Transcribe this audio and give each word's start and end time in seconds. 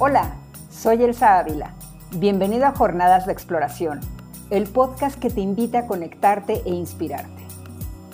Hola, 0.00 0.36
soy 0.70 1.02
Elsa 1.02 1.40
Ávila. 1.40 1.74
Bienvenido 2.18 2.66
a 2.66 2.70
Jornadas 2.72 3.26
de 3.26 3.32
Exploración, 3.32 3.98
el 4.48 4.68
podcast 4.68 5.18
que 5.18 5.28
te 5.28 5.40
invita 5.40 5.80
a 5.80 5.86
conectarte 5.88 6.62
e 6.64 6.70
inspirarte. 6.70 7.42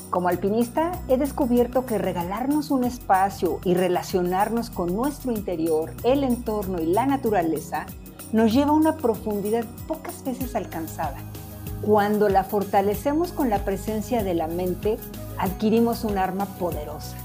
Como 0.08 0.29
alpinista, 0.29 0.93
he 1.08 1.18
descubierto 1.18 1.84
que 1.84 1.98
regalarnos 1.98 2.70
un 2.70 2.84
espacio 2.84 3.61
y 3.64 3.75
relacionarnos 3.75 4.70
con 4.70 4.96
nuestro 4.96 5.30
interior, 5.32 5.93
el 6.04 6.25
entorno 6.25 6.80
y 6.80 6.86
la 6.86 7.04
naturaleza 7.04 7.85
nos 8.32 8.50
lleva 8.54 8.71
a 8.71 8.76
una 8.76 8.96
profundidad 8.96 9.66
pocas 9.86 10.25
veces 10.25 10.57
alcanzada. 10.57 11.18
Cuando 11.82 12.30
la 12.30 12.44
fortalecemos 12.44 13.32
con 13.32 13.50
la 13.50 13.58
presencia 13.58 14.25
de 14.25 14.32
la 14.32 14.48
mente, 14.48 14.96
adquirimos 15.36 16.04
un 16.04 16.16
arma 16.16 16.46
poderosa. 16.58 17.23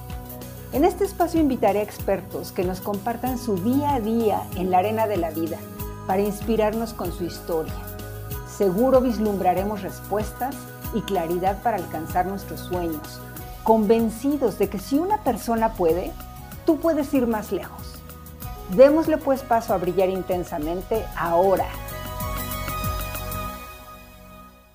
En 0.72 0.86
este 0.86 1.04
espacio 1.04 1.40
invitaré 1.40 1.80
a 1.80 1.84
expertos 1.84 2.52
que 2.52 2.64
nos 2.64 2.80
compartan 2.80 3.40
su 3.40 3.55
día 3.55 3.96
a 3.96 4.00
día 4.00 4.44
en 4.55 4.70
la 4.70 4.78
arena 4.78 5.08
de 5.08 5.18
la 5.18 5.32
vida 5.32 5.58
para 6.05 6.22
inspirarnos 6.22 6.94
con 6.94 7.12
su 7.12 7.23
historia. 7.23 7.73
Seguro 8.55 9.02
vislumbraremos 9.02 9.82
respuestas 9.82 10.55
y 10.94 11.02
claridad 11.02 11.64
para 11.64 11.78
alcanzar 11.78 12.28
nuestros 12.28 12.59
sueños, 12.59 13.20
convencidos 13.64 14.59
de 14.59 14.70
que 14.70 14.78
si 14.78 15.00
una 15.00 15.23
persona 15.23 15.73
puede, 15.73 16.12
tú 16.68 16.80
puedes 16.80 17.12
ir 17.16 17.26
más 17.26 17.52
lejos. 17.52 18.00
Démosle 18.76 19.17
pues 19.17 19.42
paso 19.42 19.73
a 19.73 19.78
brillar 19.78 20.09
intensamente 20.09 21.04
ahora. 21.17 21.66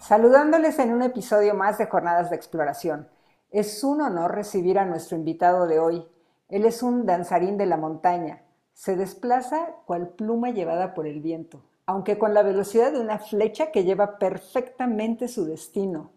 Saludándoles 0.01 0.77
en 0.81 0.92
un 0.92 1.03
episodio 1.03 1.55
más 1.55 1.79
de 1.79 1.87
Jornadas 1.87 2.31
de 2.31 2.37
Exploración. 2.37 3.14
Es 3.55 3.84
un 3.84 4.00
honor 4.00 4.34
recibir 4.34 4.80
a 4.80 4.84
nuestro 4.84 5.16
invitado 5.16 5.69
de 5.69 5.78
hoy. 5.78 6.05
Él 6.48 6.64
es 6.64 6.83
un 6.83 7.06
danzarín 7.06 7.56
de 7.56 7.66
la 7.66 7.77
montaña. 7.77 8.42
Se 8.72 8.97
desplaza 8.97 9.77
cual 9.86 10.08
pluma 10.08 10.50
llevada 10.50 10.92
por 10.92 11.06
el 11.06 11.20
viento, 11.20 11.60
aunque 11.86 12.19
con 12.19 12.34
la 12.34 12.42
velocidad 12.42 12.91
de 12.91 12.98
una 12.98 13.20
flecha 13.20 13.70
que 13.70 13.84
lleva 13.84 14.19
perfectamente 14.19 15.28
su 15.28 15.44
destino. 15.44 16.10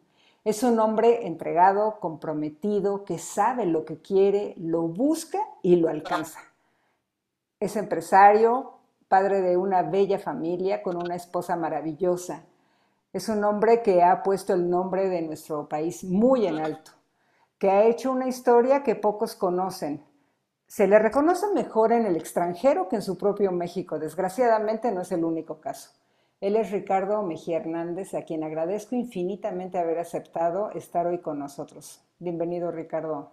Es 0.46 0.64
un 0.64 0.80
hombre 0.80 1.28
entregado, 1.28 2.00
comprometido, 2.00 3.06
que 3.06 3.20
sabe 3.20 3.68
lo 3.68 3.86
que 3.86 4.02
quiere, 4.02 4.56
lo 4.58 4.88
busca 4.88 5.38
y 5.62 5.76
lo 5.76 5.90
alcanza. 5.90 6.40
Es 7.60 7.76
empresario, 7.76 8.80
padre 9.08 9.42
de 9.42 9.58
una 9.58 9.84
bella 9.84 10.18
familia 10.18 10.82
con 10.82 10.98
una 10.98 11.14
esposa 11.14 11.56
maravillosa. 11.56 12.46
Es 13.14 13.30
un 13.30 13.44
hombre 13.44 13.84
que 13.84 14.02
ha 14.02 14.24
puesto 14.24 14.56
el 14.56 14.68
nombre 14.68 15.08
de 15.08 15.22
nuestro 15.22 15.70
país 15.70 16.04
muy 16.04 16.48
en 16.48 16.58
alto, 16.58 16.97
que 17.60 17.70
ha 17.70 17.86
hecho 17.86 18.12
una 18.12 18.28
historia 18.28 18.84
que 18.84 18.96
pocos 18.96 19.36
conocen. 19.36 20.04
Se 20.68 20.88
le 20.88 21.00
reconoce 21.00 21.48
mejor 21.56 21.92
en 21.92 22.06
el 22.06 22.16
extranjero 22.16 22.90
que 22.90 22.98
en 22.98 23.02
su 23.02 23.18
propio 23.18 23.52
México. 23.52 24.00
Desgraciadamente 24.00 24.92
no 24.92 25.02
es 25.02 25.12
el 25.12 25.24
único 25.24 25.60
caso. 25.62 25.92
Él 26.40 26.56
es 26.56 26.72
Ricardo 26.72 27.24
Mejía 27.24 27.58
Hernández, 27.58 28.14
a 28.14 28.24
quien 28.24 28.44
agradezco 28.44 28.96
infinitamente 28.96 29.80
haber 29.80 29.98
aceptado 29.98 30.72
estar 30.72 31.08
hoy 31.08 31.20
con 31.20 31.40
nosotros. 31.40 32.02
Bienvenido, 32.20 32.72
Ricardo. 32.72 33.32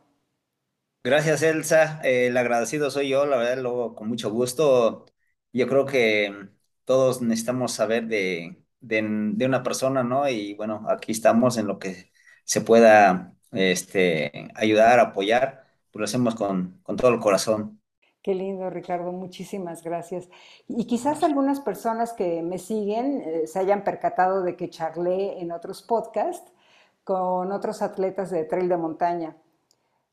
Gracias, 1.02 1.42
Elsa. 1.42 2.00
el 2.02 2.34
agradecido 2.36 2.90
soy 2.90 3.10
yo, 3.10 3.26
la 3.26 3.36
verdad, 3.36 3.62
luego 3.62 3.94
con 3.94 4.08
mucho 4.08 4.30
gusto. 4.30 5.04
Yo 5.52 5.68
creo 5.68 5.84
que 5.84 6.48
todos 6.84 7.20
necesitamos 7.20 7.72
saber 7.72 8.06
de, 8.06 8.64
de, 8.80 9.46
una 9.46 9.62
persona, 9.62 10.02
¿no? 10.02 10.26
Y 10.28 10.54
bueno, 10.54 10.86
aquí 10.88 11.12
estamos 11.12 11.58
en 11.58 11.66
lo 11.66 11.78
que 11.78 12.10
se 12.44 12.62
pueda 12.62 13.34
este, 13.54 14.50
ayudar, 14.54 15.00
apoyar, 15.00 15.64
pues 15.90 16.00
lo 16.00 16.04
hacemos 16.04 16.34
con, 16.34 16.80
con 16.82 16.96
todo 16.96 17.10
el 17.12 17.20
corazón. 17.20 17.80
Qué 18.22 18.34
lindo, 18.34 18.70
Ricardo, 18.70 19.12
muchísimas 19.12 19.82
gracias. 19.82 20.30
Y 20.66 20.86
quizás 20.86 21.22
algunas 21.22 21.60
personas 21.60 22.14
que 22.14 22.42
me 22.42 22.58
siguen 22.58 23.20
eh, 23.20 23.46
se 23.46 23.58
hayan 23.58 23.84
percatado 23.84 24.42
de 24.42 24.56
que 24.56 24.70
charlé 24.70 25.40
en 25.42 25.52
otros 25.52 25.82
podcasts 25.82 26.50
con 27.04 27.52
otros 27.52 27.82
atletas 27.82 28.30
de 28.30 28.44
trail 28.44 28.68
de 28.70 28.78
montaña. 28.78 29.36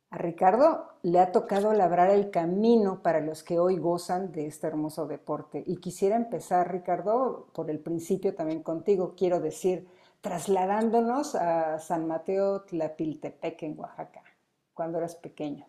A 0.10 0.18
Ricardo 0.18 0.90
le 1.04 1.20
ha 1.20 1.32
tocado 1.32 1.72
labrar 1.72 2.10
el 2.10 2.32
camino 2.32 3.02
para 3.02 3.22
los 3.22 3.44
que 3.44 3.60
hoy 3.60 3.78
gozan 3.78 4.34
de 4.34 4.46
este 4.46 4.68
hermoso 4.68 5.08
deporte. 5.08 5.64
Y 5.66 5.78
quisiera 5.78 6.18
empezar, 6.18 6.70
Ricardo, 6.70 7.48
por 7.54 7.70
el 7.72 7.80
principio 7.80 8.36
también 8.36 8.62
contigo. 8.62 9.16
Quiero 9.16 9.40
decir, 9.40 9.88
trasladándonos 10.22 11.36
a 11.36 11.80
San 11.80 12.08
Mateo 12.08 12.62
Tlapiltepec, 12.62 13.64
en 13.64 13.80
Oaxaca, 13.80 14.24
cuando 14.74 15.00
eras 15.00 15.16
pequeño. 15.16 15.68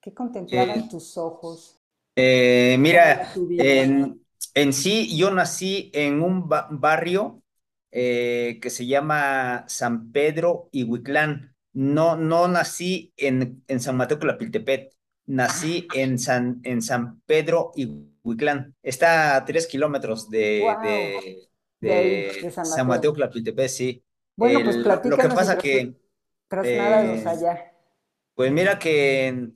¿Qué 0.00 0.12
contemplaban 0.12 0.80
eh, 0.80 0.88
tus 0.90 1.16
ojos? 1.16 1.78
Eh, 2.16 2.76
mira, 2.78 3.32
en, 3.58 4.72
sí, 4.72 5.16
yo 5.16 5.30
nací 5.30 5.90
en 5.94 6.22
un 6.22 6.48
barrio 6.48 7.42
eh, 7.90 8.58
que 8.60 8.70
se 8.70 8.86
llama 8.86 9.64
San 9.68 10.12
Pedro 10.12 10.68
y 10.72 10.84
Huiclán 10.84 11.54
no, 11.74 12.16
no 12.16 12.48
nací 12.48 13.12
en, 13.16 13.62
en 13.66 13.80
San 13.80 13.96
Mateo 13.96 14.18
Clapiltepet, 14.18 14.94
nací 15.26 15.86
ah. 15.90 15.94
en 15.96 16.18
San, 16.18 16.60
en 16.62 16.80
San 16.80 17.20
Pedro 17.26 17.72
y 17.74 17.88
Huiclán. 18.22 18.74
Está 18.82 19.36
a 19.36 19.44
tres 19.44 19.66
kilómetros 19.66 20.30
de, 20.30 20.64
de, 20.82 21.48
San, 22.50 22.86
Mateo. 22.86 23.12
Clapiltepet, 23.12 23.68
sí. 23.68 24.04
Bueno, 24.36 24.60
pues 24.64 24.76
Lo 24.76 25.16
que 25.16 25.28
pasa 25.28 25.58
que... 25.58 25.94
Eh, 26.62 27.24
allá. 27.26 27.72
Pues 28.34 28.52
mira 28.52 28.78
que 28.78 29.50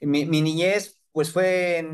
mi, 0.00 0.24
niñez 0.24 1.00
pues 1.12 1.32
fue 1.32 1.84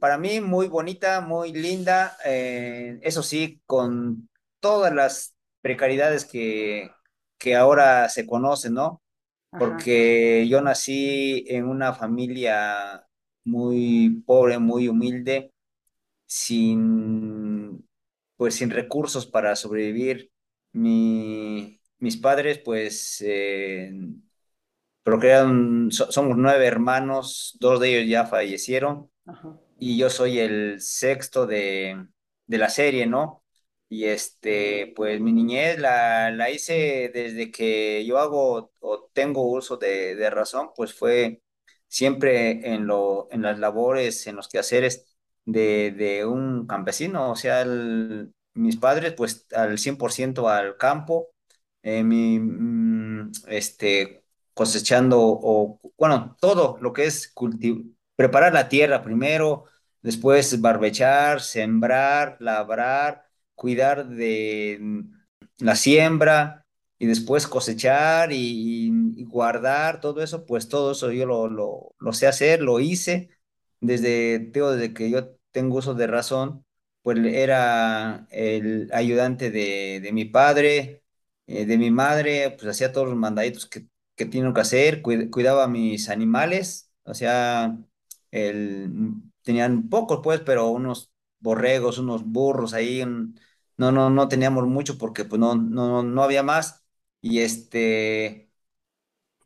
para 0.00 0.18
mí 0.18 0.40
muy 0.40 0.68
bonita, 0.68 1.20
muy 1.20 1.52
linda, 1.52 2.16
eh, 2.24 2.98
eso 3.02 3.22
sí, 3.22 3.60
con 3.66 4.28
todas 4.60 4.94
las 4.94 5.36
precariedades 5.60 6.24
que, 6.24 6.90
que 7.38 7.54
ahora 7.54 8.08
se 8.08 8.26
conoce, 8.26 8.70
¿no? 8.70 9.02
Porque 9.50 10.46
yo 10.48 10.60
nací 10.60 11.44
en 11.48 11.66
una 11.66 11.94
familia 11.94 13.06
muy 13.44 14.22
pobre, 14.26 14.58
muy 14.58 14.88
humilde, 14.88 15.52
sin, 16.26 17.85
pues 18.36 18.54
sin 18.56 18.70
recursos 18.70 19.26
para 19.26 19.56
sobrevivir. 19.56 20.30
Mi, 20.72 21.80
mis 21.98 22.16
padres, 22.18 22.58
pues, 22.64 23.22
eh, 23.26 23.92
procrearon, 25.02 25.90
somos 25.92 26.36
nueve 26.36 26.66
hermanos, 26.66 27.56
dos 27.60 27.80
de 27.80 27.96
ellos 27.98 28.10
ya 28.10 28.26
fallecieron, 28.26 29.10
y 29.78 29.98
yo 29.98 30.10
soy 30.10 30.40
el 30.40 30.80
sexto 30.80 31.46
de, 31.46 32.06
de 32.46 32.58
la 32.58 32.70
serie, 32.70 33.06
¿no? 33.06 33.44
Y 33.88 34.06
este, 34.06 34.92
pues 34.96 35.20
mi 35.20 35.32
niñez 35.32 35.78
la, 35.80 36.30
la 36.32 36.50
hice 36.50 37.10
desde 37.14 37.50
que 37.52 38.04
yo 38.06 38.18
hago 38.18 38.72
o 38.80 39.10
tengo 39.14 39.42
uso 39.50 39.76
de, 39.78 40.16
de 40.16 40.30
razón, 40.30 40.70
pues 40.76 40.94
fue 40.94 41.42
siempre 41.88 42.74
en, 42.74 42.86
lo, 42.86 43.28
en 43.32 43.42
las 43.42 43.58
labores, 43.60 44.26
en 44.26 44.36
los 44.36 44.48
quehaceres 44.48 45.15
de, 45.46 45.92
de 45.92 46.26
un 46.26 46.66
campesino. 46.66 47.30
O 47.32 47.36
sea, 47.36 47.64
mis 48.54 48.76
padres, 48.76 49.14
pues 49.14 49.46
al 49.54 49.78
100% 49.78 50.48
al 50.48 50.76
campo, 50.76 51.30
eh, 51.82 52.02
mi, 52.04 52.38
mm, 52.38 53.32
este, 53.48 54.24
cosechando, 54.54 55.18
o 55.20 55.80
bueno, 55.98 56.36
todo 56.40 56.78
lo 56.80 56.92
que 56.92 57.06
es 57.06 57.32
preparar 58.16 58.52
la 58.54 58.68
tierra 58.68 59.02
primero, 59.02 59.66
después 60.02 60.60
barbechar, 60.60 61.40
sembrar, 61.40 62.36
labrar 62.40 63.26
cuidar 63.56 64.08
de 64.08 64.78
la 65.58 65.74
siembra 65.76 66.66
y 66.98 67.06
después 67.06 67.46
cosechar 67.46 68.30
y, 68.32 68.92
guardar 69.28 70.00
todo 70.00 70.22
eso, 70.22 70.46
pues 70.46 70.68
todo 70.68 70.92
eso 70.92 71.10
yo 71.12 71.26
lo, 71.26 71.48
lo, 71.98 72.12
sé 72.12 72.26
hacer, 72.26 72.62
lo 72.62 72.80
hice 72.80 73.30
desde, 73.80 74.38
desde 74.38 74.94
que 74.94 75.10
yo 75.10 75.35
tengo 75.56 75.78
uso 75.78 75.94
de 75.94 76.06
razón, 76.06 76.66
pues 77.02 77.18
era 77.24 78.26
el 78.30 78.90
ayudante 78.92 79.50
de, 79.50 80.10
mi 80.12 80.26
padre, 80.26 81.02
eh, 81.46 81.64
de 81.66 81.78
mi 81.78 81.90
madre, 81.90 82.50
pues 82.58 82.66
hacía 82.70 82.92
todos 82.92 83.08
los 83.08 83.16
mandaditos 83.16 83.64
que, 83.66 83.86
que 84.16 84.26
tienen 84.26 84.52
que 84.54 84.60
hacer, 84.60 85.00
cuidaba 85.02 85.64
a 85.64 85.68
mis 85.68 86.10
animales, 86.10 86.92
o 87.04 87.14
sea, 87.14 87.78
el, 88.30 88.90
tenían 89.42 89.88
pocos 89.88 90.20
pues, 90.22 90.40
pero 90.40 90.68
unos 90.68 91.10
borregos, 91.40 91.98
unos 91.98 92.24
burros 92.24 92.74
ahí, 92.74 93.02
no, 93.76 93.92
no, 93.92 94.10
no 94.10 94.28
teníamos 94.28 94.66
mucho 94.66 94.98
porque 94.98 95.24
pues 95.24 95.40
no, 95.40 95.54
no, 95.56 96.02
no 96.02 96.22
había 96.22 96.42
más. 96.42 96.84
Y 97.20 97.40
este, 97.40 98.50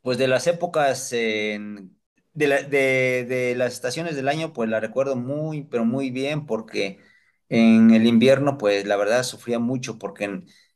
pues 0.01 0.17
de 0.17 0.27
las 0.27 0.47
épocas 0.47 1.13
de, 2.33 3.25
de, 3.25 3.55
las 3.55 3.73
estaciones 3.73 4.15
del 4.15 4.27
año, 4.27 4.53
pues 4.53 4.69
la 4.69 4.79
recuerdo 4.79 5.15
muy, 5.15 5.63
pero 5.63 5.85
muy 5.85 6.11
bien 6.11 6.45
porque 6.45 6.99
en 7.49 7.91
el 7.91 8.05
invierno, 8.07 8.57
pues 8.57 8.85
la 8.85 8.95
verdad 8.97 9.23
sufría 9.23 9.59
mucho 9.59 9.97
porque 9.99 10.25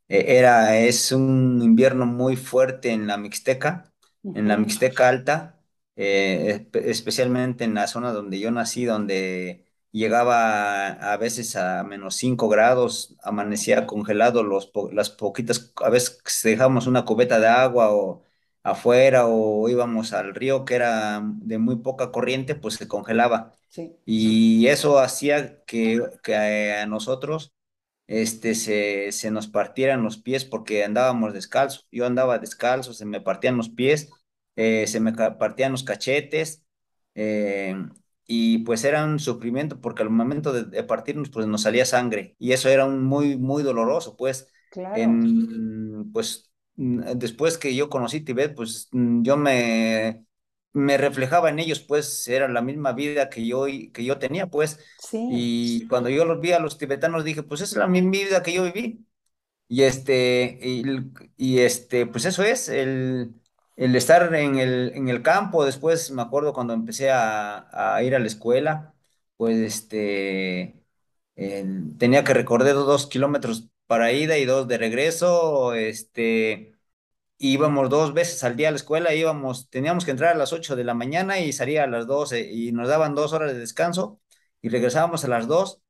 eh, 0.10 0.26
era, 0.38 0.78
es 0.80 1.12
un 1.12 1.62
invierno 1.64 2.06
muy 2.06 2.36
fuerte 2.36 2.92
en 2.92 3.08
la 3.08 3.18
Mixteca, 3.18 3.94
en 4.24 4.48
la 4.48 4.58
Mixteca 4.58 5.08
Alta, 5.10 5.62
eh, 5.96 6.68
especialmente 6.74 7.64
en 7.64 7.74
la 7.76 7.88
zona 7.88 8.12
donde 8.12 8.40
yo 8.40 8.52
nací, 8.52 8.86
donde 8.86 9.66
llegaba 9.92 10.88
a, 10.88 11.18
veces 11.18 11.56
a 11.56 11.84
menos 11.84 12.16
5 12.16 12.50
grados, 12.50 13.16
amanecía 13.24 13.88
congelado 13.88 14.44
los, 14.44 14.72
las 14.92 15.10
poquitas, 15.10 15.72
a 15.78 15.90
veces 15.90 16.22
dejábamos 16.44 16.88
una 16.88 17.06
cubeta 17.06 17.40
de 17.40 17.48
agua 17.48 17.92
o 17.94 18.24
afuera 18.66 19.28
o 19.28 19.70
íbamos 19.70 20.14
al 20.14 20.36
río 20.36 20.66
que 20.66 20.76
era 20.76 21.22
de 21.24 21.58
muy 21.60 21.78
poca 21.78 22.12
corriente, 22.12 22.56
pues 22.56 22.76
se 22.76 22.88
congelaba. 22.90 23.54
Sí, 23.70 23.96
Y 24.06 24.68
eso 24.68 25.00
hacía 25.00 25.64
que, 25.66 26.02
que 26.24 26.36
a 26.74 26.86
nosotros 26.88 27.54
este, 28.08 28.56
se, 28.56 29.12
se 29.12 29.32
nos 29.32 29.48
partieran 29.48 30.04
los 30.04 30.18
pies 30.18 30.46
porque 30.46 30.84
andábamos 30.84 31.34
descalzos. 31.34 31.88
Yo 31.92 32.06
andaba 32.06 32.40
descalzo, 32.40 32.94
se 32.94 33.06
me 33.06 33.22
partían 33.22 33.58
los 33.58 33.70
pies, 33.70 34.12
eh, 34.56 34.88
se 34.88 35.00
me 35.00 35.14
partían 35.14 35.72
los 35.72 35.84
cachetes, 35.84 36.66
eh, 37.16 37.76
y 38.28 38.60
pues 38.60 38.84
era 38.84 39.06
un 39.06 39.20
sufrimiento 39.20 39.80
porque 39.82 40.04
al 40.04 40.10
momento 40.10 40.52
de, 40.54 40.64
de 40.66 40.84
partirnos, 40.84 41.30
pues 41.30 41.48
nos 41.48 41.62
salía 41.64 41.86
sangre, 41.86 42.36
y 42.40 42.54
eso 42.54 42.70
era 42.70 42.86
un 42.86 43.04
muy, 43.04 43.38
muy 43.38 43.64
doloroso, 43.64 44.16
pues, 44.18 44.48
claro, 44.70 45.16
en, 45.16 46.12
pues, 46.14 46.45
después 46.76 47.58
que 47.58 47.76
yo 47.76 47.90
conocí 47.90 48.22
Tibet, 48.22 48.56
pues 48.56 48.90
mm, 48.92 49.24
yo 49.24 49.38
me, 49.38 50.26
me 50.74 50.98
reflejaba 50.98 51.50
en 51.50 51.60
ellos, 51.60 51.80
pues, 51.82 52.28
era 52.28 52.48
la 52.48 52.62
misma 52.62 52.94
vida 52.94 53.30
que 53.30 53.46
yo, 53.48 53.66
que 53.94 54.04
yo 54.06 54.20
tenía, 54.20 54.48
pues, 54.48 54.80
sí, 54.98 55.20
y 55.28 55.88
cuando 55.88 56.10
yo 56.10 56.26
los 56.26 56.40
vi 56.42 56.52
a 56.54 56.60
los 56.60 56.78
tibetanos 56.78 57.24
dije, 57.24 57.44
pues 57.44 57.62
esa 57.62 57.74
es 57.76 57.78
la 57.80 57.88
misma 57.88 58.12
vida 58.12 58.44
que 58.44 58.54
yo 58.54 58.64
viví. 58.64 59.06
Y 59.68 59.84
este, 59.84 60.60
y, 60.62 60.84
y 61.38 61.60
este, 61.60 62.06
pues 62.06 62.26
eso 62.26 62.44
es, 62.44 62.70
el, 62.70 63.34
el 63.76 63.96
estar 63.96 64.34
en 64.36 64.58
el, 64.60 64.92
en 64.96 65.10
el 65.10 65.24
campo. 65.24 65.66
Después 65.66 66.12
me 66.12 66.22
acuerdo 66.22 66.54
cuando 66.54 66.74
empecé 66.74 67.10
a, 67.12 67.96
a 67.96 68.04
ir 68.04 68.16
a 68.16 68.20
la 68.20 68.28
escuela, 68.28 68.94
pues 69.38 69.58
este, 69.58 70.84
tenía 71.98 72.24
que 72.24 72.34
recorrer 72.34 72.74
dos 72.76 73.08
kilómetros 73.08 73.70
para 73.88 74.12
ida 74.12 74.38
y 74.38 74.46
dos 74.46 74.68
de 74.68 74.78
regreso. 74.78 75.74
Este, 75.74 76.74
íbamos 77.38 77.90
dos 77.90 78.14
veces 78.14 78.44
al 78.44 78.56
día 78.56 78.70
a 78.70 78.72
la 78.72 78.78
escuela, 78.78 79.14
íbamos, 79.14 79.70
teníamos 79.70 80.06
que 80.06 80.12
entrar 80.12 80.34
a 80.36 80.38
las 80.38 80.54
8 80.54 80.76
de 80.76 80.84
la 80.84 80.94
mañana 80.94 81.40
y 81.40 81.54
salir 81.54 81.80
a 81.80 81.88
las 81.88 82.08
12 82.08 82.42
y 82.52 82.72
nos 82.72 82.88
daban 82.88 83.16
dos 83.16 83.34
horas 83.34 83.54
de 83.54 83.60
descanso 83.60 84.20
y 84.62 84.70
regresábamos 84.70 85.26
a 85.26 85.28
las 85.28 85.48
2 85.48 85.82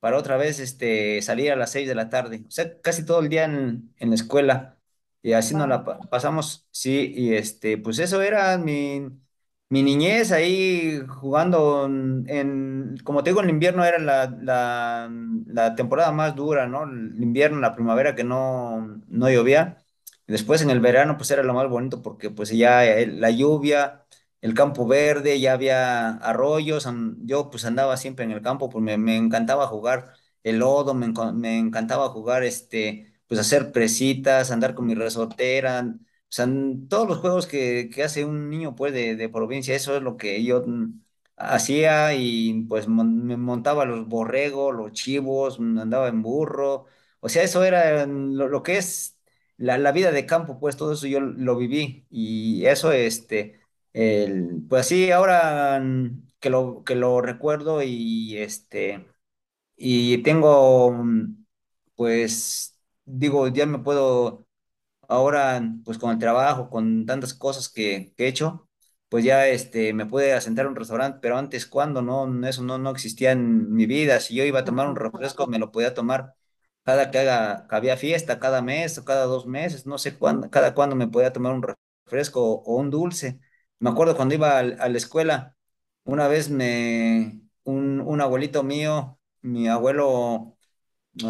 para 0.00 0.16
otra 0.18 0.36
vez 0.36 0.60
este, 0.60 1.22
salir 1.22 1.52
a 1.52 1.56
las 1.56 1.72
6 1.72 1.88
de 1.88 1.94
la 1.94 2.08
tarde. 2.10 2.44
O 2.46 2.50
sea, 2.50 2.80
casi 2.80 3.04
todo 3.04 3.20
el 3.20 3.28
día 3.28 3.44
en, 3.44 3.94
en 3.98 4.08
la 4.10 4.14
escuela 4.16 4.78
y 5.22 5.32
así 5.32 5.54
nos 5.54 5.68
la 5.68 5.84
pasamos, 6.10 6.66
sí, 6.70 7.12
y 7.16 7.34
este, 7.34 7.78
pues 7.78 7.98
eso 7.98 8.22
era 8.22 8.56
mi, 8.58 9.08
mi 9.70 9.82
niñez 9.82 10.32
ahí 10.32 11.00
jugando 11.08 11.84
en, 11.86 12.96
como 13.04 13.22
te 13.22 13.30
digo, 13.30 13.42
el 13.42 13.50
invierno 13.50 13.84
era 13.84 13.98
la, 13.98 15.10
la, 15.46 15.74
temporada 15.74 16.10
más 16.12 16.34
dura, 16.34 16.66
¿no? 16.66 16.84
El 16.84 17.22
invierno, 17.22 17.60
la 17.60 17.74
primavera 17.74 18.14
que 18.14 18.24
no, 18.24 19.02
no 19.08 19.30
llovía. 19.30 19.84
Después 20.26 20.62
en 20.62 20.70
el 20.70 20.80
verano 20.80 21.16
pues 21.16 21.30
era 21.30 21.42
lo 21.42 21.54
más 21.54 21.68
bonito 21.68 22.02
porque 22.02 22.30
pues 22.30 22.50
ya 22.50 22.82
la 23.08 23.30
lluvia, 23.30 24.04
el 24.40 24.54
campo 24.54 24.86
verde, 24.86 25.40
ya 25.40 25.52
había 25.54 26.10
arroyos, 26.18 26.88
yo 27.24 27.50
pues 27.50 27.64
andaba 27.64 27.96
siempre 27.96 28.24
en 28.24 28.30
el 28.32 28.42
campo, 28.42 28.68
pues 28.70 28.82
me, 28.82 28.96
me 28.98 29.16
encantaba 29.16 29.66
jugar 29.66 30.12
el 30.44 30.58
lodo, 30.58 30.94
me 30.94 31.58
encantaba 31.58 32.08
jugar 32.10 32.42
este, 32.44 33.12
pues 33.26 33.40
hacer 33.40 33.72
presitas, 33.72 34.50
andar 34.50 34.74
con 34.74 34.86
mi 34.86 34.94
resortera, 34.94 35.94
o 36.30 36.32
sea, 36.32 36.46
todos 36.88 37.08
los 37.08 37.18
juegos 37.18 37.46
que, 37.46 37.90
que 37.92 38.02
hace 38.04 38.24
un 38.24 38.50
niño 38.50 38.74
pues 38.76 38.92
de, 38.92 39.16
de 39.16 39.28
provincia, 39.28 39.74
eso 39.74 39.96
es 39.96 40.02
lo 40.02 40.16
que 40.16 40.42
yo 40.44 40.64
hacía 41.36 42.14
y 42.14 42.64
pues 42.68 42.88
me 42.88 43.36
montaba 43.36 43.84
los 43.84 44.06
borregos, 44.08 44.74
los 44.74 44.92
chivos, 44.92 45.58
andaba 45.60 46.08
en 46.08 46.22
burro, 46.22 46.86
o 47.20 47.28
sea, 47.28 47.42
eso 47.44 47.64
era 47.64 48.06
lo, 48.06 48.48
lo 48.48 48.62
que 48.62 48.76
es 48.78 49.18
la, 49.56 49.78
la 49.78 49.92
vida 49.92 50.10
de 50.12 50.26
campo, 50.26 50.58
pues 50.60 50.76
todo 50.76 50.92
eso 50.92 51.06
yo 51.06 51.20
lo 51.20 51.56
viví 51.56 52.06
y 52.10 52.66
eso, 52.66 52.92
este, 52.92 53.60
el, 53.92 54.62
pues 54.68 54.86
sí, 54.86 55.10
ahora 55.12 55.82
que 56.40 56.50
lo, 56.50 56.82
que 56.84 56.94
lo 56.96 57.20
recuerdo 57.20 57.82
y 57.82 58.36
este, 58.38 59.06
y 59.76 60.18
tengo, 60.24 61.04
pues, 61.96 62.78
digo, 63.04 63.48
ya 63.48 63.66
me 63.66 63.78
puedo 63.80 64.47
Ahora, 65.08 65.62
pues 65.84 65.98
con 65.98 66.10
el 66.12 66.18
trabajo, 66.18 66.70
con 66.70 67.06
tantas 67.06 67.34
cosas 67.34 67.68
que, 67.70 68.12
que 68.16 68.24
he 68.26 68.28
hecho, 68.28 68.68
pues 69.08 69.24
ya 69.24 69.48
este, 69.48 69.94
me 69.94 70.04
puede 70.06 70.34
asentar 70.34 70.66
a 70.66 70.68
un 70.68 70.76
restaurante, 70.76 71.18
pero 71.22 71.38
antes, 71.38 71.66
cuando 71.66 72.02
No, 72.02 72.46
eso 72.46 72.62
no, 72.62 72.76
no 72.78 72.90
existía 72.90 73.32
en 73.32 73.72
mi 73.72 73.86
vida. 73.86 74.20
Si 74.20 74.34
yo 74.34 74.44
iba 74.44 74.60
a 74.60 74.64
tomar 74.64 74.86
un 74.88 74.96
refresco, 74.96 75.46
me 75.46 75.58
lo 75.58 75.72
podía 75.72 75.94
tomar 75.94 76.34
cada 76.84 77.10
que 77.10 77.18
haga, 77.18 77.66
que 77.68 77.76
había 77.76 77.96
fiesta, 77.96 78.38
cada 78.38 78.62
mes 78.62 78.98
o 78.98 79.04
cada 79.04 79.24
dos 79.24 79.46
meses, 79.46 79.86
no 79.86 79.98
sé 79.98 80.18
cuándo, 80.18 80.50
cada 80.50 80.74
cuándo 80.74 80.96
me 80.96 81.08
podía 81.08 81.32
tomar 81.32 81.52
un 81.54 81.62
refresco 82.06 82.42
o, 82.42 82.76
un 82.76 82.90
dulce. 82.90 83.40
Me 83.78 83.90
acuerdo 83.90 84.16
cuando 84.16 84.34
iba 84.34 84.58
al- 84.58 84.76
a, 84.80 84.88
la 84.88 84.98
escuela, 84.98 85.56
una 86.04 86.28
vez 86.28 86.50
me, 86.50 87.40
un, 87.64 88.00
un 88.00 88.20
abuelito 88.20 88.62
mío, 88.62 89.18
mi 89.42 89.68
abuelo 89.68 90.56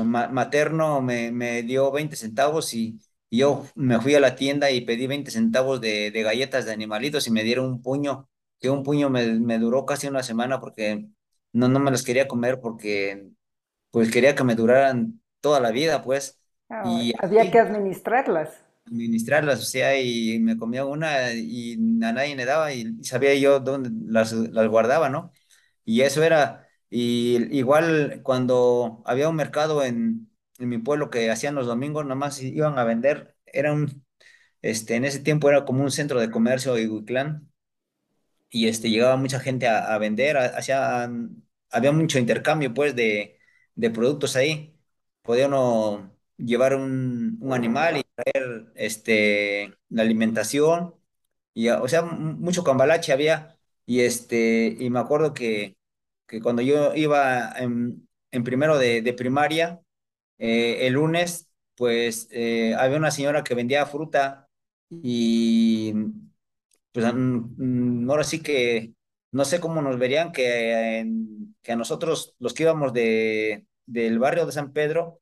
ma- 0.05 0.29
materno 0.29 1.01
me, 1.03 1.31
me 1.33 1.63
dio 1.63 1.91
20 1.93 2.17
centavos 2.17 2.75
y, 2.75 3.01
y 3.31 3.39
yo 3.39 3.67
me 3.75 4.01
fui 4.01 4.15
a 4.15 4.21
la 4.21 4.35
tienda 4.37 4.71
y 4.71 4.83
pedí 4.83 5.07
20 5.07 5.31
centavos 5.31 5.81
de, 5.81 6.11
de 6.11 6.23
galletas 6.23 6.65
de 6.67 6.73
animalitos 6.73 7.27
y 7.27 7.31
me 7.31 7.45
dieron 7.45 7.67
un 7.67 7.83
puño, 7.83 8.29
que 8.61 8.71
un 8.71 8.83
puño 8.83 9.11
me, 9.11 9.27
me 9.41 9.59
duró 9.59 9.85
casi 9.87 10.07
una 10.09 10.23
semana 10.23 10.61
porque 10.61 11.09
no, 11.53 11.69
no 11.69 11.79
me 11.81 11.91
los 11.91 12.03
quería 12.03 12.29
comer 12.29 12.61
porque 12.61 13.29
pues 13.91 14.11
quería 14.13 14.35
que 14.35 14.45
me 14.45 14.55
duraran 14.57 15.21
toda 15.41 15.61
la 15.61 15.71
vida, 15.73 16.03
pues, 16.05 16.41
y 16.83 17.13
había 17.19 17.51
que 17.51 17.59
administrarlas, 17.59 18.51
administrarlas, 18.87 19.61
o 19.61 19.65
sea, 19.65 20.01
y 20.01 20.39
me 20.41 20.57
comía 20.57 20.85
una 20.85 21.33
y 21.35 21.75
a 21.75 22.13
nadie 22.13 22.37
le 22.37 22.45
daba 22.47 22.73
y 22.73 23.03
sabía 23.05 23.35
yo 23.35 23.61
dónde 23.61 23.91
las, 24.11 24.33
las 24.33 24.69
guardaba, 24.69 25.09
¿no? 25.11 25.33
Y 25.85 26.03
eso 26.03 26.23
era, 26.23 26.69
y 26.91 27.37
igual 27.59 28.21
cuando 28.23 29.03
había 29.07 29.29
un 29.29 29.37
mercado 29.37 29.85
en, 29.85 30.28
en 30.59 30.69
mi 30.69 30.79
pueblo 30.79 31.11
que 31.11 31.31
hacían 31.31 31.55
los 31.55 31.67
domingos, 31.67 32.07
nomás 32.07 32.43
iban 32.43 32.79
a 32.79 32.85
vender, 32.85 33.37
era 33.47 33.73
un, 33.73 34.05
este, 34.63 34.97
en 34.97 35.05
ese 35.07 35.21
tiempo 35.21 35.49
era 35.51 35.65
como 35.67 35.83
un 35.85 35.91
centro 35.93 36.21
de 36.21 36.31
comercio 36.31 36.79
Ihuitlán, 36.79 37.51
y 38.51 38.69
este, 38.69 38.91
llegaba 38.91 39.17
mucha 39.17 39.41
gente 39.41 39.69
a, 39.69 39.97
vender, 39.99 40.37
hacía, 40.39 41.11
había 41.71 41.93
mucho 41.93 42.19
intercambio, 42.19 42.73
pues, 42.75 42.97
de, 42.97 43.39
de 43.75 43.91
productos 43.91 44.37
ahí. 44.37 44.75
Podía 45.23 45.49
uno 45.49 46.17
llevar 46.39 46.75
un, 46.75 47.37
un 47.41 47.53
animal 47.53 47.99
y 47.99 48.05
traer, 48.15 48.73
este, 48.75 49.75
la 49.91 50.03
alimentación, 50.03 50.95
y, 51.55 51.69
o 51.71 51.89
sea, 51.89 52.03
mucho 52.03 52.65
cambalache 52.65 53.13
había, 53.13 53.59
y 53.87 54.01
este, 54.01 54.77
y 54.79 54.91
me 54.91 55.01
acuerdo 55.01 55.35
que, 55.35 55.77
que 56.27 56.41
cuando 56.43 56.63
yo 56.63 56.95
iba 56.95 57.53
en, 57.59 58.09
en 58.31 58.45
primero 58.45 58.79
de, 58.79 59.03
de 59.03 59.13
primaria, 59.15 59.83
eh, 60.39 60.87
el 60.87 60.95
lunes, 60.95 61.51
pues 61.77 62.29
eh, 62.31 62.75
había 62.77 62.99
una 62.99 63.11
señora 63.11 63.45
que 63.45 63.55
vendía 63.55 63.87
fruta 63.87 64.49
y 64.91 65.93
pues 66.93 67.07
mm, 67.15 68.11
ahora 68.11 68.25
sí 68.25 68.43
que 68.43 68.95
no 69.33 69.45
sé 69.45 69.61
cómo 69.61 69.83
nos 69.83 69.99
verían 69.99 70.33
que, 70.33 71.07
que 71.63 71.73
a 71.73 71.77
nosotros 71.77 72.35
los 72.39 72.55
que 72.55 72.63
íbamos 72.65 72.93
de, 72.93 73.67
del 73.87 74.19
barrio 74.19 74.47
de 74.47 74.53
San 74.53 74.73
Pedro, 74.73 75.21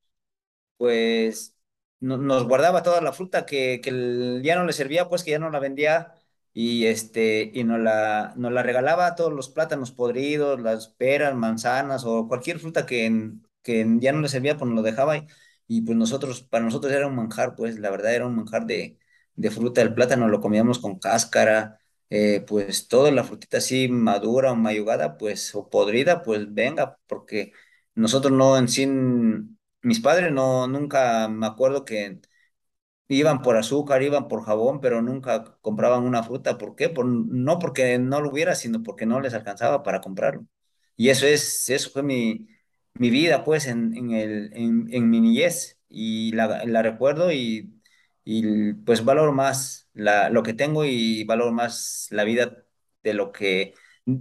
pues 0.76 1.56
no- 2.00 2.18
nos 2.18 2.44
guardaba 2.49 2.82
toda 2.82 3.00
la 3.00 3.12
fruta 3.12 3.46
que, 3.46 3.80
que 3.82 4.40
ya 4.44 4.56
no 4.56 4.64
le 4.66 4.73
servía, 4.73 5.08
pues 5.08 5.25
que 5.25 5.32
ya 5.32 5.38
no 5.38 5.50
la 5.50 5.61
vendía 5.61 6.14
y 6.54 6.87
este 6.87 7.50
y 7.54 7.64
la, 7.64 8.35
nos 8.37 8.52
la 8.52 8.62
regalaba 8.62 9.14
todos 9.14 9.32
los 9.32 9.49
plátanos 9.50 9.92
podridos, 9.92 10.61
las 10.61 10.88
peras, 10.88 11.35
manzanas 11.37 12.04
o 12.06 12.28
cualquier 12.28 12.58
fruta 12.61 12.87
que, 12.87 13.06
en- 13.06 13.45
que 13.66 13.87
ya 14.00 14.12
no 14.12 14.20
le 14.23 14.28
servía, 14.28 14.56
pues 14.56 14.70
lo 14.70 14.82
dejaba 14.82 15.18
y, 15.18 15.26
y, 15.68 15.82
pues 15.82 15.99
nosotros, 15.99 16.42
para 16.42 16.64
nosotros 16.64 16.92
era 16.92 17.06
un 17.08 17.16
manjar, 17.16 17.56
pues 17.56 17.78
la 17.78 17.90
verdad 17.90 18.14
era 18.14 18.26
un 18.26 18.37
manjar 18.37 18.66
de, 18.66 18.99
de 19.35 19.50
fruta, 19.50 19.82
el 19.82 19.94
plátano 19.94 20.28
lo 20.28 20.40
comíamos 20.40 20.78
con 20.78 20.99
cáscara, 20.99 21.80
eh, 22.11 22.44
pues 22.46 22.88
toda 22.88 23.11
la 23.11 23.25
frutita 23.25 23.58
así 23.58 23.88
madura 23.88 24.52
o 24.52 24.56
mayugada, 24.56 25.18
pues 25.18 25.54
o 25.54 25.68
podrida, 25.70 26.23
pues 26.23 26.54
venga, 26.54 26.99
porque 27.08 27.52
nosotros 27.94 28.32
no 28.32 28.56
en 28.58 28.68
sí 28.68 28.87
mis 29.82 30.00
padres 30.00 30.32
no, 30.32 30.66
nunca 30.68 31.28
me 31.28 31.46
acuerdo 31.46 31.85
que 31.85 32.20
iban 33.08 33.42
por 33.42 33.56
azúcar, 33.56 34.02
iban 34.02 34.28
por 34.28 34.44
jabón, 34.44 34.80
pero 34.80 35.02
nunca 35.02 35.58
compraban 35.62 36.04
una 36.04 36.23
fruta. 36.23 36.58
¿Por 36.58 36.75
qué? 36.76 36.88
Por, 36.88 37.06
no 37.06 37.58
porque 37.58 37.99
no 37.99 38.20
lo 38.20 38.30
hubiera, 38.30 38.54
sino 38.54 38.82
porque 38.82 39.06
no 39.06 39.20
les 39.20 39.35
alcanzaba 39.35 39.82
para 39.82 40.00
comprarlo. 40.00 40.46
Y 40.96 41.11
eso 41.11 41.26
es, 41.26 41.68
eso 41.70 41.90
fue 41.90 42.02
mi, 42.02 42.46
mi 42.98 43.10
vida, 43.10 43.44
pues, 43.44 43.66
en, 43.66 43.96
en 43.96 44.10
el, 44.12 44.50
en, 44.54 45.10
mi 45.10 45.20
niñez. 45.20 45.78
Y 45.88 46.32
la, 46.32 46.64
la 46.66 46.82
recuerdo 46.82 47.32
y, 47.32 47.80
y 48.24 48.72
pues 48.74 49.04
valoro 49.04 49.32
más 49.32 49.88
la, 49.94 50.30
lo 50.30 50.42
que 50.42 50.54
tengo 50.54 50.84
y 50.84 51.24
valoro 51.24 51.52
más 51.52 52.08
la 52.10 52.24
vida 52.24 52.64
de 53.02 53.14
lo 53.14 53.32
que 53.32 53.74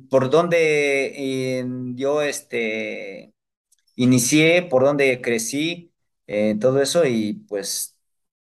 por 0.10 0.29
dónde 0.29 1.60
eh, 1.60 1.65
yo 1.96 2.22
este, 2.22 3.34
inicié, 3.96 4.63
por 4.63 4.84
dónde 4.84 5.22
crecí, 5.22 5.94
eh, 6.27 6.58
todo 6.60 6.82
eso 6.82 7.05
y 7.05 7.34
pues 7.48 7.98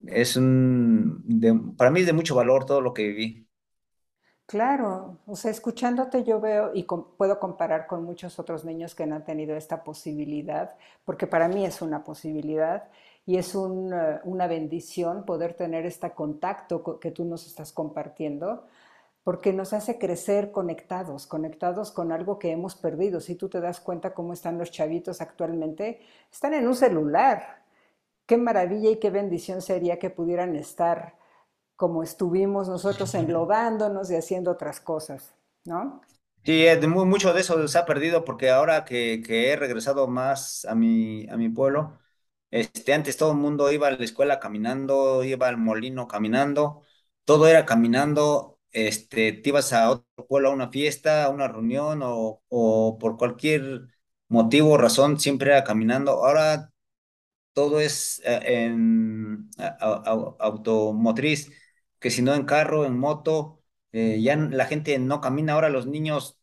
es 0.08 0.36
un, 0.38 1.22
de- 1.26 1.56
para 1.78 1.92
mí 1.92 2.02
es 2.02 2.06
de 2.08 2.14
mucho 2.14 2.36
valor 2.36 2.66
todo 2.66 2.82
lo 2.82 2.94
que 2.94 3.08
viví. 3.10 3.43
Claro, 4.54 5.18
o 5.26 5.36
sea, 5.36 5.50
escuchándote 5.50 6.24
yo 6.24 6.40
veo 6.40 6.72
y 6.76 6.84
puedo 7.18 7.40
comparar 7.40 7.88
con 7.88 8.04
muchos 8.04 8.38
otros 8.38 8.64
niños 8.66 8.94
que 8.94 9.08
no 9.08 9.16
han 9.16 9.26
tenido 9.26 9.56
esta 9.56 9.84
posibilidad, 9.84 10.76
porque 11.06 11.26
para 11.26 11.48
mí 11.48 11.66
es 11.66 11.82
una 11.82 12.04
posibilidad 12.04 12.84
y 13.26 13.38
es 13.38 13.56
eh, 13.56 13.58
una 14.26 14.46
bendición 14.48 15.26
poder 15.26 15.56
tener 15.56 15.88
este 15.88 16.12
contacto 16.12 16.84
co- 16.84 17.00
que 17.00 17.10
tú 17.10 17.26
nos 17.26 17.48
estás 17.48 17.72
compartiendo, 17.74 18.68
porque 19.24 19.54
nos 19.54 19.74
hace 19.74 19.98
crecer 20.00 20.52
conectados, 20.52 21.28
conectados 21.28 21.92
con 21.92 22.12
algo 22.12 22.38
que 22.40 22.52
hemos 22.52 22.76
perdido. 22.76 23.22
Si 23.22 23.36
tú 23.36 23.50
te 23.50 23.62
das 23.62 23.80
cuenta 23.80 24.14
cómo 24.14 24.34
están 24.34 24.58
los 24.60 24.72
chavitos 24.72 25.22
actualmente, 25.22 26.02
están 26.32 26.54
en 26.56 26.68
un 26.68 26.76
celular. 26.76 27.64
Qué 28.26 28.38
maravilla 28.38 28.90
y 28.92 29.00
qué 29.00 29.10
bendición 29.10 29.62
sería 29.62 30.00
que 30.00 30.10
pudieran 30.10 30.56
estar 30.56 31.16
como 31.76 32.04
estuvimos 32.04 32.68
nosotros 32.70 33.14
enlodándonos 33.16 34.12
y 34.12 34.16
haciendo 34.16 34.52
otras 34.52 34.80
cosas, 34.82 35.36
¿no? 35.66 36.02
Sí, 36.46 36.66
mucho 37.06 37.34
de 37.34 37.40
eso 37.40 37.66
se 37.70 37.78
ha 37.78 37.86
perdido 37.86 38.26
porque 38.26 38.50
ahora 38.50 38.84
que, 38.84 39.22
que 39.26 39.52
he 39.52 39.56
regresado 39.56 40.08
más 40.10 40.66
a 40.66 40.76
mi, 40.76 41.26
a 41.30 41.38
mi 41.38 41.48
pueblo, 41.48 41.98
este, 42.52 42.94
antes 42.94 43.16
todo 43.16 43.32
el 43.32 43.38
mundo 43.38 43.72
iba 43.72 43.88
a 43.88 43.92
la 43.92 44.04
escuela 44.04 44.40
caminando, 44.42 45.24
iba 45.24 45.48
al 45.48 45.58
molino 45.58 46.06
caminando, 46.10 46.84
todo 47.24 47.48
era 47.48 47.66
caminando, 47.66 48.60
este, 48.72 49.32
te 49.32 49.50
ibas 49.50 49.72
a 49.72 49.90
otro 49.90 50.28
pueblo 50.28 50.50
a 50.50 50.52
una 50.54 50.70
fiesta, 50.70 51.24
a 51.26 51.30
una 51.30 51.48
reunión 51.48 52.02
o, 52.04 52.44
o 52.50 52.98
por 53.00 53.18
cualquier 53.18 53.88
motivo 54.28 54.72
o 54.72 54.78
razón, 54.78 55.20
siempre 55.22 55.50
era 55.52 55.64
caminando. 55.64 56.12
Ahora 56.26 56.74
todo 57.54 57.80
es 57.80 58.22
eh, 58.26 58.42
en 58.66 59.50
a- 59.58 59.68
a- 59.80 60.12
a- 60.12 60.36
automotriz, 60.40 61.52
que 62.04 62.12
si 62.12 62.24
no 62.24 62.36
en 62.36 62.46
carro, 62.46 62.86
en 62.86 63.00
moto, 63.00 63.64
eh, 63.94 64.22
ya 64.24 64.38
la 64.38 64.68
gente 64.68 65.00
no 65.00 65.22
camina, 65.22 65.56
ahora 65.56 65.70
los 65.72 65.88
niños, 65.88 66.40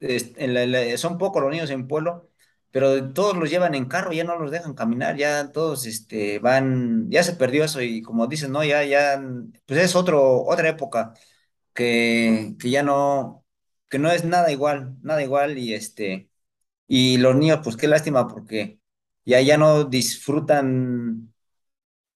es- 0.00 0.32
en 0.36 0.54
la- 0.54 0.66
la- 0.66 0.96
son 0.98 1.18
pocos 1.18 1.42
los 1.42 1.50
niños 1.52 1.70
en 1.70 1.88
pueblo, 1.88 2.30
pero 2.70 3.12
todos 3.12 3.36
los 3.36 3.50
llevan 3.50 3.74
en 3.74 3.86
carro, 3.86 4.12
ya 4.12 4.24
no 4.24 4.38
los 4.38 4.50
dejan 4.50 4.74
caminar, 4.74 5.16
ya 5.16 5.52
todos 5.52 5.86
este, 5.86 6.38
van, 6.38 7.10
ya 7.10 7.22
se 7.22 7.34
perdió 7.34 7.64
eso 7.64 7.82
y 7.82 8.02
como 8.02 8.26
dicen, 8.26 8.52
no, 8.52 8.64
ya, 8.64 8.84
ya, 8.84 9.22
pues 9.66 9.80
es 9.80 9.94
otro, 9.96 10.42
otra 10.44 10.68
época 10.70 11.14
que, 11.74 12.56
que 12.60 12.70
ya 12.70 12.82
no, 12.82 13.44
que 13.88 13.98
no 13.98 14.10
es 14.10 14.24
nada 14.24 14.50
igual, 14.52 14.96
nada 15.02 15.22
igual 15.22 15.58
y 15.58 15.74
este... 15.74 16.28
Y 16.88 17.18
los 17.18 17.36
niños, 17.36 17.60
pues 17.64 17.76
qué 17.76 17.88
lástima, 17.88 18.28
porque 18.28 18.80
ya, 19.24 19.40
ya 19.40 19.58
no 19.58 19.84
disfrutan 19.84 21.32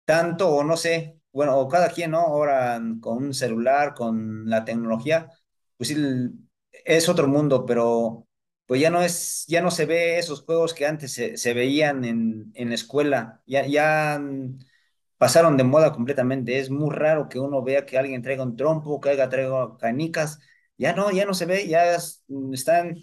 tanto, 0.05 0.49
o 0.51 0.65
no 0.65 0.77
sé, 0.77 1.16
bueno, 1.37 1.59
o 1.59 1.69
cada 1.69 1.91
quien, 1.91 2.13
¿no? 2.13 2.21
Ahora 2.21 2.81
con 3.01 3.19
un 3.25 3.35
celular, 3.35 3.95
con 3.95 4.49
la 4.51 4.65
tecnología, 4.65 5.31
pues 5.77 5.89
sí, 5.91 5.97
es 6.85 7.09
otro 7.09 7.29
mundo, 7.29 7.65
pero 7.67 8.27
pues 8.67 8.81
ya 8.81 8.91
no 8.91 9.03
es, 9.03 9.45
ya 9.49 9.63
no 9.63 9.71
se 9.71 9.87
ve 9.87 10.19
esos 10.19 10.43
juegos 10.43 10.75
que 10.75 10.87
antes 10.87 11.13
se, 11.13 11.37
se 11.37 11.55
veían 11.55 12.05
en, 12.05 12.51
en 12.55 12.69
la 12.71 12.75
escuela, 12.75 13.43
ya, 13.47 13.67
ya 13.67 14.21
pasaron 15.19 15.57
de 15.57 15.65
moda 15.65 15.93
completamente. 15.93 16.59
Es 16.59 16.71
muy 16.71 16.95
raro 16.95 17.29
que 17.29 17.39
uno 17.39 17.63
vea 17.63 17.87
que 17.87 17.99
alguien 17.99 18.23
traiga 18.23 18.43
un 18.45 18.57
trompo, 18.57 19.01
que 19.01 19.11
alguien 19.11 19.31
traiga 19.31 19.77
canicas, 19.79 20.41
ya 20.79 20.93
no, 20.95 21.11
ya 21.11 21.25
no 21.27 21.35
se 21.35 21.47
ve, 21.47 21.67
ya 21.69 21.97
mm, 22.29 22.55
están 22.55 22.97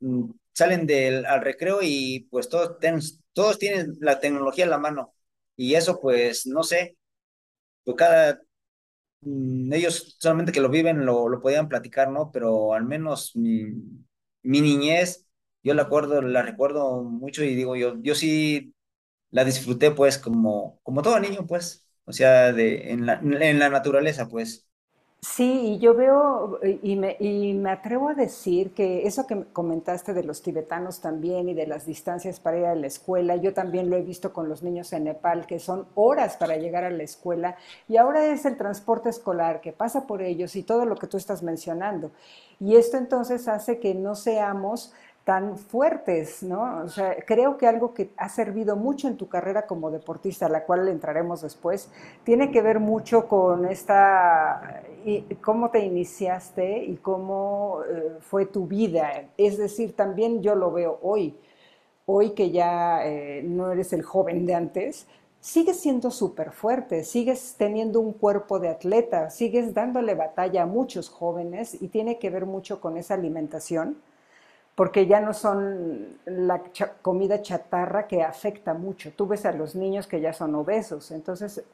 mm, 0.00 0.30
salen 0.52 0.86
del 0.86 1.26
al 1.26 1.42
recreo 1.42 1.80
y 1.82 2.28
pues 2.30 2.48
todos, 2.48 2.78
ten- 2.80 3.00
todos 3.32 3.58
tienen 3.58 3.94
la 4.00 4.20
tecnología 4.20 4.64
en 4.64 4.70
la 4.70 4.78
mano. 4.78 5.14
Y 5.56 5.74
eso 5.74 6.00
pues 6.00 6.46
no 6.46 6.62
sé, 6.62 6.96
pues 7.86 7.96
cada, 7.96 8.42
mm, 9.22 9.72
ellos 9.74 10.16
solamente 10.20 10.52
que 10.52 10.60
lo 10.60 10.70
viven 10.70 11.06
lo, 11.06 11.28
lo 11.28 11.40
podían 11.42 11.68
platicar, 11.68 12.10
¿no? 12.10 12.30
Pero 12.32 12.74
al 12.74 12.84
menos 12.84 13.36
mi, 13.36 13.72
niñez, 14.42 15.26
yo 15.62 15.74
la 15.74 15.82
acuerdo, 15.82 16.22
la 16.22 16.42
recuerdo 16.42 17.02
mucho 17.04 17.44
y 17.44 17.54
digo, 17.54 17.76
yo, 17.76 17.96
yo 18.02 18.14
sí 18.14 18.74
la 19.30 19.44
disfruté 19.44 19.90
pues 19.92 20.18
como, 20.18 20.80
como 20.82 21.02
todo 21.02 21.20
niño 21.20 21.46
pues, 21.46 21.88
o 22.04 22.12
sea, 22.12 22.52
de, 22.52 22.92
en 22.92 23.06
la, 23.06 23.14
en 23.22 23.58
la 23.58 23.70
naturaleza 23.70 24.28
pues. 24.28 24.66
Sí, 25.20 25.72
y 25.74 25.78
yo 25.78 25.94
veo 25.94 26.60
y 26.82 26.94
me, 26.94 27.16
y 27.18 27.52
me 27.54 27.70
atrevo 27.70 28.08
a 28.08 28.14
decir 28.14 28.72
que 28.74 29.06
eso 29.06 29.26
que 29.26 29.34
me 29.34 29.44
comentaste 29.46 30.14
de 30.14 30.22
los 30.22 30.40
tibetanos 30.40 31.00
también 31.00 31.48
y 31.48 31.54
de 31.54 31.66
las 31.66 31.84
distancias 31.84 32.38
para 32.38 32.58
ir 32.58 32.64
a 32.66 32.74
la 32.76 32.86
escuela, 32.86 33.34
yo 33.36 33.52
también 33.52 33.90
lo 33.90 33.96
he 33.96 34.02
visto 34.02 34.32
con 34.32 34.48
los 34.48 34.62
niños 34.62 34.92
en 34.92 35.04
Nepal, 35.04 35.46
que 35.46 35.58
son 35.58 35.88
horas 35.94 36.36
para 36.36 36.56
llegar 36.56 36.84
a 36.84 36.90
la 36.90 37.02
escuela, 37.02 37.56
y 37.88 37.96
ahora 37.96 38.26
es 38.26 38.44
el 38.46 38.56
transporte 38.56 39.08
escolar 39.08 39.60
que 39.60 39.72
pasa 39.72 40.06
por 40.06 40.22
ellos 40.22 40.54
y 40.54 40.62
todo 40.62 40.86
lo 40.86 40.96
que 40.96 41.08
tú 41.08 41.16
estás 41.16 41.42
mencionando. 41.42 42.12
Y 42.60 42.76
esto 42.76 42.96
entonces 42.96 43.48
hace 43.48 43.80
que 43.80 43.94
no 43.94 44.14
seamos 44.14 44.92
tan 45.26 45.58
fuertes, 45.58 46.44
¿no? 46.44 46.84
O 46.84 46.88
sea, 46.88 47.16
creo 47.26 47.58
que 47.58 47.66
algo 47.66 47.92
que 47.92 48.12
ha 48.16 48.28
servido 48.28 48.76
mucho 48.76 49.08
en 49.08 49.16
tu 49.16 49.28
carrera 49.28 49.66
como 49.66 49.90
deportista, 49.90 50.46
a 50.46 50.48
la 50.48 50.62
cual 50.62 50.86
entraremos 50.86 51.42
después, 51.42 51.90
tiene 52.22 52.52
que 52.52 52.62
ver 52.62 52.78
mucho 52.78 53.26
con 53.26 53.66
esta, 53.66 54.84
y 55.04 55.22
cómo 55.42 55.70
te 55.70 55.80
iniciaste 55.80 56.84
y 56.84 56.98
cómo 56.98 57.80
eh, 57.90 58.18
fue 58.20 58.46
tu 58.46 58.68
vida. 58.68 59.24
Es 59.36 59.58
decir, 59.58 59.96
también 59.96 60.42
yo 60.44 60.54
lo 60.54 60.70
veo 60.70 61.00
hoy, 61.02 61.34
hoy 62.06 62.30
que 62.30 62.52
ya 62.52 63.04
eh, 63.04 63.42
no 63.42 63.72
eres 63.72 63.92
el 63.92 64.02
joven 64.04 64.46
de 64.46 64.54
antes, 64.54 65.08
sigues 65.40 65.80
siendo 65.80 66.12
súper 66.12 66.52
fuerte, 66.52 67.02
sigues 67.02 67.56
teniendo 67.58 67.98
un 67.98 68.12
cuerpo 68.12 68.60
de 68.60 68.68
atleta, 68.68 69.30
sigues 69.30 69.74
dándole 69.74 70.14
batalla 70.14 70.62
a 70.62 70.66
muchos 70.66 71.08
jóvenes 71.08 71.82
y 71.82 71.88
tiene 71.88 72.20
que 72.20 72.30
ver 72.30 72.46
mucho 72.46 72.80
con 72.80 72.96
esa 72.96 73.14
alimentación 73.14 73.96
porque 74.76 75.06
ya 75.08 75.20
no 75.20 75.34
son 75.34 76.18
la 76.26 76.62
comida 77.02 77.42
chatarra 77.42 78.06
que 78.06 78.22
afecta 78.22 78.74
mucho. 78.74 79.10
Tú 79.16 79.26
ves 79.26 79.44
a 79.46 79.52
los 79.52 79.74
niños 79.74 80.06
que 80.06 80.20
ya 80.20 80.32
son 80.32 80.54
obesos, 80.54 81.10
entonces 81.10 81.64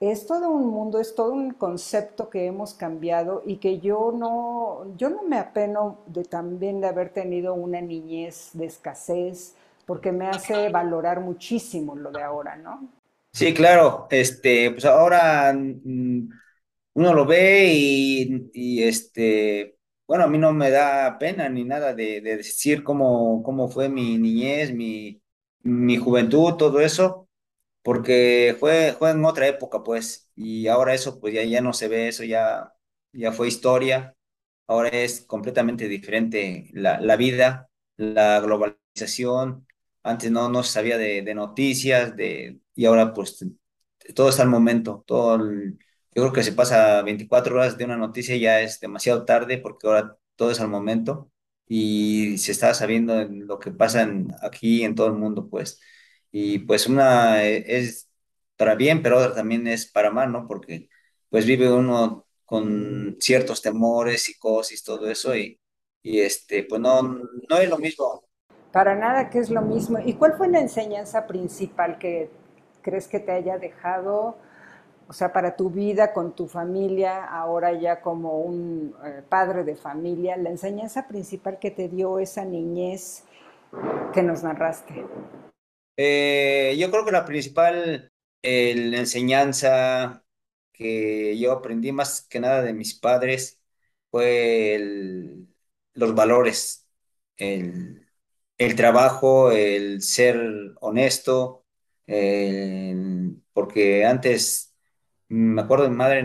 es 0.00 0.26
todo 0.26 0.50
un 0.50 0.68
mundo, 0.68 1.00
es 1.00 1.14
todo 1.14 1.32
un 1.32 1.52
concepto 1.52 2.30
que 2.30 2.46
hemos 2.46 2.74
cambiado 2.74 3.42
y 3.46 3.56
que 3.56 3.80
yo 3.80 4.12
no, 4.16 4.94
yo 4.96 5.10
no 5.10 5.22
me 5.22 5.38
apeno 5.38 5.98
de 6.06 6.24
también 6.24 6.80
de 6.80 6.88
haber 6.88 7.10
tenido 7.10 7.54
una 7.54 7.80
niñez 7.80 8.50
de 8.52 8.66
escasez, 8.66 9.54
porque 9.86 10.12
me 10.12 10.26
hace 10.26 10.68
valorar 10.68 11.20
muchísimo 11.20 11.96
lo 11.96 12.10
de 12.10 12.22
ahora, 12.22 12.56
¿no? 12.56 12.88
Sí, 13.32 13.54
claro, 13.54 14.06
este, 14.10 14.70
pues 14.70 14.84
ahora 14.84 15.52
mm, 15.54 16.28
uno 16.94 17.14
lo 17.14 17.26
ve 17.26 17.72
y, 17.72 18.82
este, 18.82 19.75
bueno, 20.06 20.24
a 20.24 20.26
mí 20.28 20.38
no 20.38 20.52
me 20.52 20.70
da 20.70 21.18
pena 21.18 21.48
ni 21.48 21.64
nada 21.64 21.94
de, 21.94 22.20
de 22.20 22.36
decir 22.38 22.84
cómo, 22.84 23.42
cómo 23.42 23.68
fue 23.68 23.88
mi 23.88 24.18
niñez, 24.18 24.72
mi, 24.72 25.20
mi 25.62 25.96
juventud, 25.96 26.54
todo 26.56 26.80
eso, 26.80 27.28
porque 27.82 28.56
fue, 28.60 28.94
fue 28.98 29.10
en 29.12 29.24
otra 29.24 29.46
época, 29.48 29.82
pues, 29.84 30.30
y 30.36 30.68
ahora 30.68 30.94
eso, 30.94 31.20
pues 31.20 31.34
ya, 31.34 31.44
ya 31.44 31.60
no 31.62 31.72
se 31.72 31.88
ve, 31.88 32.08
eso 32.08 32.24
ya, 32.24 32.72
ya 33.12 33.32
fue 33.32 33.48
historia, 33.48 34.16
ahora 34.66 34.90
es 34.90 35.22
completamente 35.26 35.88
diferente 35.88 36.68
la, 36.72 37.00
la 37.00 37.16
vida, 37.16 37.70
la 37.96 38.40
globalización, 38.40 39.66
antes 40.02 40.30
no, 40.30 40.48
no 40.50 40.62
se 40.62 40.72
sabía 40.72 40.98
de, 40.98 41.22
de 41.22 41.34
noticias, 41.34 42.16
de, 42.16 42.60
y 42.74 42.84
ahora 42.86 43.12
pues 43.14 43.44
todo 44.14 44.28
está 44.30 44.42
al 44.42 44.48
momento, 44.50 45.04
todo 45.06 45.36
el- 45.36 45.78
yo 46.16 46.22
creo 46.24 46.34
que 46.34 46.44
se 46.44 46.52
pasa 46.54 47.02
24 47.02 47.56
horas 47.56 47.78
de 47.78 47.86
una 47.86 47.98
noticia 47.98 48.36
ya 48.38 48.62
es 48.62 48.80
demasiado 48.80 49.26
tarde 49.26 49.58
porque 49.58 49.88
ahora 49.88 50.18
todo 50.36 50.52
es 50.52 50.60
al 50.60 50.68
momento 50.70 51.32
y 51.68 52.38
se 52.38 52.52
está 52.52 52.74
sabiendo 52.74 53.20
en 53.20 53.46
lo 53.48 53.60
que 53.60 53.72
pasa 53.72 54.02
en- 54.04 54.28
aquí 54.42 54.84
en 54.84 54.96
todo 54.96 55.08
el 55.08 55.14
mundo, 55.14 55.48
pues. 55.50 55.80
Y 56.32 56.60
pues 56.60 56.88
una 56.88 57.44
eh, 57.46 57.64
es 57.78 58.10
para 58.56 58.74
bien, 58.76 59.02
pero 59.02 59.18
otra 59.18 59.34
también 59.34 59.66
es 59.68 59.86
para 59.90 60.10
mal, 60.10 60.32
¿no? 60.32 60.46
Porque 60.48 60.88
pues 61.30 61.46
vive 61.46 61.72
uno 61.72 62.26
con 62.46 63.16
ciertos 63.20 63.62
temores, 63.62 64.22
psicosis, 64.24 64.84
todo 64.84 65.10
eso 65.10 65.36
y, 65.36 65.60
y 66.02 66.20
este, 66.20 66.64
pues 66.64 66.80
no, 66.80 67.02
no 67.02 67.58
es 67.58 67.68
lo 67.70 67.78
mismo. 67.78 68.24
Para 68.72 68.94
nada 68.94 69.30
que 69.30 69.38
es 69.40 69.50
lo 69.50 69.62
mismo. 69.62 69.98
¿Y 69.98 70.14
cuál 70.14 70.34
fue 70.34 70.48
la 70.48 70.60
enseñanza 70.60 71.26
principal 71.26 71.98
que 71.98 72.30
crees 72.82 73.08
que 73.08 73.18
te 73.20 73.32
haya 73.32 73.58
dejado, 73.58 74.36
o 75.08 75.12
sea, 75.12 75.32
para 75.32 75.56
tu 75.56 75.70
vida 75.70 76.12
con 76.12 76.34
tu 76.34 76.48
familia, 76.48 77.24
ahora 77.24 77.72
ya 77.72 78.00
como 78.00 78.40
un 78.40 78.94
eh, 79.04 79.22
padre 79.28 79.64
de 79.64 79.76
familia, 79.76 80.36
la 80.36 80.50
enseñanza 80.50 81.06
principal 81.06 81.58
que 81.58 81.70
te 81.70 81.88
dio 81.88 82.18
esa 82.18 82.44
niñez 82.44 83.24
que 84.12 84.22
nos 84.22 84.42
narraste? 84.42 85.04
Eh, 85.96 86.76
yo 86.78 86.90
creo 86.90 87.04
que 87.04 87.12
la 87.12 87.24
principal 87.24 88.10
la 88.46 88.98
enseñanza 88.98 90.24
que 90.72 91.38
yo 91.38 91.52
aprendí 91.52 91.92
más 91.92 92.22
que 92.22 92.40
nada 92.40 92.62
de 92.62 92.72
mis 92.74 92.94
padres 92.94 93.60
fue 94.10 94.78
los 95.94 96.14
valores, 96.14 96.88
el, 97.36 98.06
trabajo, 98.76 99.50
el 99.52 100.02
ser 100.02 100.38
honesto, 100.80 101.64
porque 103.52 104.04
antes 104.04 104.65
me 105.28 105.62
acuerdo 105.62 105.84
de 105.84 105.90
mi 105.90 105.96
madre 105.96 106.22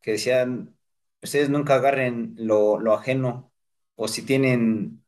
que 0.00 0.12
decían, 0.12 0.76
ustedes 1.22 1.48
nunca 1.50 1.74
agarren 1.76 2.34
lo, 2.38 2.78
lo 2.80 2.94
ajeno, 2.94 3.52
o 3.96 4.08
si 4.08 4.22
tienen 4.24 5.04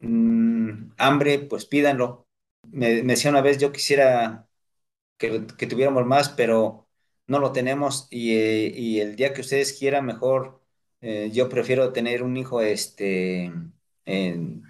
mm, 0.00 0.92
hambre, 0.98 1.40
pues 1.40 1.66
pídanlo. 1.66 2.28
Me, 2.72 3.02
me 3.04 3.14
decía 3.14 3.30
una 3.32 3.42
vez, 3.42 3.58
yo 3.58 3.72
quisiera 3.72 4.48
que, 5.18 5.46
que 5.58 5.66
tuviéramos 5.66 6.06
más, 6.06 6.30
pero 6.30 6.88
no 7.26 7.38
lo 7.38 7.52
tenemos 7.52 8.08
y, 8.10 8.36
eh, 8.36 8.72
y 8.76 9.00
el 9.00 9.16
día 9.16 9.32
que 9.34 9.42
ustedes 9.42 9.78
quieran, 9.78 10.06
mejor, 10.06 10.62
eh, 11.00 11.30
yo 11.32 11.48
prefiero 11.48 11.92
tener 11.92 12.22
un 12.22 12.36
hijo 12.36 12.60
este, 12.62 13.52
en- 14.06 14.62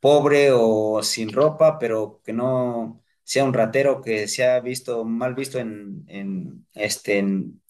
pobre 0.00 0.50
o 0.52 1.02
sin 1.02 1.32
ropa, 1.32 1.78
pero 1.78 2.20
que 2.24 2.32
no 2.32 3.02
sea 3.28 3.44
un 3.44 3.52
ratero 3.52 4.00
que 4.00 4.26
se 4.26 4.46
ha 4.46 4.58
visto 4.60 5.04
mal 5.04 5.34
visto 5.34 5.58
en, 5.58 6.04
en, 6.08 6.66
este, 6.74 7.18
en, 7.18 7.60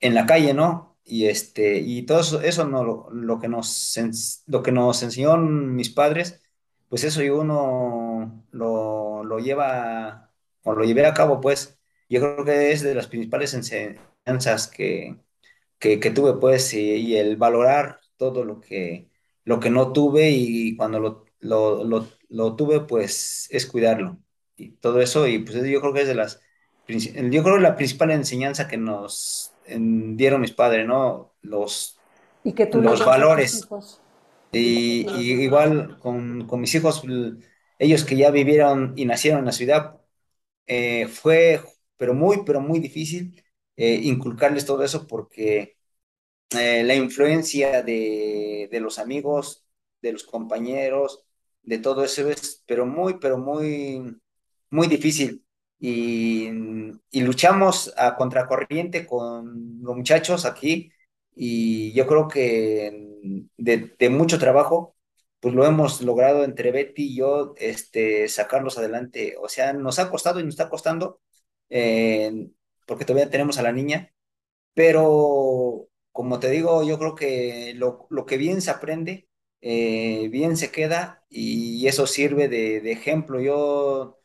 la 0.00 0.26
calle, 0.26 0.54
¿no? 0.54 0.96
Y 1.04 1.26
este, 1.26 1.78
y 1.78 2.02
todo 2.06 2.20
eso, 2.20 2.40
eso 2.40 2.64
no, 2.66 2.84
lo, 2.84 3.10
lo 3.10 3.40
que 3.40 3.48
nos, 3.48 3.98
lo 4.46 4.62
que 4.62 4.72
nos 4.72 5.02
enseñó 5.02 5.36
mis 5.38 5.90
padres, 5.90 6.40
pues 6.88 7.02
eso 7.04 7.22
y 7.22 7.30
uno 7.30 8.46
lo, 8.52 9.24
lo 9.24 9.38
lleva, 9.40 10.32
o 10.62 10.74
lo 10.74 10.84
llevé 10.84 11.04
a 11.06 11.14
cabo, 11.14 11.40
pues, 11.40 11.80
yo 12.08 12.20
creo 12.20 12.44
que 12.44 12.72
es 12.72 12.82
de 12.82 12.94
las 12.94 13.08
principales 13.08 13.54
enseñanzas 13.54 14.68
que, 14.68 15.18
que, 15.80 15.98
tuve, 16.12 16.34
pues, 16.40 16.74
y, 16.74 17.16
el 17.16 17.36
valorar 17.36 18.00
todo 18.16 18.44
lo 18.44 18.60
que, 18.60 19.10
lo 19.44 19.58
que 19.60 19.70
no 19.70 19.92
tuve 19.92 20.30
y 20.30 20.76
cuando 20.76 21.00
lo, 21.00 21.24
lo, 21.40 22.08
lo 22.28 22.56
tuve, 22.56 22.80
pues, 22.82 23.48
es 23.50 23.66
cuidarlo. 23.66 24.20
Y 24.56 24.72
todo 24.78 25.00
eso, 25.00 25.26
y 25.26 25.40
pues 25.40 25.56
yo 25.68 25.80
creo 25.80 25.92
que 25.92 26.02
es 26.02 26.08
de 26.08 26.14
las, 26.14 26.40
yo 26.88 27.42
creo 27.42 27.56
que 27.56 27.60
la 27.62 27.76
principal 27.76 28.10
enseñanza 28.12 28.68
que 28.68 28.76
nos 28.78 29.54
dieron 29.68 30.40
mis 30.40 30.52
padres, 30.52 30.86
¿no? 30.86 31.34
Los, 31.42 32.00
Y 32.44 32.54
que 32.54 32.66
tú 32.66 32.80
les 32.80 32.98
los 32.98 33.04
valores. 33.04 33.72
Y 34.52 35.06
igual 35.44 35.98
con, 36.00 36.46
con 36.46 36.60
mis 36.60 36.74
hijos, 36.74 37.02
ellos 37.78 38.04
que 38.04 38.16
ya 38.16 38.30
vivieron 38.30 38.94
y 38.96 39.04
nacieron 39.06 39.40
en 39.40 39.46
la 39.46 39.52
ciudad, 39.52 40.00
eh, 40.66 41.08
fue, 41.08 41.62
pero 41.96 42.14
muy, 42.14 42.44
pero 42.44 42.60
muy 42.60 42.80
difícil 42.80 43.44
eh, 43.76 43.94
inculcarles 44.04 44.66
todo 44.66 44.84
eso 44.84 45.06
porque 45.06 45.78
eh, 46.50 46.84
la 46.84 46.94
influencia 46.94 47.82
de, 47.82 48.68
de 48.70 48.80
los 48.80 48.98
amigos, 48.98 49.66
de 50.02 50.12
los 50.12 50.24
compañeros, 50.24 51.24
de 51.62 51.78
todo 51.78 52.04
eso 52.04 52.28
es, 52.30 52.62
pero 52.66 52.86
muy, 52.86 53.18
pero 53.20 53.38
muy, 53.38 54.16
muy 54.70 54.88
difícil. 54.88 55.44
Y, 55.78 56.50
luchamos 57.20 57.92
a 57.96 58.16
contracorriente 58.16 59.06
con 59.06 59.82
los 59.82 59.96
muchachos 59.96 60.44
aquí 60.44 60.92
y 61.34 61.92
yo 61.92 62.06
creo 62.06 62.28
que 62.28 63.16
de, 63.56 64.08
mucho 64.10 64.38
trabajo, 64.38 64.96
pues 65.40 65.54
lo 65.54 65.66
hemos 65.66 66.02
logrado 66.02 66.44
entre 66.44 66.70
Betty 66.72 67.12
y 67.12 67.16
yo, 67.16 67.54
este, 67.58 68.28
sacarlos 68.28 68.78
adelante. 68.78 69.36
O 69.40 69.48
sea, 69.48 69.72
nos 69.72 69.98
ha 69.98 70.10
costado 70.10 70.40
y 70.40 70.44
nos 70.44 70.54
está 70.54 70.68
costando, 70.70 71.20
eh, 71.70 72.48
porque 72.86 73.04
todavía 73.04 73.30
tenemos 73.30 73.58
a 73.58 73.62
la 73.62 73.72
niña 73.72 74.12
pero 74.76 75.88
como 76.12 76.38
te 76.40 76.50
digo, 76.50 76.84
yo 76.84 76.98
creo 76.98 77.14
que 77.14 77.72
lo, 77.76 78.06
lo 78.10 78.26
que 78.26 78.36
bien 78.36 78.60
se 78.62 78.70
aprende, 78.70 79.28
eh, 79.62 80.28
bien 80.30 80.56
se 80.58 80.70
queda 80.70 81.24
y 81.30 81.86
eso 81.88 82.06
sirve 82.06 82.48
de, 82.48 82.80
de 82.82 82.92
ejemplo. 82.92 83.40
Yo, 83.40 84.15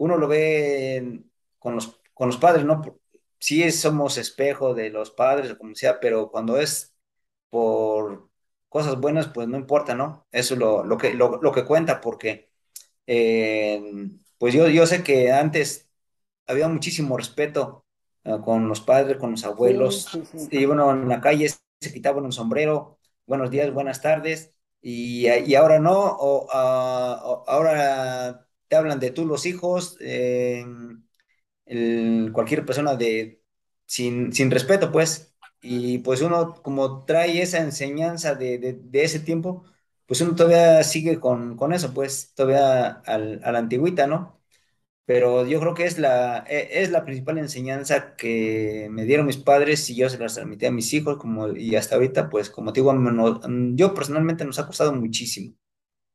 uno 0.00 0.18
lo 0.18 0.28
ve 0.28 1.22
con 1.60 1.76
los, 1.76 2.00
con 2.14 2.28
los 2.28 2.38
padres, 2.38 2.64
¿no? 2.66 2.82
Sí 3.38 3.62
es- 3.64 3.80
somos 3.80 4.18
espejo 4.18 4.74
de 4.74 4.90
los 4.90 5.10
padres 5.12 5.52
o 5.52 5.58
como 5.58 5.74
sea, 5.76 6.00
pero 6.00 6.30
cuando 6.32 6.58
es 6.58 6.94
por 7.50 8.30
cosas 8.68 9.00
buenas, 9.00 9.28
pues 9.28 9.48
no 9.48 9.58
importa, 9.58 9.94
¿no? 9.94 10.26
Eso 10.32 10.54
es 10.54 10.60
lo, 10.60 10.84
lo 10.84 10.98
que, 10.98 11.14
lo, 11.14 11.40
lo 11.42 11.52
que 11.52 11.64
cuenta, 11.66 12.00
porque 12.00 12.50
eh, 13.06 13.82
pues 14.38 14.54
yo, 14.54 14.68
yo 14.68 14.86
sé 14.86 15.02
que 15.04 15.32
antes 15.32 15.90
había 16.46 16.68
muchísimo 16.68 17.16
respeto 17.16 17.86
eh, 18.24 18.38
con 18.44 18.68
los 18.68 18.80
padres, 18.80 19.18
con 19.18 19.32
los 19.32 19.44
abuelos. 19.44 20.10
sí, 20.10 20.24
sí. 20.24 20.50
Y 20.50 20.64
bueno, 20.66 20.90
en 20.92 21.08
la 21.08 21.20
calle 21.20 21.48
se 21.80 21.92
quitaban 21.92 22.24
un 22.24 22.32
sombrero, 22.32 22.98
buenos 23.26 23.50
días, 23.50 23.72
buenas 23.72 24.02
tardes, 24.02 24.54
y, 24.82 25.28
y 25.28 25.54
ahora 25.54 25.78
no, 25.78 25.92
o, 25.94 26.48
ah, 26.52 27.20
o- 27.24 27.44
ahora 27.48 28.46
te 28.70 28.76
hablan 28.76 29.00
de 29.00 29.12
tú 29.12 29.26
los 29.26 29.46
hijos, 29.46 29.98
eh, 30.00 30.64
el- 31.66 32.30
cualquier 32.32 32.64
persona 32.66 32.96
de, 32.96 33.42
sin, 33.86 34.32
sin 34.32 34.50
respeto, 34.50 34.90
pues. 34.92 35.34
Y 35.62 35.98
pues 35.98 36.22
uno 36.22 36.54
como 36.62 37.04
trae 37.04 37.42
esa 37.42 37.58
enseñanza 37.60 38.34
de, 38.34 38.58
de, 38.58 38.72
de 38.74 39.04
ese 39.04 39.20
tiempo, 39.20 39.64
pues 40.06 40.20
uno 40.22 40.34
todavía 40.34 40.82
sigue 40.84 41.20
con, 41.20 41.56
con 41.56 41.72
eso, 41.74 41.92
pues, 41.94 42.32
todavía 42.34 42.88
al, 43.06 43.40
a 43.44 43.52
la 43.52 43.58
antigüita, 43.58 44.06
¿no? 44.06 44.38
pero 45.06 45.46
yo 45.46 45.60
creo 45.60 45.74
que 45.74 45.84
es 45.86 45.98
la, 45.98 46.44
e- 46.48 46.68
es 46.82 46.90
la 46.90 47.04
principal 47.04 47.38
enseñanza 47.38 48.16
que 48.16 48.88
me 48.90 49.04
dieron 49.04 49.26
mis 49.26 49.36
padres 49.38 49.88
y 49.90 49.96
yo 49.96 50.08
se 50.10 50.18
las 50.18 50.34
transmití 50.34 50.66
a 50.66 50.70
mis 50.72 50.92
hijos, 50.94 51.18
como, 51.18 51.48
y 51.56 51.76
hasta 51.76 51.96
ahorita, 51.96 52.30
pues 52.30 52.50
como 52.50 52.72
te 52.72 52.80
digo, 52.80 52.92
no- 52.94 53.40
yo 53.76 53.94
personalmente 53.94 54.44
nos 54.44 54.58
ha 54.60 54.66
costado 54.66 54.92
muchísimo, 54.94 55.54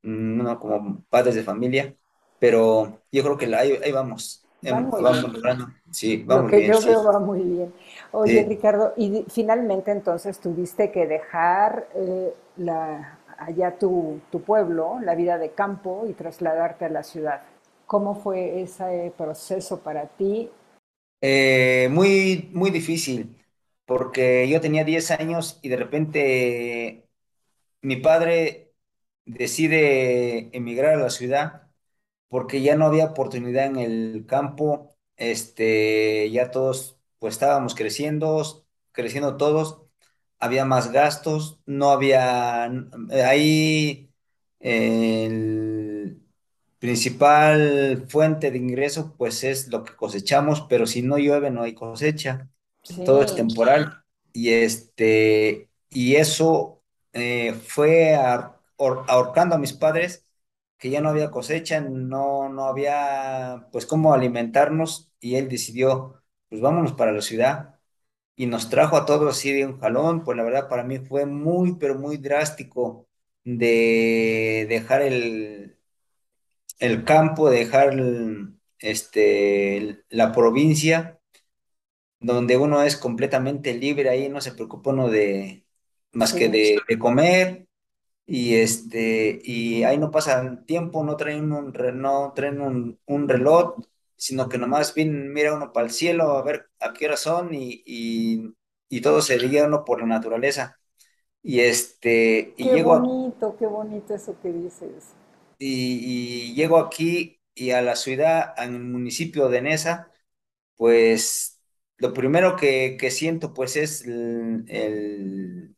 mm, 0.04 0.38
¿no? 0.44 0.60
Como 0.60 1.06
padres 1.10 1.36
de 1.36 1.44
familia, 1.44 1.96
pero 2.40 3.04
yo 3.12 3.24
creo 3.24 3.38
que 3.38 3.48
la- 3.48 3.60
ahí, 3.60 3.74
ahí 3.84 3.92
vamos, 3.92 4.48
vamos 4.62 5.32
bien. 5.34 5.34
logrando, 5.34 5.68
sí, 5.92 6.24
Lo 6.28 6.46
vamos 6.46 6.48
que 6.48 6.56
bien, 6.56 6.66
yo 6.66 6.82
sí, 6.82 6.90
veo 6.90 7.04
va 7.04 7.20
muy 7.20 7.42
bien. 7.42 7.74
Oye, 8.12 8.44
sí. 8.44 8.46
Ricardo, 8.46 8.94
y 8.98 9.26
finalmente 9.30 9.92
entonces 9.92 10.40
tuviste 10.40 10.92
que 10.92 11.06
dejar 11.08 11.88
eh, 11.96 12.34
la, 12.58 13.20
allá 13.38 13.78
tu, 13.78 14.20
tu 14.32 14.42
pueblo, 14.42 15.00
la 15.02 15.16
vida 15.16 15.38
de 15.38 15.52
campo, 15.52 16.06
y 16.10 16.14
trasladarte 16.14 16.86
a 16.86 16.90
la 16.90 17.04
ciudad. 17.04 17.42
¿Cómo 17.86 18.16
fue 18.16 18.62
ese 18.62 19.14
proceso 19.18 19.80
para 19.82 20.08
ti? 20.08 20.50
Eh, 21.22 21.88
muy, 21.92 22.50
muy 22.54 22.70
difícil, 22.72 23.44
porque 23.86 24.48
yo 24.50 24.62
tenía 24.62 24.84
10 24.84 25.10
años 25.12 25.60
y 25.64 25.70
de 25.70 25.78
repente 25.78 27.10
mi 27.82 27.98
padre 27.98 28.74
decide 29.26 30.50
emigrar 30.58 30.96
a 30.96 30.98
la 30.98 31.10
ciudad 31.12 31.65
porque 32.30 32.62
ya 32.62 32.76
no 32.76 32.86
había 32.86 33.06
oportunidad 33.08 33.66
en 33.68 33.78
el 33.78 34.26
campo, 34.28 34.90
este, 35.18 36.30
ya 36.32 36.52
todos 36.52 37.00
pues 37.20 37.36
estábamos 37.36 37.76
creciendo, 37.76 38.66
creciendo 38.92 39.38
todos, 39.38 39.82
había 40.40 40.66
más 40.66 40.92
gastos, 40.92 41.60
no 41.66 41.92
había, 41.92 42.66
ahí 43.26 44.12
el 44.60 46.22
principal 46.80 48.06
fuente 48.10 48.52
de 48.52 48.58
ingreso 48.58 49.16
pues 49.18 49.44
es 49.44 49.68
lo 49.70 49.84
que 49.84 49.96
cosechamos, 49.96 50.62
pero 50.70 50.86
si 50.88 51.02
no 51.02 51.18
llueve 51.18 51.52
no 51.52 51.64
hay 51.64 51.74
cosecha, 51.74 52.50
todo 53.04 53.24
es 53.24 53.36
temporal. 53.36 54.04
Y 54.34 54.50
este, 54.52 55.70
y 55.90 56.16
eso 56.16 56.84
eh, 57.14 57.54
fue 57.54 58.16
ahor- 58.16 59.06
ahorcando 59.08 59.56
a 59.56 59.58
mis 59.60 59.74
padres 59.74 60.25
que 60.78 60.90
ya 60.90 61.02
no 61.02 61.10
había 61.10 61.32
cosecha, 61.32 61.82
no, 61.82 62.50
no 62.50 62.66
había 62.68 63.68
pues 63.72 63.86
cómo 63.86 64.14
alimentarnos 64.14 65.12
y 65.20 65.36
él 65.36 65.50
decidió, 65.50 66.24
pues 66.50 66.62
vámonos 66.62 66.94
para 66.94 67.12
la 67.12 67.22
ciudad. 67.22 67.80
Y 68.36 68.48
nos 68.48 68.70
trajo 68.70 68.98
a 68.98 69.06
todos 69.06 69.38
así 69.38 69.52
de 69.54 69.66
un 69.66 69.80
jalón, 69.80 70.24
pues 70.24 70.38
la 70.38 70.44
verdad 70.44 70.70
para 70.70 70.84
mí 70.84 71.00
fue 71.00 71.26
muy, 71.26 71.76
pero 71.78 71.96
muy 72.00 72.18
drástico 72.18 73.08
de 73.46 74.66
dejar 74.70 75.02
el, 75.04 75.78
el 76.80 77.04
campo, 77.06 77.50
dejar 77.50 77.94
el- 77.94 78.56
este, 78.80 80.04
la 80.10 80.32
provincia, 80.32 81.20
donde 82.20 82.58
uno 82.58 82.82
es 82.84 82.98
completamente 82.98 83.74
libre, 83.74 84.10
ahí 84.10 84.30
no 84.30 84.42
se 84.42 84.54
preocupa 84.54 84.92
uno 84.92 85.10
de 85.10 85.66
más 86.14 86.34
que 86.34 86.50
de 86.50 86.84
comer 87.00 87.65
y 88.28 88.56
este, 88.56 89.40
y 89.44 89.84
ahí 89.84 89.98
no 89.98 90.12
pasa 90.12 90.64
tiempo, 90.66 91.04
no 91.04 91.16
traen 91.18 91.52
un, 91.52 91.74
no 92.02 92.34
traen 92.36 92.62
un, 92.62 93.00
un 93.06 93.30
reloj, 93.30 93.76
sino 94.18 94.50
que 94.50 94.58
nomás 94.58 94.94
bien, 94.96 95.32
mira 95.34 95.56
uno 95.56 95.72
para 95.74 95.88
el 95.88 95.92
cielo 95.94 96.32
a 96.38 96.44
ver 96.44 96.70
a 96.80 96.94
qué 96.94 97.06
hora 97.08 97.18
son 97.18 97.54
y, 97.54 97.84
y, 97.86 98.56
y 98.90 99.02
todo 99.02 99.22
se 99.22 99.38
guía 99.38 99.66
uno 99.68 99.86
por 99.86 100.00
la 100.02 100.08
naturaleza. 100.08 100.80
Y 101.44 101.62
este, 101.62 102.54
y 102.58 102.70
qué 102.70 102.74
llego, 102.74 102.94
a- 102.96 103.04
bonito, 103.04 103.56
qué 103.56 103.66
bonito 103.66 104.14
eso 104.14 104.36
que 104.42 104.52
dices. 104.52 105.14
y, 105.58 106.50
y 106.52 106.56
llego 106.56 106.78
aquí 106.80 107.42
y 107.54 107.72
a 107.72 107.82
la 107.82 107.96
ciudad, 107.96 108.54
en 108.58 108.76
el 108.76 108.84
municipio 108.84 109.48
de 109.50 109.62
Nesa, 109.62 110.12
pues 110.78 111.62
lo 111.98 112.14
primero 112.14 112.56
que, 112.58 112.98
que 113.00 113.12
siento 113.12 113.54
pues 113.54 113.76
es 113.78 114.04
el- 114.06 114.66
el- 114.70 115.76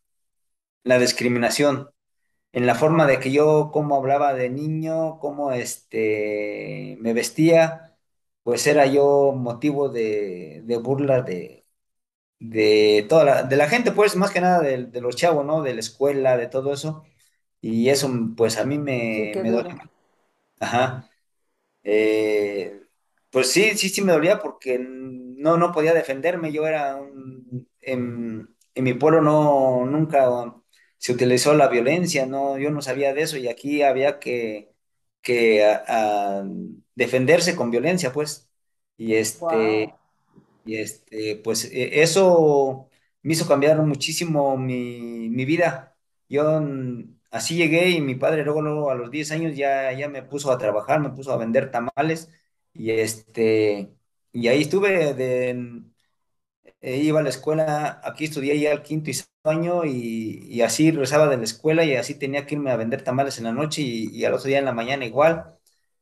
la 0.83 0.99
discriminación 0.99 1.89
en 2.57 2.65
la 2.67 2.75
forma 2.75 3.05
de 3.07 3.19
que 3.19 3.31
yo, 3.31 3.71
cómo 3.73 3.95
hablaba 3.97 4.33
de 4.33 4.49
niño, 4.49 5.19
cómo 5.19 5.51
este, 5.53 6.97
me 7.01 7.13
vestía, 7.13 7.97
pues 8.43 8.67
era 8.67 8.85
yo 8.87 9.33
motivo 9.35 9.89
de, 9.89 10.61
de 10.65 10.77
burla 10.77 11.21
de, 11.21 11.65
de 12.39 13.05
toda 13.09 13.23
la, 13.25 13.43
de 13.43 13.55
la 13.57 13.69
gente, 13.69 13.91
pues 13.91 14.15
más 14.15 14.31
que 14.31 14.41
nada 14.41 14.61
de, 14.61 14.85
de 14.87 15.01
los 15.01 15.15
chavos, 15.15 15.45
¿no? 15.45 15.63
De 15.63 15.73
la 15.73 15.79
escuela, 15.81 16.37
de 16.37 16.47
todo 16.47 16.73
eso. 16.73 17.03
Y 17.61 17.89
eso, 17.89 18.09
pues 18.37 18.57
a 18.57 18.65
mí 18.65 18.79
Sí, 19.09 19.27
me, 19.33 19.51
dolió. 19.51 19.51
duro. 19.51 19.69
Ajá. 20.59 21.09
Eh, 21.83 22.81
pues 23.29 23.51
sí, 23.51 23.77
sí, 23.77 23.89
sí 23.89 24.01
me 24.01 24.13
dolía 24.13 24.39
porque 24.39 24.79
no, 24.79 25.57
no 25.57 25.71
podía 25.71 25.93
defenderme. 25.93 26.51
Yo 26.51 26.67
era 26.67 26.95
un, 26.97 27.69
en, 27.81 28.55
en 28.75 28.83
mi 28.83 28.93
pueblo 28.93 29.21
no, 29.21 29.85
nunca 29.85 30.29
se 30.97 31.13
utilizó 31.13 31.53
la 31.53 31.67
violencia, 31.69 32.25
no, 32.25 32.57
yo 32.57 32.69
no 32.71 32.81
sabía 32.81 33.13
de 33.13 33.21
eso 33.23 33.37
y 33.37 33.47
aquí 33.47 33.81
había 33.83 34.19
que, 34.19 34.73
que 35.21 35.65
a- 35.65 36.39
a 36.41 36.45
defenderse 36.95 37.55
con 37.55 37.71
violencia, 37.71 38.11
pues. 38.13 38.49
Y 38.97 39.15
este, 39.15 39.37
Wow. 39.39 39.99
y 40.63 40.77
este, 40.77 41.37
pues 41.43 41.65
e- 41.65 42.01
eso 42.01 42.89
me 43.21 43.33
hizo 43.33 43.47
cambiar 43.47 43.81
muchísimo 43.83 44.57
mi, 44.57 45.29
mi 45.29 45.45
vida. 45.45 45.95
Yo 46.29 46.61
así 47.31 47.55
llegué 47.55 47.89
y 47.91 48.01
mi 48.01 48.15
padre 48.15 48.43
luego, 48.43 48.61
luego 48.61 48.89
a 48.91 48.95
los 48.95 49.11
10 49.11 49.31
años 49.31 49.55
ya, 49.55 49.91
ya 49.93 50.09
me 50.09 50.23
puso 50.23 50.51
a 50.51 50.57
trabajar, 50.57 50.99
me 50.99 51.09
puso 51.11 51.31
a 51.31 51.37
vender 51.37 51.71
tamales 51.71 52.29
y 52.73 52.91
este, 52.91 53.93
y 54.31 54.47
ahí 54.47 54.61
estuve 54.61 55.13
de, 55.13 55.83
eh, 56.91 56.97
iba 56.97 57.19
a 57.19 57.23
la 57.23 57.29
escuela, 57.29 58.01
aquí 58.03 58.25
estudié 58.25 58.59
ya 58.59 58.71
el 58.71 58.83
quinto 58.83 59.09
y 59.09 59.13
sexto 59.13 59.49
año 59.49 59.85
y, 59.85 60.45
y 60.49 60.61
así 60.61 60.91
regresaba 60.91 61.27
de 61.27 61.37
la 61.37 61.43
escuela 61.43 61.83
y 61.85 61.95
así 61.95 62.15
tenía 62.15 62.45
que 62.45 62.55
irme 62.55 62.71
a 62.71 62.77
vender 62.77 63.03
tamales 63.03 63.37
en 63.37 63.45
la 63.45 63.51
noche 63.53 63.81
y, 63.81 64.09
y 64.11 64.25
al 64.25 64.33
otro 64.33 64.47
día 64.47 64.59
en 64.59 64.65
la 64.65 64.73
mañana 64.73 65.05
igual. 65.05 65.53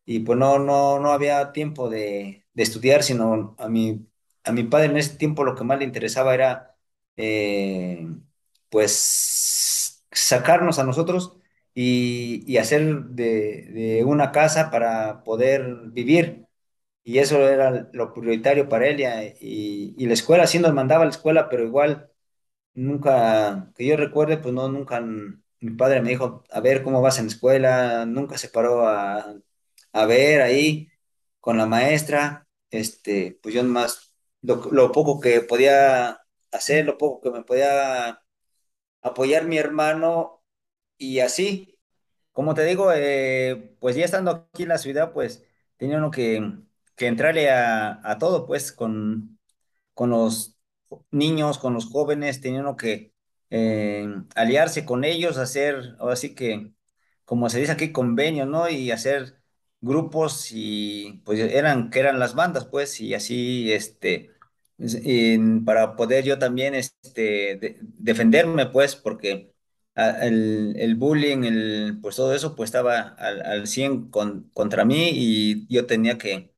Y 0.05 0.19
pues 0.19 0.37
no, 0.37 0.59
no, 0.59 0.99
no 0.99 1.11
había 1.11 1.51
tiempo 1.51 1.89
de, 1.89 2.45
de 2.53 2.63
estudiar, 2.63 3.03
sino 3.03 3.55
a 3.59 3.69
mi, 3.69 4.07
a 4.43 4.51
mi 4.51 4.63
padre 4.63 4.85
en 4.87 4.97
ese 4.97 5.17
tiempo 5.17 5.43
lo 5.43 5.55
que 5.55 5.63
más 5.63 5.79
le 5.79 5.85
interesaba 5.85 6.33
era 6.35 6.77
eh, 7.17 8.07
pues 8.69 10.03
sacarnos 10.11 10.79
a 10.79 10.83
nosotros 10.83 11.37
y, 11.73 12.43
y 12.51 12.57
hacer 12.57 13.03
de, 13.05 13.63
de 13.73 14.03
una 14.05 14.31
casa 14.31 14.71
para 14.71 15.23
poder 15.23 15.75
vivir 15.91 16.44
y 17.05 17.19
eso 17.19 17.47
era 17.49 17.89
lo 17.93 18.13
prioritario 18.13 18.69
para 18.69 18.87
él 18.89 19.01
y, 19.41 19.95
y- 19.97 20.07
la 20.07 20.15
escuela 20.15 20.47
sí 20.47 20.59
nos 20.59 20.73
mandaba 20.75 21.03
a 21.03 21.05
la 21.07 21.11
escuela, 21.13 21.49
pero 21.49 21.65
igual 21.65 22.11
nunca, 22.73 23.71
que 23.75 23.85
yo 23.87 23.97
recuerde, 23.97 24.37
pues 24.37 24.53
no, 24.53 24.69
nunca, 24.69 25.01
mi 25.01 25.71
padre 25.77 26.01
me 26.01 26.09
dijo, 26.09 26.43
a 26.51 26.59
ver 26.61 26.83
cómo 26.83 27.01
vas 27.01 27.19
en 27.19 27.25
la 27.27 27.31
escuela, 27.31 28.05
nunca 28.05 28.37
se 28.37 28.49
paró 28.49 28.87
a, 28.87 29.35
a 29.93 30.05
ver 30.05 30.41
ahí 30.41 30.89
con 31.39 31.57
la 31.57 31.65
maestra, 31.65 32.47
este, 32.71 33.39
pues 33.41 33.55
yo 33.55 33.63
nomás, 33.63 34.13
lo, 34.41 34.57
lo 34.71 34.91
poco 34.91 35.19
que 35.19 35.41
podía 35.41 36.19
hacer, 36.51 36.85
lo 36.85 36.97
poco 36.97 37.21
que 37.21 37.31
me 37.37 37.43
podía 37.43 38.19
apoyar 39.01 39.45
mi 39.45 39.57
hermano 39.57 40.43
y 40.97 41.19
así. 41.19 41.79
Como 42.33 42.53
te 42.55 42.65
digo, 42.65 42.91
eh, 42.93 43.75
pues 43.79 43.95
ya 43.95 44.05
estando 44.05 44.31
aquí 44.31 44.63
en 44.63 44.69
la 44.69 44.77
ciudad, 44.79 45.13
pues 45.13 45.45
tenía 45.77 45.97
uno 45.97 46.11
que, 46.11 46.41
que 46.95 47.07
entrarle 47.07 47.49
a, 47.51 47.99
a 48.09 48.17
todo, 48.19 48.45
pues 48.47 48.71
con, 48.71 49.39
con 49.93 50.09
los 50.11 50.57
niños, 51.11 51.57
con 51.59 51.73
los 51.73 51.87
jóvenes, 51.87 52.41
tenía 52.41 52.61
uno 52.61 52.77
que 52.77 53.13
eh, 53.49 54.07
aliarse 54.35 54.85
con 54.85 55.03
ellos, 55.03 55.37
hacer, 55.37 55.95
ahora 55.99 56.15
sí 56.15 56.35
que, 56.35 56.71
como 57.25 57.49
se 57.49 57.59
dice 57.59 57.71
aquí, 57.73 57.91
convenios, 57.91 58.47
¿no? 58.47 58.69
Y 58.69 58.91
hacer 58.91 59.41
grupos 59.81 60.49
y 60.51 61.21
pues 61.25 61.39
eran, 61.39 61.89
que 61.89 61.99
eran 61.99 62.19
las 62.19 62.35
bandas, 62.35 62.65
pues, 62.65 62.99
y 63.01 63.13
así, 63.13 63.71
este, 63.73 64.31
para 65.65 65.95
poder 65.95 66.23
yo 66.23 66.39
también, 66.39 66.75
este, 66.75 67.21
de- 67.57 67.77
defenderme, 67.81 68.67
pues, 68.67 68.95
porque 68.95 69.53
el, 69.95 70.75
el 70.77 70.95
bullying, 70.95 71.43
el, 71.43 71.99
pues 72.01 72.15
todo 72.17 72.33
eso, 72.33 72.55
pues 72.55 72.67
estaba 72.69 72.99
al, 73.17 73.41
al 73.45 73.67
100 73.67 74.09
con- 74.09 74.49
contra 74.53 74.85
mí 74.85 75.09
y 75.13 75.67
yo 75.73 75.85
tenía 75.85 76.17
que, 76.17 76.53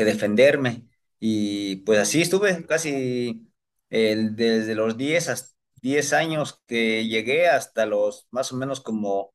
que 0.00 0.06
defenderme. 0.06 0.86
Y 1.18 1.76
pues 1.84 1.98
así 1.98 2.22
estuve 2.22 2.66
casi 2.66 3.52
el- 3.90 4.36
desde 4.36 4.74
los 4.74 4.96
10 4.96 5.28
hasta 5.28 5.54
10 5.82 6.12
años 6.12 6.60
que 6.66 7.06
llegué 7.06 7.48
hasta 7.48 7.86
los 7.86 8.26
más 8.30 8.52
o 8.52 8.56
menos 8.56 8.80
como 8.80 9.34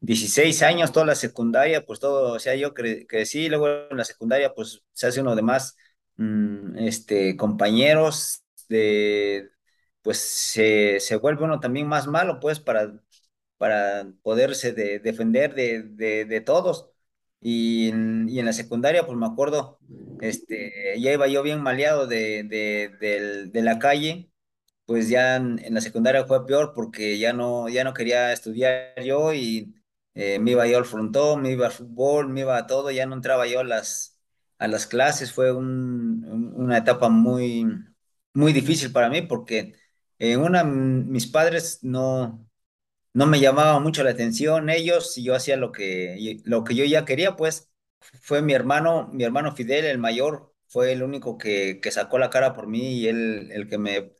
16 0.00 0.62
años, 0.62 0.92
toda 0.92 1.06
la 1.06 1.14
secundaria, 1.16 1.84
pues 1.86 2.00
todo, 2.00 2.34
o 2.34 2.38
sea, 2.38 2.54
yo 2.56 2.74
cre- 2.74 3.06
crecí, 3.08 3.48
luego 3.48 3.68
en 3.90 3.96
la 3.96 4.04
secundaria, 4.04 4.54
pues 4.54 4.82
se 4.92 5.06
hace 5.08 5.20
uno 5.22 5.36
de 5.36 5.42
más, 5.42 5.76
mm, 6.16 6.78
este, 6.78 7.36
compañeros, 7.36 8.44
de, 8.68 9.50
pues 10.02 10.18
se, 10.18 11.00
se 11.00 11.16
vuelve 11.16 11.44
uno 11.44 11.60
también 11.60 11.88
más 11.88 12.06
malo, 12.06 12.38
pues, 12.40 12.60
para, 12.60 12.92
para 13.56 14.06
poderse 14.22 14.72
de- 14.72 14.98
defender 15.00 15.54
de, 15.54 15.82
de, 15.82 16.24
de 16.24 16.40
todos. 16.40 16.90
Y 17.40 17.88
en, 17.90 18.28
y 18.28 18.38
en 18.40 18.46
la 18.46 18.52
secundaria, 18.52 19.06
pues 19.06 19.16
me 19.18 19.26
acuerdo, 19.26 19.78
este, 20.20 21.00
ya 21.00 21.12
iba 21.12 21.26
yo 21.28 21.42
bien 21.42 21.62
maleado 21.62 22.06
de, 22.06 22.42
de, 22.44 23.46
de 23.50 23.62
la 23.62 23.78
calle 23.78 24.30
pues 24.86 25.08
ya 25.08 25.36
en, 25.36 25.60
la 25.74 25.80
secundaria 25.80 26.26
fue 26.26 26.46
peor 26.46 26.72
porque 26.74 27.18
ya 27.18 27.32
no, 27.32 27.68
ya 27.68 27.84
no 27.84 27.94
quería 27.94 28.32
estudiar 28.32 28.94
yo 29.04 29.32
y 29.34 29.74
eh, 30.14 30.38
me 30.38 30.52
iba 30.52 30.66
yo 30.66 30.78
al 30.78 30.84
frontón, 30.86 31.42
me 31.42 31.52
iba 31.52 31.66
al 31.66 31.72
fútbol, 31.72 32.28
me 32.28 32.40
iba 32.40 32.56
a 32.58 32.66
todo, 32.66 32.90
ya 32.90 33.06
no 33.06 33.14
entraba 33.14 33.46
yo 33.46 33.60
a 33.60 33.64
las, 33.64 34.18
a 34.58 34.66
las 34.68 34.86
clases, 34.86 35.32
fue 35.32 35.52
un- 35.52 36.24
un- 36.26 36.54
una 36.56 36.78
etapa 36.78 37.08
muy, 37.08 37.66
muy 38.34 38.52
difícil 38.52 38.92
para 38.92 39.08
mí 39.10 39.22
porque 39.22 39.74
en 40.18 40.40
una, 40.40 40.64
mis 40.64 41.26
padres 41.26 41.80
no, 41.82 42.46
no 43.14 43.26
me 43.26 43.40
llamaba 43.40 43.80
mucho 43.80 44.02
la 44.04 44.10
atención 44.10 44.70
ellos 44.70 45.18
y 45.18 45.24
yo 45.24 45.34
hacía 45.34 45.56
lo 45.56 45.72
que, 45.72 46.40
lo 46.44 46.64
que 46.64 46.74
yo 46.74 46.84
ya 46.84 47.04
quería, 47.04 47.36
pues 47.36 47.70
fue 48.00 48.42
mi 48.42 48.52
hermano, 48.54 49.08
mi 49.12 49.24
hermano 49.24 49.54
Fidel, 49.54 49.84
el 49.86 49.98
mayor, 49.98 50.54
fue 50.68 50.92
el 50.92 51.02
único 51.02 51.38
que, 51.38 51.80
que 51.80 51.90
sacó 51.90 52.18
la 52.18 52.30
cara 52.30 52.54
por 52.54 52.66
mí 52.66 52.98
y 53.00 53.08
él 53.08 53.50
el 53.52 53.68
que 53.68 53.78
me 53.78 54.12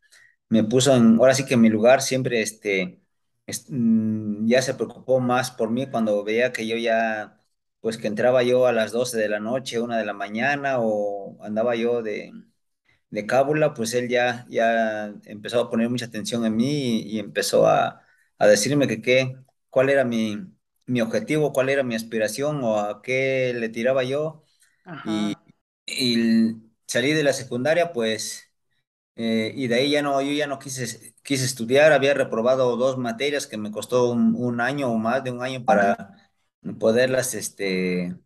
me 0.51 0.65
puso 0.65 0.95
en, 0.97 1.17
ahora 1.19 1.35
sí 1.35 1.47
que 1.47 1.55
en 1.55 1.63
mi 1.63 1.71
lugar 1.71 2.03
siempre, 2.03 2.43
este, 2.43 3.01
es- 3.47 3.67
mm, 3.71 4.47
ya 4.49 4.63
se 4.63 4.75
preocupó 4.75 5.21
más 5.21 5.51
por 5.53 5.71
mí 5.71 5.89
cuando 5.91 6.25
veía 6.25 6.53
que 6.53 6.67
yo 6.69 6.77
ya, 6.77 7.41
pues 7.81 7.99
que 7.99 8.09
entraba 8.09 8.43
yo 8.45 8.67
a 8.67 8.73
las 8.75 8.93
12 8.93 9.19
de 9.19 9.29
la 9.31 9.41
noche, 9.41 9.81
una 9.81 9.99
de 9.99 10.05
la 10.07 10.13
mañana, 10.15 10.79
o 10.81 11.39
andaba 11.45 11.77
yo 11.77 12.03
de, 12.03 12.33
de 13.11 13.27
cábula, 13.27 13.75
pues 13.75 13.95
él 13.95 14.09
ya, 14.09 14.47
ya 14.49 15.15
empezó 15.27 15.61
a 15.61 15.71
poner 15.71 15.89
mucha 15.91 16.07
atención 16.07 16.45
en 16.47 16.57
mí 16.57 17.01
y, 17.03 17.17
y 17.17 17.19
empezó 17.21 17.67
a, 17.67 18.03
a 18.39 18.47
decirme 18.47 18.87
que 18.89 19.01
qué, 19.03 19.37
cuál 19.71 19.91
era 19.91 20.05
mi, 20.05 20.37
mi 20.89 21.01
objetivo, 21.03 21.53
cuál 21.53 21.69
era 21.71 21.83
mi 21.85 21.95
aspiración 21.95 22.63
o 22.65 22.81
a 22.81 23.03
qué 23.03 23.55
le 23.57 23.69
tiraba 23.71 24.05
yo. 24.05 24.45
Y, 25.03 25.37
y 25.87 26.57
salí 26.87 27.13
de 27.15 27.25
la 27.25 27.33
secundaria, 27.35 27.93
pues 27.93 28.53
eh, 29.17 29.53
y 29.57 29.69
de 29.69 29.77
ahí 29.77 29.91
ya 29.91 30.03
no, 30.03 30.21
yo 30.23 30.33
ya 30.33 30.47
no 30.47 30.59
quise, 30.59 31.15
quise 31.23 31.45
estudiar, 31.45 31.93
había 31.93 32.15
reprobado 32.15 32.77
dos 32.77 32.99
materias 32.99 33.47
que 33.47 33.57
me 33.59 33.73
costó 33.73 34.11
un, 34.13 34.35
un 34.37 34.61
año 34.61 34.91
o 34.93 34.99
más 34.99 35.25
de 35.25 35.33
un 35.33 35.43
año 35.43 35.65
para 35.65 36.17
poderlas 36.79 37.35
este, 37.35 38.17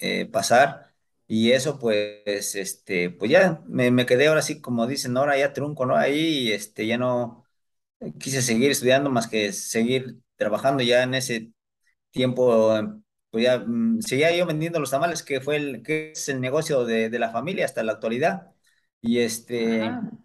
eh, 0.00 0.26
pasar. 0.26 0.94
Y 1.28 1.52
eso 1.52 1.78
pues, 1.78 2.54
este, 2.56 3.10
pues 3.10 3.30
ya 3.30 3.62
me, 3.66 3.90
me 3.90 4.06
quedé 4.06 4.28
ahora 4.28 4.42
sí, 4.42 4.60
como 4.60 4.86
dicen, 4.86 5.16
ahora 5.16 5.38
ya 5.38 5.52
trunco, 5.52 5.86
¿no? 5.86 5.96
Ahí 5.96 6.52
este, 6.52 6.86
ya 6.86 6.98
no 6.98 7.44
quise 8.20 8.42
seguir 8.42 8.70
estudiando 8.70 9.10
más 9.10 9.28
que 9.28 9.52
seguir 9.52 10.18
trabajando 10.36 10.82
ya 10.82 11.02
en 11.02 11.14
ese 11.14 11.52
tiempo, 12.16 12.74
pues 13.30 13.44
ya 13.44 13.58
mm, 13.60 14.00
seguía 14.02 14.36
yo 14.36 14.46
vendiendo 14.46 14.80
los 14.80 14.90
tamales, 14.90 15.22
que 15.22 15.40
fue 15.40 15.56
el, 15.56 15.82
que 15.82 16.12
es 16.12 16.28
el 16.28 16.40
negocio 16.40 16.84
de, 16.86 17.10
de 17.10 17.18
la 17.18 17.30
familia 17.30 17.64
hasta 17.66 17.82
la 17.84 17.92
actualidad. 17.92 18.52
Y 19.00 19.20
este... 19.20 19.82
Ajá. 19.82 20.16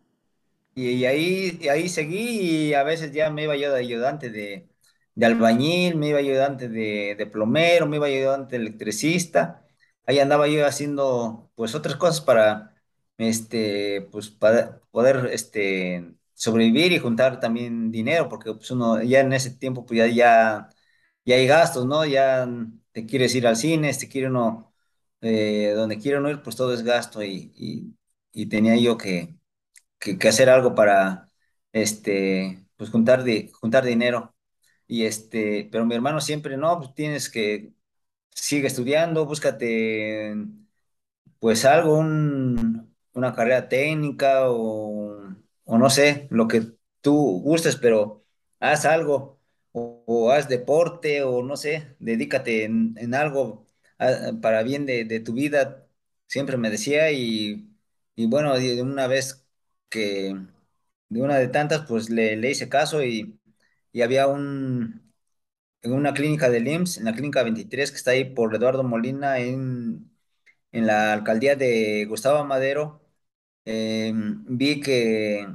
Y, 0.73 0.89
y 0.91 1.06
ahí, 1.06 1.58
y 1.62 1.67
ahí 1.69 1.89
seguí 1.89 2.69
y 2.69 2.73
a 2.73 2.84
veces 2.84 3.12
ya 3.12 3.30
me 3.30 3.43
iba 3.43 3.56
yo 3.58 3.71
de 3.73 3.80
ayudante 3.80 4.30
de, 4.30 4.69
de 5.15 5.25
albañil, 5.25 5.97
me 5.97 6.10
iba 6.10 6.19
ayudante 6.19 6.69
de, 6.69 7.15
de 7.17 7.25
plomero, 7.27 7.88
me 7.88 7.97
iba 7.97 8.08
ayudante 8.08 8.58
de 8.58 8.63
electricista. 8.65 9.65
Ahí 10.06 10.19
andaba 10.19 10.47
yo 10.47 10.65
haciendo 10.65 11.51
pues 11.56 11.75
otras 11.75 11.97
cosas 11.97 12.21
para 12.21 12.73
este 13.17 14.08
pues 14.12 14.30
para 14.30 14.80
poder 14.91 15.30
este 15.34 16.15
sobrevivir 16.34 16.91
y 16.93 16.99
juntar 16.99 17.39
también 17.39 17.91
dinero, 17.91 18.30
porque 18.30 18.54
pues 18.54 18.71
uno 18.71 19.01
ya 19.04 19.19
en 19.21 19.34
ese 19.34 19.51
tiempo 19.51 19.86
pues 19.86 19.97
ya, 19.99 20.08
ya, 20.08 20.69
ya 21.26 21.36
hay 21.36 21.48
gastos, 21.48 21.86
¿no? 21.86 22.06
Ya 22.06 22.48
te 22.92 23.06
quieres 23.06 23.36
ir 23.36 23.48
al 23.48 23.56
cine, 23.58 23.94
te 23.94 24.10
quiere 24.10 24.28
uno, 24.30 24.74
eh, 25.22 25.74
donde 25.76 25.98
quiere 26.00 26.18
uno 26.20 26.30
ir, 26.30 26.42
pues 26.42 26.56
todo 26.56 26.74
es 26.74 26.84
gasto 26.84 27.24
y, 27.24 27.52
y, 27.56 27.96
y 28.34 28.48
tenía 28.48 28.76
yo 28.78 28.98
que 28.98 29.38
que, 30.00 30.18
hacer 30.30 30.50
algo 30.50 30.76
para, 30.76 31.30
este, 31.74 32.68
pues 32.78 32.90
juntar, 32.92 33.24
di- 33.24 33.52
juntar 33.54 33.86
dinero. 33.86 34.36
y 34.88 35.06
este, 35.06 35.70
pero 35.72 35.86
mi 35.86 35.96
hermano 35.96 36.22
siempre, 36.22 36.58
no, 36.58 36.80
pues 36.80 36.94
tienes 36.96 37.30
que, 37.30 37.74
sigue 38.36 38.68
estudiando, 38.68 39.26
búscate 39.28 40.36
pues 41.40 41.66
algo, 41.66 41.98
un- 41.98 42.96
una 43.14 43.34
carrera 43.34 43.68
técnica 43.70 44.50
o, 44.52 45.18
o 45.66 45.78
no 45.78 45.90
sé, 45.90 46.28
lo 46.32 46.48
que 46.48 46.64
tú 47.02 47.42
gustes, 47.44 47.76
pero 47.78 48.26
haz 48.60 48.86
algo 48.86 49.40
o, 49.72 50.32
haz 50.32 50.48
deporte 50.50 51.24
o 51.24 51.44
no 51.44 51.58
sé, 51.58 51.96
dedícate 52.00 52.64
en, 52.66 53.14
algo 53.16 53.68
ah, 54.00 54.32
para 54.42 54.64
bien 54.64 54.86
de, 54.86 55.20
tu 55.22 55.34
vida, 55.34 55.88
siempre 56.28 56.58
me 56.58 56.70
decía 56.70 57.12
y, 57.12 57.68
bueno, 58.16 58.56
de 58.58 58.82
una 58.82 59.08
vez 59.08 59.46
que, 59.90 60.36
de 61.10 61.22
una 61.22 61.38
de 61.38 61.48
tantas, 61.50 61.86
pues 61.88 62.10
le, 62.10 62.50
hice 62.50 62.70
caso 62.70 63.04
y, 63.04 63.40
había 64.02 64.28
un, 64.28 65.14
en 65.82 65.94
una 65.94 66.14
clínica 66.14 66.50
del 66.50 66.68
IMSS, 66.68 66.98
en 67.00 67.06
la 67.06 67.14
clínica 67.14 67.44
23 67.44 67.92
que 67.92 67.98
está 67.98 68.12
ahí 68.12 68.26
por 68.26 68.56
Eduardo 68.56 68.84
Molina 68.84 69.40
en 69.40 70.12
en 70.72 70.88
la 70.88 71.14
alcaldía 71.14 71.56
de 71.56 72.06
Gustavo 72.06 72.46
Madero, 72.46 73.02
eh, 73.66 74.12
vi 74.16 74.82
que 74.82 75.48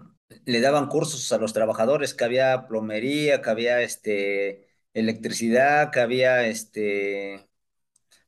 le 0.45 0.61
daban 0.61 0.89
cursos 0.89 1.33
a 1.33 1.39
los 1.39 1.53
trabajadores, 1.53 2.15
que 2.15 2.25
había 2.25 2.67
plomería, 2.69 3.43
que 3.43 3.51
había 3.51 3.83
este, 3.83 4.69
electricidad, 4.95 5.91
que 5.93 6.01
había 6.01 6.47
este, 6.47 7.49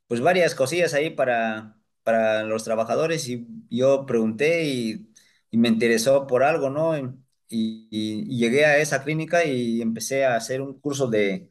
pues 0.07 0.21
varias 0.21 0.55
cosillas 0.55 0.95
ahí 0.95 1.11
para, 1.11 1.79
para 2.03 2.45
los 2.45 2.65
trabajadores 2.65 3.29
y 3.29 3.47
yo 3.71 4.07
pregunté 4.07 4.65
y, 4.67 5.05
me 5.53 5.69
interesó 5.69 6.27
por 6.27 6.43
algo, 6.45 6.71
¿no? 6.71 6.95
Y 7.49 7.89
llegué 8.39 8.67
a 8.67 8.79
esa 8.79 9.03
clínica 9.03 9.45
y 9.45 9.81
empecé 9.83 10.25
a 10.27 10.37
hacer 10.37 10.61
un 10.61 10.79
curso 10.81 11.09
de, 11.09 11.51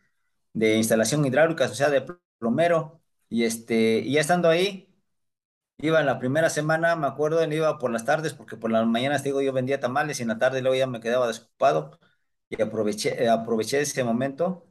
de 0.53 0.75
instalación 0.77 1.25
hidráulica, 1.25 1.65
o 1.65 1.75
sea, 1.75 1.89
de 1.89 2.03
plomero. 2.39 3.01
Y, 3.29 3.43
este, 3.43 3.99
y 3.99 4.13
ya 4.13 4.21
estando 4.21 4.49
ahí, 4.49 4.86
Iba 5.79 6.01
la 6.01 6.17
primera 6.17 6.49
semana, 6.49 6.95
me 6.95 7.05
acuerdo, 7.05 7.43
iba 7.53 7.77
por 7.77 7.91
las 7.91 8.03
tardes, 8.03 8.33
porque 8.33 8.57
por 8.57 8.71
las 8.71 8.87
mañanas, 8.87 9.23
digo, 9.23 9.41
yo 9.43 9.53
vendía 9.53 9.79
tamales 9.79 10.19
y 10.19 10.23
en 10.23 10.29
la 10.29 10.39
tarde 10.39 10.61
luego 10.61 10.75
ya 10.75 10.87
me 10.87 10.99
quedaba 10.99 11.27
desocupado 11.27 11.99
y 12.49 12.59
aproveché, 12.61 13.23
eh, 13.23 13.29
aproveché 13.29 13.81
ese 13.81 14.03
momento 14.03 14.67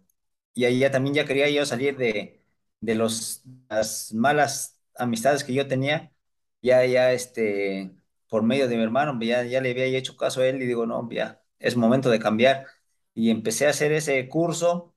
y 0.55 0.65
ahí 0.65 0.81
ya 0.81 0.91
también 0.91 1.15
ya 1.15 1.25
quería 1.25 1.49
yo 1.51 1.65
salir 1.65 1.97
de, 1.97 2.45
de 2.81 2.95
los, 2.97 3.43
las 3.69 4.13
malas 4.15 4.81
amistades 4.97 5.45
que 5.45 5.55
yo 5.55 5.69
tenía, 5.69 6.13
ya, 6.61 6.85
ya, 6.87 7.13
este, 7.13 7.93
por 8.29 8.43
medio 8.43 8.67
de 8.69 8.77
mi 8.77 8.83
hermano, 8.83 9.17
ya, 9.23 9.45
ya 9.45 9.61
le 9.61 9.71
había 9.71 9.87
hecho 9.87 10.17
caso 10.17 10.41
a 10.41 10.47
él 10.49 10.61
y 10.63 10.67
digo, 10.67 10.87
no, 10.87 11.09
ya, 11.11 11.41
es 11.61 11.77
momento 11.77 12.11
de 12.11 12.19
cambiar. 12.19 12.67
Y 13.15 13.31
empecé 13.31 13.67
a 13.67 13.71
hacer 13.71 13.93
ese 13.93 14.29
curso 14.29 14.95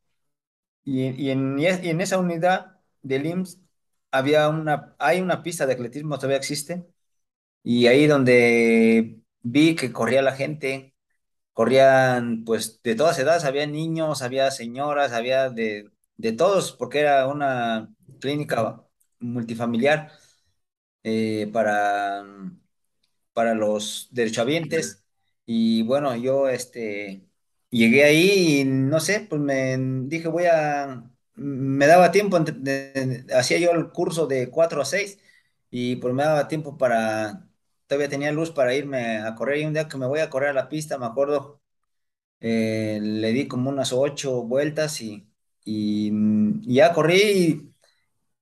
y, 0.83 1.09
y 1.11 1.31
en, 1.31 1.59
y 1.59 1.65
en 1.67 2.01
esa 2.01 2.17
unidad 2.19 2.79
del 3.01 3.25
IMSS 3.25 3.59
había 4.11 4.49
una, 4.49 4.95
hay 4.99 5.21
una 5.21 5.43
pista 5.43 5.65
de 5.65 5.73
atletismo, 5.73 6.17
todavía 6.17 6.37
existe, 6.37 6.85
y 7.63 7.87
ahí 7.87 8.07
donde 8.07 9.21
vi 9.41 9.75
que 9.75 9.91
corría 9.93 10.21
la 10.21 10.33
gente, 10.35 10.95
corrían 11.53 12.43
pues 12.45 12.81
de 12.83 12.95
todas 12.95 13.19
edades, 13.19 13.45
había 13.45 13.67
niños, 13.67 14.21
había 14.23 14.51
señoras, 14.51 15.13
había 15.13 15.49
de, 15.49 15.91
de 16.17 16.33
todos, 16.33 16.73
porque 16.73 16.99
era 17.01 17.27
una 17.27 17.93
clínica 18.21 18.83
multifamiliar 19.19 20.11
eh, 21.03 21.49
para, 21.53 22.23
para 23.33 23.53
los 23.55 24.07
derechohabientes. 24.11 25.05
Y 25.45 25.83
bueno, 25.83 26.15
yo 26.15 26.49
este, 26.49 27.27
llegué 27.69 28.03
ahí 28.05 28.61
y 28.61 28.65
no 28.65 28.99
sé, 28.99 29.21
pues 29.29 29.41
me 29.41 29.77
dije, 30.07 30.27
voy 30.27 30.45
a, 30.45 31.08
me 31.39 31.87
daba 31.87 32.11
tiempo, 32.11 32.37
entre- 32.37 32.55
de- 32.59 32.91
de- 33.25 33.33
hacía 33.35 33.57
yo 33.59 33.71
el 33.71 33.91
curso 33.91 34.27
de 34.27 34.49
4 34.49 34.81
a 34.81 34.85
6 34.85 35.19
y 35.71 35.97
pues 35.97 36.13
me 36.13 36.23
daba 36.23 36.47
tiempo 36.47 36.77
para, 36.77 37.47
todavía 37.87 38.09
tenía 38.09 38.31
luz 38.31 38.51
para 38.51 38.73
irme 38.75 39.17
a 39.19 39.35
correr 39.35 39.59
y 39.59 39.65
un 39.65 39.73
día 39.73 39.87
que 39.87 39.97
me 39.97 40.07
voy 40.07 40.19
a 40.19 40.29
correr 40.29 40.49
a 40.49 40.53
la 40.53 40.69
pista, 40.69 40.97
me 40.97 41.05
acuerdo, 41.05 41.61
eh, 42.41 42.99
le 43.01 43.31
di 43.33 43.47
como 43.47 43.69
unas 43.69 43.93
ocho 43.93 44.43
vueltas 44.43 45.01
y, 45.01 45.29
y, 45.65 46.11
y 46.63 46.75
ya 46.75 46.93
corrí 46.93 47.73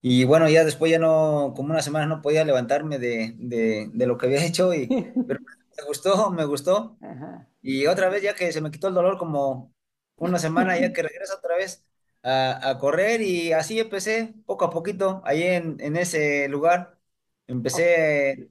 y 0.02 0.24
bueno, 0.26 0.50
ya 0.50 0.64
después 0.64 0.92
ya 0.92 1.00
no, 1.00 1.54
como 1.56 1.72
una 1.72 1.82
semana 1.82 2.06
no 2.06 2.22
podía 2.22 2.46
levantarme 2.46 3.00
de, 3.00 3.34
de, 3.38 3.90
de 3.94 4.08
lo 4.08 4.18
que 4.18 4.28
había 4.28 4.46
hecho, 4.46 4.74
y, 4.74 4.96
pero 5.26 5.40
me 5.78 5.84
gustó, 5.86 6.32
me 6.32 6.46
gustó. 6.46 7.00
Ajá. 7.02 7.48
Y 7.62 7.88
otra 7.88 8.10
vez, 8.10 8.24
ya 8.24 8.36
que 8.36 8.52
se 8.54 8.62
me 8.62 8.72
quitó 8.72 8.88
el 8.90 8.94
dolor, 8.96 9.18
como 9.18 9.74
una 10.18 10.40
semana, 10.40 10.80
ya 10.80 10.94
que 10.94 11.04
regreso 11.04 11.36
otra 11.38 11.58
vez 11.58 11.86
a, 12.28 12.70
a 12.72 12.78
correr, 12.80 13.22
y 13.22 13.54
así 13.54 13.80
empecé 13.80 14.36
poco 14.46 14.66
a 14.66 14.70
poquito, 14.72 15.22
ahí 15.26 15.44
en, 15.44 15.78
en 15.82 15.98
ese 15.98 16.48
lugar. 16.50 17.00
O- 17.72 17.82
Empecé 17.82 18.50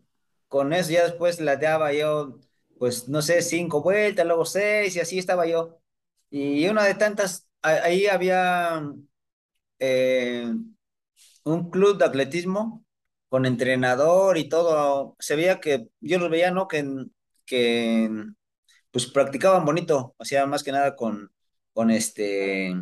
con 0.48 0.72
eso, 0.72 0.90
ya 0.92 1.04
después 1.04 1.40
la 1.40 1.56
daba 1.56 1.92
yo, 1.92 2.40
pues 2.78 3.08
no 3.08 3.22
sé, 3.22 3.42
cinco 3.42 3.82
vueltas, 3.82 4.26
luego 4.26 4.44
seis, 4.46 4.96
y 4.96 5.00
así 5.00 5.18
estaba 5.18 5.46
yo. 5.46 5.80
Y 6.30 6.68
una 6.68 6.84
de 6.84 6.94
tantas, 6.94 7.48
ahí 7.62 8.06
había. 8.06 8.82
eh, 9.78 10.52
un 11.44 11.70
club 11.70 11.98
de 11.98 12.04
atletismo 12.06 12.84
con 13.28 13.46
entrenador 13.46 14.38
y 14.38 14.48
todo. 14.48 15.16
Se 15.18 15.36
veía 15.36 15.60
que, 15.60 15.88
yo 16.00 16.18
los 16.18 16.30
veía, 16.30 16.50
¿no? 16.50 16.68
Que, 16.68 16.84
que 17.46 18.10
pues 18.90 19.06
practicaban 19.08 19.64
bonito, 19.64 20.14
hacía 20.18 20.46
más 20.46 20.64
que 20.64 20.72
nada 20.72 20.96
con, 20.96 21.32
con 21.74 21.90
este, 21.90 22.74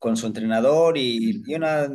con 0.00 0.18
su 0.18 0.28
entrenador 0.28 0.98
y, 0.98 1.42
y 1.46 1.56
una, 1.56 1.88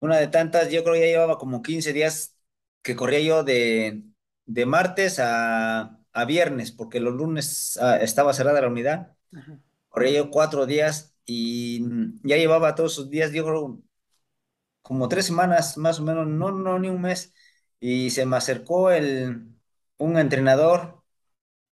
una 0.00 0.18
de 0.18 0.28
tantas, 0.28 0.70
yo 0.70 0.82
creo 0.84 0.94
que 0.94 1.00
ya 1.02 1.06
llevaba 1.06 1.38
como 1.38 1.62
15 1.62 1.92
días 1.92 2.36
que 2.82 2.96
corría 2.96 3.20
yo 3.20 3.44
de, 3.44 4.04
de 4.46 4.66
martes 4.66 5.18
a, 5.20 6.00
a 6.12 6.24
viernes, 6.26 6.72
porque 6.72 7.00
los 7.00 7.14
lunes 7.14 7.78
ah, 7.82 7.96
estaba 7.98 8.32
cerrada 8.34 8.60
la 8.62 8.68
unidad. 8.68 9.16
ajá. 9.36 9.58
Corría 9.88 10.12
yo 10.12 10.30
cuatro 10.30 10.66
días 10.66 11.16
y 11.26 11.82
ya 12.24 12.36
llevaba 12.36 12.74
todos 12.76 12.94
esos 12.94 13.10
días, 13.10 13.32
yo 13.32 13.44
creo, 13.44 13.82
como 14.82 15.08
tres 15.08 15.26
semanas 15.26 15.76
más 15.78 16.00
o 16.00 16.02
menos, 16.04 16.26
no, 16.26 16.52
no, 16.52 16.78
ni 16.78 16.88
un 16.88 17.00
mes, 17.02 17.34
y 17.80 18.10
se 18.10 18.26
me 18.26 18.36
acercó 18.36 18.90
el, 18.90 19.48
un 19.98 20.18
entrenador 20.18 21.02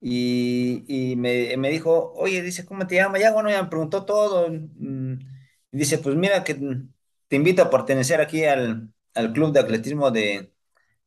y, 0.00 0.84
y 1.12 1.16
me, 1.16 1.56
me 1.58 1.70
dijo, 1.70 2.12
oye, 2.14 2.42
dice, 2.42 2.66
¿cómo 2.66 2.86
te 2.86 2.96
llamas? 2.96 3.20
Ya, 3.22 3.32
bueno, 3.32 3.50
ya 3.50 3.62
me 3.64 3.68
preguntó 3.70 4.04
todo. 4.06 4.48
mm, 4.50 5.18
Dice, 5.76 5.98
pues 5.98 6.16
mira 6.16 6.44
que 6.44 6.54
te 7.28 7.36
invito 7.36 7.62
a 7.62 7.70
pertenecer 7.70 8.20
aquí 8.20 8.44
al, 8.44 8.92
al 9.14 9.32
club 9.32 9.52
de 9.52 9.60
atletismo 9.60 10.10
de, 10.10 10.52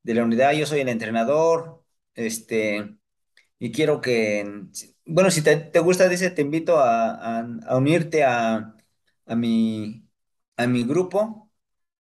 de 0.03 0.13
la 0.15 0.23
unidad, 0.23 0.53
yo 0.53 0.65
soy 0.67 0.81
el 0.81 0.89
entrenador, 0.89 1.83
este, 2.15 2.97
y 3.59 3.71
quiero 3.71 4.01
que, 4.01 4.63
bueno, 5.05 5.31
si 5.31 5.43
te, 5.43 5.79
gusta, 5.81 6.09
dice, 6.09 6.31
te 6.31 6.41
invito 6.43 6.79
a, 6.79 7.39
a- 7.41 7.77
unirte 7.77 8.23
a, 8.23 8.75
a 9.27 9.35
mi, 9.35 10.07
a 10.57 10.67
mi 10.67 10.83
grupo 10.85 11.51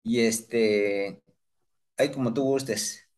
y 0.02 0.20
este, 0.22 1.22
ahí 1.98 2.11
como 2.12 2.35
tú 2.35 2.44
gustes. 2.44 3.09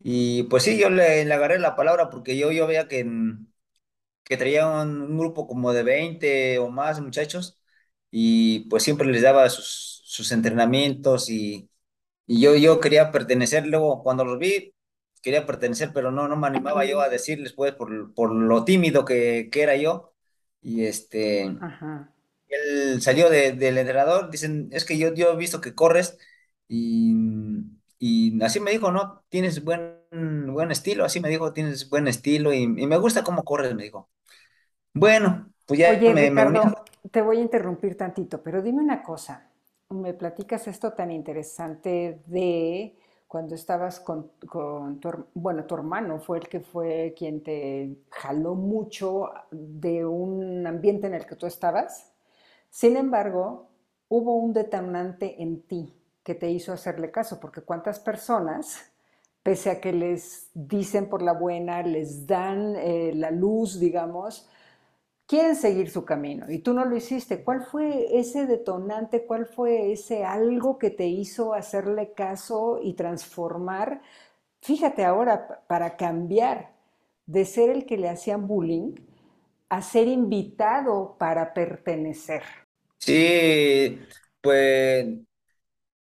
Y 0.00 0.44
pues 0.44 0.64
sí, 0.64 0.78
yo 0.80 0.90
le, 0.90 1.24
le 1.26 1.34
agarré 1.34 1.58
la 1.60 1.76
palabra 1.76 2.10
porque 2.10 2.36
yo, 2.38 2.52
yo 2.52 2.66
veía 2.68 2.88
que, 2.88 3.04
que 4.24 4.36
traía 4.36 4.66
un, 4.68 5.00
un 5.02 5.18
grupo 5.18 5.46
como 5.46 5.72
de 5.72 5.82
20 5.82 6.58
o 6.58 6.70
más 6.70 7.00
muchachos 7.00 7.57
y 8.10 8.60
pues 8.68 8.82
siempre 8.84 9.06
les 9.08 9.22
daba 9.22 9.48
sus, 9.50 10.02
sus 10.04 10.32
entrenamientos 10.32 11.30
y, 11.30 11.70
y 12.26 12.40
yo, 12.42 12.56
yo 12.56 12.80
quería 12.80 13.12
pertenecer, 13.12 13.66
luego 13.66 14.02
cuando 14.02 14.24
los 14.24 14.38
vi, 14.38 14.74
quería 15.22 15.46
pertenecer, 15.46 15.92
pero 15.94 16.10
no, 16.12 16.28
no 16.28 16.36
me 16.36 16.46
animaba 16.48 16.84
yo 16.84 17.00
a 17.00 17.08
decirles 17.08 17.52
pues 17.54 17.74
por, 17.74 18.14
por 18.14 18.32
lo 18.34 18.64
tímido 18.64 19.04
que, 19.04 19.48
que 19.52 19.62
era 19.62 19.76
yo. 19.76 20.14
Y 20.62 20.84
este, 20.86 21.60
Ajá. 21.60 22.08
él 22.48 23.02
salió 23.02 23.28
de- 23.30 23.52
del 23.52 23.78
entrenador, 23.78 24.30
dicen, 24.30 24.68
es 24.72 24.84
que 24.84 24.98
yo, 24.98 25.14
yo 25.14 25.32
he 25.32 25.36
visto 25.36 25.60
que 25.60 25.74
corres 25.74 26.18
y, 26.68 27.14
y 27.98 28.42
así 28.42 28.60
me 28.60 28.70
dijo, 28.70 28.90
¿no? 28.92 29.24
Tienes 29.28 29.64
buen, 29.64 29.98
buen 30.52 30.70
estilo, 30.70 31.04
así 31.04 31.20
me 31.20 31.28
dijo, 31.28 31.52
tienes 31.52 31.88
buen 31.90 32.08
estilo 32.08 32.52
y, 32.52 32.62
y 32.62 32.66
me 32.86 32.96
gusta 32.98 33.24
cómo 33.24 33.44
corres, 33.44 33.74
me 33.74 33.84
dijo. 33.84 34.10
Bueno, 34.94 35.52
pues 35.66 35.80
ya 35.80 36.02
Oye, 36.02 36.12
me. 36.12 36.30
Ricardo, 36.30 36.84
te 37.10 37.22
voy 37.22 37.38
a 37.38 37.42
interrumpir 37.42 37.96
tantito, 37.96 38.42
pero 38.42 38.62
dime 38.62 38.82
una 38.82 39.02
cosa. 39.02 39.50
Me 39.90 40.14
platicas 40.14 40.66
esto 40.68 40.92
tan 40.92 41.10
interesante 41.10 42.22
de 42.26 42.96
cuando 43.26 43.54
estabas 43.54 44.00
con, 44.00 44.30
tu, 44.40 45.26
bueno, 45.34 45.64
tu 45.64 45.74
hermano 45.74 46.18
fue 46.18 46.38
el 46.38 46.48
que 46.48 46.60
fue 46.60 47.14
quien 47.16 47.42
te 47.42 47.98
jaló 48.10 48.54
mucho 48.54 49.30
de 49.50 50.04
un 50.06 50.66
ambiente 50.66 51.06
en 51.06 51.14
el 51.14 51.26
que 51.26 51.36
tú 51.36 51.46
estabas. 51.46 52.10
Sin 52.70 52.96
embargo, 52.96 53.68
hubo 54.08 54.34
un 54.36 54.52
detonante 54.52 55.42
en 55.42 55.62
ti 55.62 55.94
que 56.22 56.34
te 56.34 56.50
hizo 56.50 56.72
hacerle 56.72 57.10
caso, 57.10 57.38
porque 57.38 57.62
cuántas 57.62 58.00
personas, 58.00 58.92
pese 59.42 59.70
a 59.70 59.80
que 59.80 59.92
les 59.92 60.50
dicen 60.54 61.08
por 61.08 61.22
la 61.22 61.32
buena, 61.32 61.82
les 61.82 62.26
dan 62.26 62.76
eh, 62.76 63.12
la 63.14 63.30
luz, 63.30 63.78
digamos, 63.78 64.48
quieren 65.28 65.56
seguir 65.56 65.90
su 65.90 66.04
camino 66.06 66.50
y 66.50 66.60
tú 66.60 66.74
no 66.74 66.86
lo 66.86 66.96
hiciste. 66.96 67.44
¿Cuál 67.44 67.62
fue 67.64 68.18
ese 68.20 68.46
detonante? 68.46 69.26
¿Cuál 69.26 69.46
fue 69.46 69.92
ese 69.92 70.24
algo 70.24 70.78
que 70.78 70.90
te 70.90 71.08
hizo 71.08 71.54
hacerle 71.54 72.14
caso 72.14 72.80
y 72.82 72.94
transformar? 72.94 74.02
Fíjate 74.62 75.04
ahora, 75.04 75.64
para 75.68 75.96
cambiar 75.96 76.72
de 77.26 77.44
ser 77.46 77.70
el 77.70 77.86
que 77.86 77.98
le 77.98 78.10
hacían 78.10 78.46
bullying 78.48 78.94
a 79.70 79.82
ser 79.82 80.08
invitado 80.08 81.16
para 81.18 81.54
pertenecer. 81.54 82.42
Sí, 83.00 83.98
pues 84.40 85.06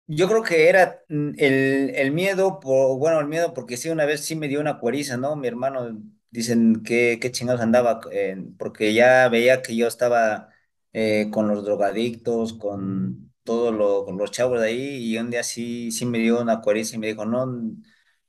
yo 0.08 0.28
creo 0.28 0.44
que 0.44 0.70
era 0.70 1.04
el, 1.10 1.92
el 1.96 2.12
miedo, 2.12 2.60
por, 2.60 2.98
bueno, 3.00 3.20
el 3.20 3.28
miedo 3.28 3.54
porque 3.54 3.78
sí, 3.78 3.90
una 3.90 4.06
vez 4.06 4.22
sí 4.26 4.36
me 4.36 4.48
dio 4.48 4.60
una 4.62 4.80
cueriza, 4.80 5.18
¿no? 5.18 5.36
Mi 5.36 5.48
hermano, 5.48 5.98
dicen 6.38 6.84
que 6.84 7.20
qué 7.22 7.32
chingados 7.32 7.62
andaba, 7.62 8.02
eh, 8.12 8.38
porque 8.58 8.94
ya 8.94 9.30
veía 9.30 9.62
que 9.62 9.76
yo 9.76 9.88
estaba 9.88 10.50
eh, 10.94 11.30
con 11.32 11.48
los 11.48 11.66
drogadictos, 11.66 12.54
con 12.54 13.34
todos 13.44 13.74
lo- 13.76 14.12
los 14.12 14.32
chavos 14.32 14.62
de 14.62 14.68
ahí, 14.68 14.98
y 15.14 15.18
un 15.18 15.30
día 15.32 15.44
sí, 15.44 15.92
sí 15.92 16.06
me 16.06 16.20
dio 16.20 16.42
una 16.42 16.62
cueriza 16.62 16.96
y 16.96 17.00
me 17.00 17.08
dijo, 17.08 17.26
no, 17.26 17.48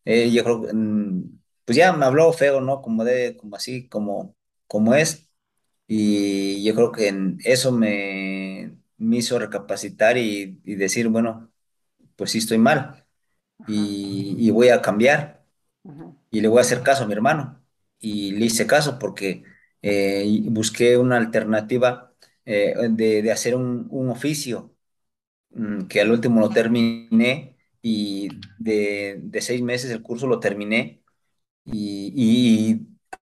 eh, 0.05 0.31
yo 0.33 0.45
creo 0.45 0.61
mm, 0.73 1.39
pues 1.65 1.77
ya 1.77 1.93
me 1.93 2.05
habló 2.07 2.33
feo, 2.33 2.61
¿no? 2.61 2.81
Como 2.83 3.05
de, 3.05 3.37
como 3.37 3.57
así, 3.57 3.89
como, 3.89 4.37
como 4.67 4.95
es, 4.95 5.31
y 5.89 6.65
yo 6.65 6.75
creo 6.75 6.93
que 6.93 7.09
en 7.09 7.39
eso 7.45 7.73
me, 7.73 8.79
me 8.99 9.17
hizo 9.19 9.39
recapacitar 9.39 10.19
y, 10.19 10.61
y 10.65 10.75
decir, 10.77 11.09
bueno, 11.09 11.53
pues 12.17 12.33
sí 12.33 12.39
estoy 12.39 12.59
mal 12.59 13.07
y, 13.67 14.37
y 14.39 14.51
voy 14.53 14.71
a 14.71 14.83
cambiar 14.83 15.47
ajá. 15.85 16.17
y 16.31 16.41
le 16.43 16.49
voy 16.49 16.59
a 16.59 16.63
hacer 16.63 16.83
caso 16.83 17.05
a 17.05 17.07
mi 17.07 17.15
hermano. 17.15 17.65
Y 18.07 18.33
le 18.33 18.47
hice 18.47 18.67
caso 18.67 18.99
porque 18.99 19.45
eh, 19.83 20.41
busqué 20.51 20.97
una 20.99 21.17
alternativa 21.17 22.13
eh, 22.45 22.75
de, 22.91 23.23
de 23.23 23.33
hacer 23.33 23.55
un, 23.57 23.87
un 23.91 24.11
oficio 24.11 24.75
mm, 25.51 25.87
que 25.89 26.01
al 26.01 26.11
último 26.11 26.41
lo 26.41 26.51
terminé 26.51 27.57
y 27.83 28.29
de, 28.59 29.19
de 29.23 29.41
seis 29.43 29.63
meses 29.63 29.91
el 29.91 30.03
curso 30.03 30.27
lo 30.27 30.41
terminé 30.41 31.03
y, 31.65 32.13
y 32.17 32.89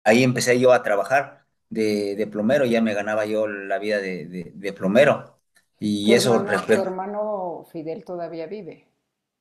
ahí 0.04 0.24
empecé 0.24 0.60
yo 0.60 0.74
a 0.74 0.84
trabajar 0.84 1.46
de, 1.70 2.16
de 2.16 2.28
plomero, 2.28 2.66
ya 2.66 2.82
me 2.82 2.94
ganaba 2.94 3.26
yo 3.26 3.48
la 3.48 3.80
vida 3.80 4.00
de, 4.00 4.74
plomero. 4.78 5.40
Y 5.80 6.14
eso, 6.14 6.36
hermano, 6.36 6.70
tu 6.70 6.80
hermano 6.82 7.66
Fidel 7.72 8.04
todavía 8.06 8.48
vive. 8.48 8.88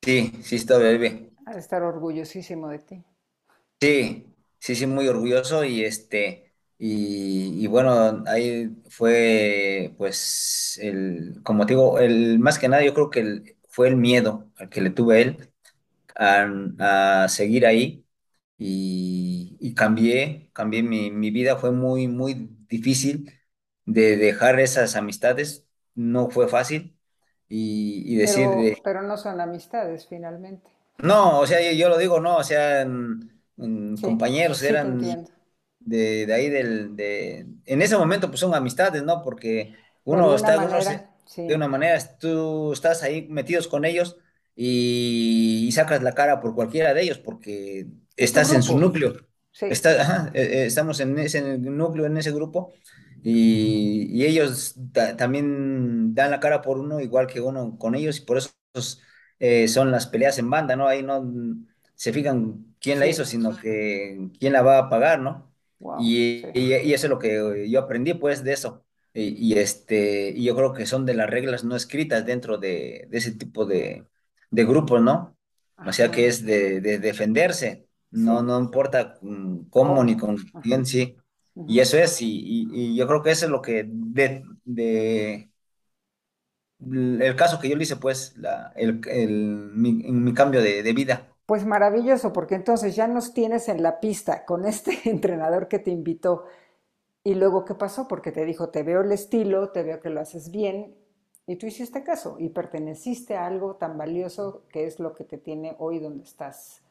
sí, 0.01 0.31
sí, 0.43 0.55
está 0.55 0.77
bebé. 0.77 1.31
Ha 1.45 1.51
de 1.53 1.59
estar 1.59 1.83
orgullosísimo 1.83 2.69
de 2.69 2.79
ti. 2.79 3.03
Sí, 3.81 4.25
sí, 4.59 4.75
sí, 4.75 4.85
muy 4.87 5.07
orgulloso 5.07 5.63
y 5.63 5.83
este, 5.83 6.53
y, 6.77 7.63
y 7.63 7.67
bueno, 7.67 8.23
ahí 8.27 8.69
fue, 8.89 9.93
pues, 9.97 10.79
el, 10.81 11.41
como 11.43 11.65
te 11.65 11.73
digo, 11.73 11.99
el, 11.99 12.39
más 12.39 12.59
que 12.59 12.69
nada 12.69 12.83
yo 12.83 12.93
creo 12.93 13.09
que 13.09 13.19
el- 13.21 13.55
fue 13.69 13.87
el 13.87 13.95
miedo 13.97 14.51
al 14.57 14.69
que 14.69 14.81
le 14.81 14.89
tuve 14.89 15.17
a 15.17 15.21
él 15.21 15.53
a, 16.15 17.23
a 17.25 17.29
seguir 17.29 17.65
ahí 17.65 18.05
y, 18.57 19.57
y 19.59 19.73
cambié, 19.75 20.49
cambié 20.53 20.83
mi, 20.83 21.11
mi 21.11 21.31
vida, 21.31 21.57
fue 21.57 21.71
muy, 21.71 22.07
muy 22.07 22.49
difícil 22.69 23.33
de 23.85 24.17
dejar 24.17 24.59
esas 24.59 24.95
amistades, 24.95 25.67
no 25.95 26.29
fue 26.29 26.47
fácil 26.49 26.97
y, 27.49 28.03
y 28.13 28.17
decir 28.17 28.55
Pero, 28.55 28.57
de, 28.57 28.77
pero 28.81 29.01
no 29.01 29.17
son 29.17 29.41
amistades 29.41 30.07
finalmente. 30.07 30.71
no, 30.97 31.39
o 31.39 31.47
sea, 31.47 31.61
yo, 31.61 31.71
yo 31.77 31.89
lo 31.89 31.97
digo, 31.97 32.19
no, 32.19 32.37
o 32.37 32.43
sea, 32.43 32.85
mm, 32.85 33.38
Sí, 33.93 34.01
compañeros 34.01 34.61
eran 34.63 35.25
de, 35.79 36.25
de 36.25 36.33
ahí 36.33 36.49
del, 36.49 36.95
de, 36.95 37.47
en 37.65 37.81
ese 37.81 37.97
momento 37.97 38.29
pues 38.29 38.39
son 38.41 38.53
amistades, 38.55 39.03
¿no? 39.03 39.21
Porque 39.23 39.73
de 40.07 40.15
uno 40.15 40.35
está, 40.35 40.59
uno 40.59 40.81
se- 40.81 41.05
de 41.45 41.55
una 41.55 41.67
manera, 41.67 41.97
tú 42.19 42.73
estás 42.73 43.03
ahí 43.03 43.27
metidos 43.29 43.67
con 43.67 43.85
ellos 43.85 44.17
y, 44.55 45.65
y 45.67 45.71
sacas 45.71 46.03
la 46.03 46.13
cara 46.13 46.39
por 46.41 46.55
cualquiera 46.55 46.93
de 46.93 47.01
ellos 47.03 47.19
porque 47.19 47.87
estás 48.17 48.51
en 48.53 48.63
su 48.63 48.77
núcleo, 48.79 49.15
está, 49.67 50.01
ajá, 50.01 50.31
eh, 50.33 50.41
eh, 50.63 50.65
estamos 50.67 50.99
en 50.99 51.17
ese 51.19 51.57
núcleo, 51.59 52.05
en 52.05 52.17
ese 52.17 52.31
grupo 52.31 52.73
y, 53.23 54.07
y 54.11 54.25
ellos 54.25 54.75
ta- 54.93 55.17
también 55.17 56.13
dan 56.15 56.31
la 56.31 56.39
cara 56.39 56.61
por 56.61 56.79
uno 56.79 56.99
igual 57.01 57.27
que 57.27 57.41
uno 57.41 57.77
con 57.77 57.95
ellos 57.95 58.17
y 58.19 58.21
por 58.25 58.37
eso 58.37 58.51
eh, 59.39 59.67
son 59.67 59.91
las 59.91 60.07
peleas 60.07 60.37
en 60.39 60.49
banda, 60.49 60.75
¿no? 60.75 60.87
Ahí 60.87 61.03
no 61.03 61.23
se 61.95 62.13
fijan 62.13 62.68
quién 62.79 62.99
la 62.99 63.07
hizo, 63.07 63.25
sino 63.25 63.55
que 63.57 64.29
quién 64.39 64.53
la 64.53 64.61
va 64.61 64.77
a 64.79 64.89
pagar, 64.89 65.19
¿no? 65.21 65.53
Wow. 65.79 65.97
Y, 65.97 66.41
Sí. 66.41 66.47
y- 66.53 66.73
y 66.75 66.93
eso 66.93 67.07
es 67.07 67.09
lo 67.09 67.19
que 67.19 67.69
yo 67.69 67.79
aprendí, 67.79 68.13
pues, 68.13 68.43
de 68.43 68.53
eso. 68.53 68.85
Y, 69.13 69.53
y, 69.53 69.57
este, 69.59 70.29
y 70.35 70.43
yo 70.45 70.55
creo 70.55 70.73
que 70.73 70.85
son 70.85 71.05
de 71.05 71.13
las 71.15 71.29
reglas 71.29 71.63
no 71.63 71.75
escritas 71.75 72.25
dentro 72.25 72.57
de, 72.57 73.07
de 73.09 73.17
ese 73.17 73.31
tipo 73.33 73.65
de, 73.65 74.05
de 74.51 74.65
grupos, 74.65 75.01
¿no? 75.01 75.37
O 75.85 75.93
sea, 75.93 76.11
que 76.11 76.27
es 76.27 76.45
de, 76.45 76.81
de 76.81 76.99
defenderse, 76.99 77.87
no, 78.11 78.41
Sí. 78.41 78.43
no 78.43 78.59
importa 78.59 79.17
cómo 79.69 80.03
ni 80.03 80.17
con 80.17 80.37
Ajá. 80.53 80.61
quién, 80.61 80.85
sí. 80.85 81.17
Y 81.67 81.79
eso 81.79 81.97
es, 81.97 82.17
y, 82.21 82.95
yo 82.95 83.07
creo 83.07 83.21
que 83.23 83.31
eso 83.31 83.45
es 83.45 83.51
lo 83.51 83.61
que, 83.61 83.85
de, 83.87 84.43
de, 84.65 85.49
el 86.79 87.35
caso 87.35 87.59
que 87.59 87.69
yo 87.69 87.75
le 87.75 87.83
hice, 87.83 87.97
pues, 87.97 88.35
la, 88.37 88.71
el, 88.75 89.01
el- 89.09 89.71
mi, 89.73 89.93
mi 89.93 90.33
cambio 90.33 90.61
de, 90.61 90.83
de 90.83 90.93
vida. 90.93 91.28
Pues 91.49 91.65
maravilloso, 91.65 92.33
porque 92.33 92.55
entonces 92.55 92.95
ya 92.95 93.07
nos 93.09 93.33
tienes 93.33 93.69
en 93.69 93.83
la 93.83 93.99
pista 93.99 94.45
con 94.45 94.65
este 94.65 94.99
entrenador 95.09 95.67
que 95.67 95.79
te 95.79 95.91
invitó. 95.91 96.45
Y 97.23 97.35
luego, 97.35 97.65
¿qué 97.65 97.75
pasó? 97.75 98.07
Porque 98.07 98.31
te 98.33 98.45
dijo, 98.45 98.69
te 98.69 98.83
veo 98.83 99.01
el 99.01 99.11
estilo, 99.13 99.71
te 99.71 99.83
veo 99.83 100.01
que 100.01 100.09
lo 100.11 100.21
haces 100.21 100.51
bien, 100.51 100.95
y 101.47 101.57
tú 101.57 101.67
hiciste 101.67 102.03
caso 102.03 102.37
y 102.39 102.49
perteneciste 102.49 103.35
a 103.37 103.47
algo 103.47 103.75
tan 103.77 103.97
valioso 103.97 104.65
que 104.71 104.85
es 104.87 104.99
lo 104.99 105.13
que 105.15 105.25
te 105.25 105.37
tiene 105.39 105.75
hoy 105.79 105.99
donde 105.99 106.23
estás. 106.25 106.83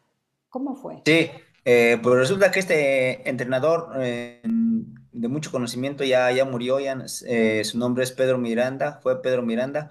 ¿Cómo 0.51 0.77
fue? 0.77 1.05
Sí, 1.05 1.31
eh, 1.65 1.99
pues 2.03 2.17
resulta 2.17 2.51
que 2.51 2.61
este 2.61 3.29
entrenador 3.31 3.93
eh, 3.99 4.43
de 4.45 5.29
mucho 5.29 5.51
conocimiento 5.51 6.05
ya, 6.05 6.31
ya 6.33 6.45
murió, 6.45 6.79
ya, 6.81 6.99
eh, 7.27 7.65
su 7.65 7.79
nombre 7.79 8.05
es 8.05 8.13
Pedro 8.13 8.37
Miranda, 8.39 9.01
fue 9.03 9.23
Pedro 9.23 9.43
Miranda. 9.43 9.91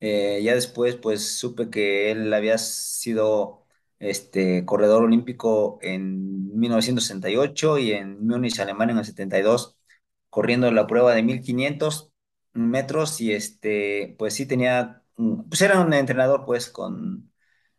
Ya 0.00 0.54
después 0.54 0.96
pues 0.96 1.36
supe 1.38 1.68
que 1.70 2.10
él 2.10 2.32
había 2.32 2.56
sido 2.58 3.59
este, 4.00 4.66
corredor 4.66 5.04
olímpico 5.04 5.78
en 5.82 6.58
1968 6.58 7.78
y 7.78 7.92
en 7.92 8.26
Múnich, 8.26 8.60
Alemania 8.60 8.94
en 8.94 9.00
el 9.00 9.06
72, 9.06 9.78
corriendo 10.30 10.70
la 10.72 10.88
prueba 10.88 11.14
de 11.14 11.22
1500 11.24 12.12
metros 12.54 13.20
y 13.22 13.32
este, 13.34 14.16
pues 14.18 14.34
sí 14.34 14.46
tenía, 14.46 15.04
pues 15.48 15.62
era 15.62 15.80
un 15.80 15.94
entrenador 15.94 16.44
pues 16.46 16.70
con 16.70 17.32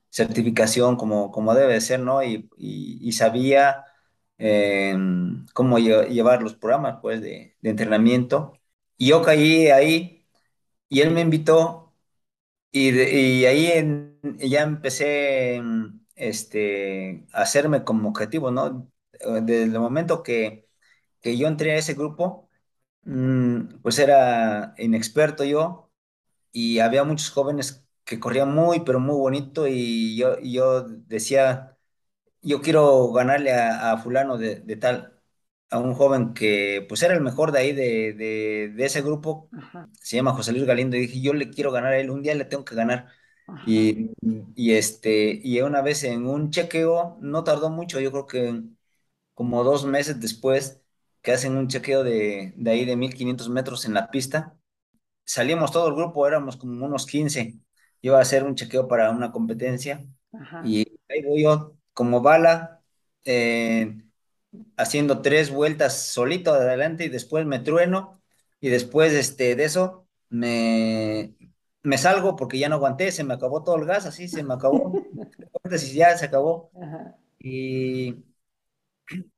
certificación 0.10 0.96
como, 0.98 1.32
como 1.32 1.54
debe 1.56 1.74
de 1.74 1.82
ser, 1.82 2.00
¿no? 2.02 2.24
Y, 2.24 2.50
y- 2.58 3.12
sabía 3.14 3.86
eh, 4.38 4.96
cómo 5.54 5.80
lle- 5.80 6.08
llevar 6.10 6.42
los 6.44 6.56
programas, 6.56 7.00
pues, 7.02 7.22
de, 7.22 7.56
de 7.62 7.70
entrenamiento. 7.70 8.54
Y 8.98 9.08
yo 9.10 9.22
caí 9.22 9.68
ahí 9.70 10.26
y 10.90 11.02
él 11.02 11.12
me 11.12 11.22
invitó 11.22 11.94
y, 12.72 12.92
de- 12.92 13.12
y 13.22 13.46
ahí 13.46 14.18
ya 14.40 14.64
empecé 14.64 15.62
este, 16.16 17.26
hacerme 17.34 17.84
como 17.84 18.10
objetivo, 18.10 18.52
¿no? 18.52 18.92
Desde 19.44 19.64
el 19.64 19.72
momento 19.80 20.24
que, 20.24 20.68
que 21.22 21.38
yo 21.38 21.48
entré 21.48 21.74
a 21.74 21.78
ese 21.78 21.94
grupo, 21.96 22.50
mm, 23.04 23.82
pues 23.84 24.00
era 24.00 24.74
inexperto 24.78 25.44
yo 25.46 25.92
y 26.52 26.80
había 26.80 27.04
muchos 27.04 27.32
jóvenes 27.32 27.86
que 28.06 28.20
corrían 28.20 28.54
muy, 28.56 28.82
pero 28.82 29.00
muy 29.00 29.16
bonito 29.18 29.68
y 29.68 30.18
yo, 30.18 30.38
y 30.42 30.54
yo 30.54 30.84
decía, 30.88 31.78
yo 32.42 32.62
quiero 32.62 33.12
ganarle 33.14 33.54
a, 33.54 33.92
a 33.94 33.98
fulano 33.98 34.38
de, 34.38 34.56
de 34.62 34.76
tal, 34.78 35.22
a 35.70 35.80
un 35.80 35.94
joven 35.94 36.34
que 36.34 36.86
pues 36.90 37.04
era 37.04 37.14
el 37.14 37.22
mejor 37.22 37.52
de 37.52 37.60
ahí, 37.60 37.74
de, 37.74 38.14
de, 38.14 38.74
de 38.76 38.86
ese 38.86 39.02
grupo, 39.02 39.52
Ajá, 39.58 39.90
se 40.02 40.16
llama 40.18 40.34
José 40.34 40.52
Luis 40.54 40.66
Galindo, 40.66 40.98
y 40.98 41.02
dije, 41.02 41.22
yo 41.22 41.34
le 41.34 41.50
quiero 41.50 41.72
ganar 41.72 41.94
a 41.94 42.00
él, 42.00 42.10
un 42.12 42.22
día 42.24 42.36
le 42.36 42.46
tengo 42.46 42.66
que 42.66 42.76
ganar. 42.76 43.10
Y, 43.68 44.12
y, 44.56 44.74
este, 44.74 45.40
y 45.44 45.62
una 45.62 45.82
vez 45.82 46.04
en 46.04 46.26
un 46.28 46.50
chequeo, 46.52 47.18
no 47.22 47.44
tardó 47.44 47.70
mucho, 47.70 48.00
yo 48.00 48.12
creo 48.12 48.28
que 48.28 48.64
como 49.34 49.64
dos 49.64 49.86
meses 49.86 50.20
después, 50.20 50.82
que 51.22 51.32
hacen 51.34 51.56
un 51.58 51.68
chequeo 51.68 52.04
de, 52.04 52.54
de 52.58 52.72
ahí 52.72 52.86
de 52.86 52.96
1500 52.96 53.50
metros 53.50 53.86
en 53.86 53.94
la 53.94 54.10
pista, 54.12 54.58
salimos 55.26 55.72
todo 55.72 55.88
el 55.90 55.96
grupo, 55.96 56.28
éramos 56.28 56.58
como 56.58 56.86
unos 56.86 57.06
15. 57.06 57.60
Iba 58.02 58.18
a 58.20 58.22
hacer 58.22 58.44
un 58.44 58.56
chequeo 58.56 58.88
para 58.88 59.12
una 59.12 59.32
competencia 59.32 60.06
ajá. 60.34 60.64
y 60.66 60.86
ahí 61.10 61.24
voy 61.24 61.44
yo 61.44 61.76
como 61.94 62.22
bala, 62.22 62.82
eh, 63.26 64.04
haciendo 64.78 65.22
tres 65.22 65.52
vueltas 65.52 65.98
solito 66.08 66.54
de 66.54 66.62
adelante 66.62 67.06
y 67.06 67.10
después 67.10 67.46
me 67.46 67.60
trueno 67.60 68.22
y 68.60 68.70
después 68.70 69.14
este, 69.14 69.56
de 69.56 69.64
eso 69.64 70.08
me, 70.30 71.36
me 71.84 71.98
salgo 71.98 72.36
porque 72.36 72.60
ya 72.60 72.70
no 72.70 72.76
aguanté, 72.76 73.12
se 73.12 73.24
me 73.24 73.34
acabó 73.34 73.64
todo 73.64 73.78
el 73.78 73.86
gas, 73.86 74.06
así 74.06 74.28
se 74.28 74.44
me 74.44 74.54
acabó. 74.54 75.02
Y 75.74 75.96
ya 75.96 76.18
se 76.18 76.26
acabó. 76.26 76.74
Ajá. 76.82 77.18
Y, 77.40 78.24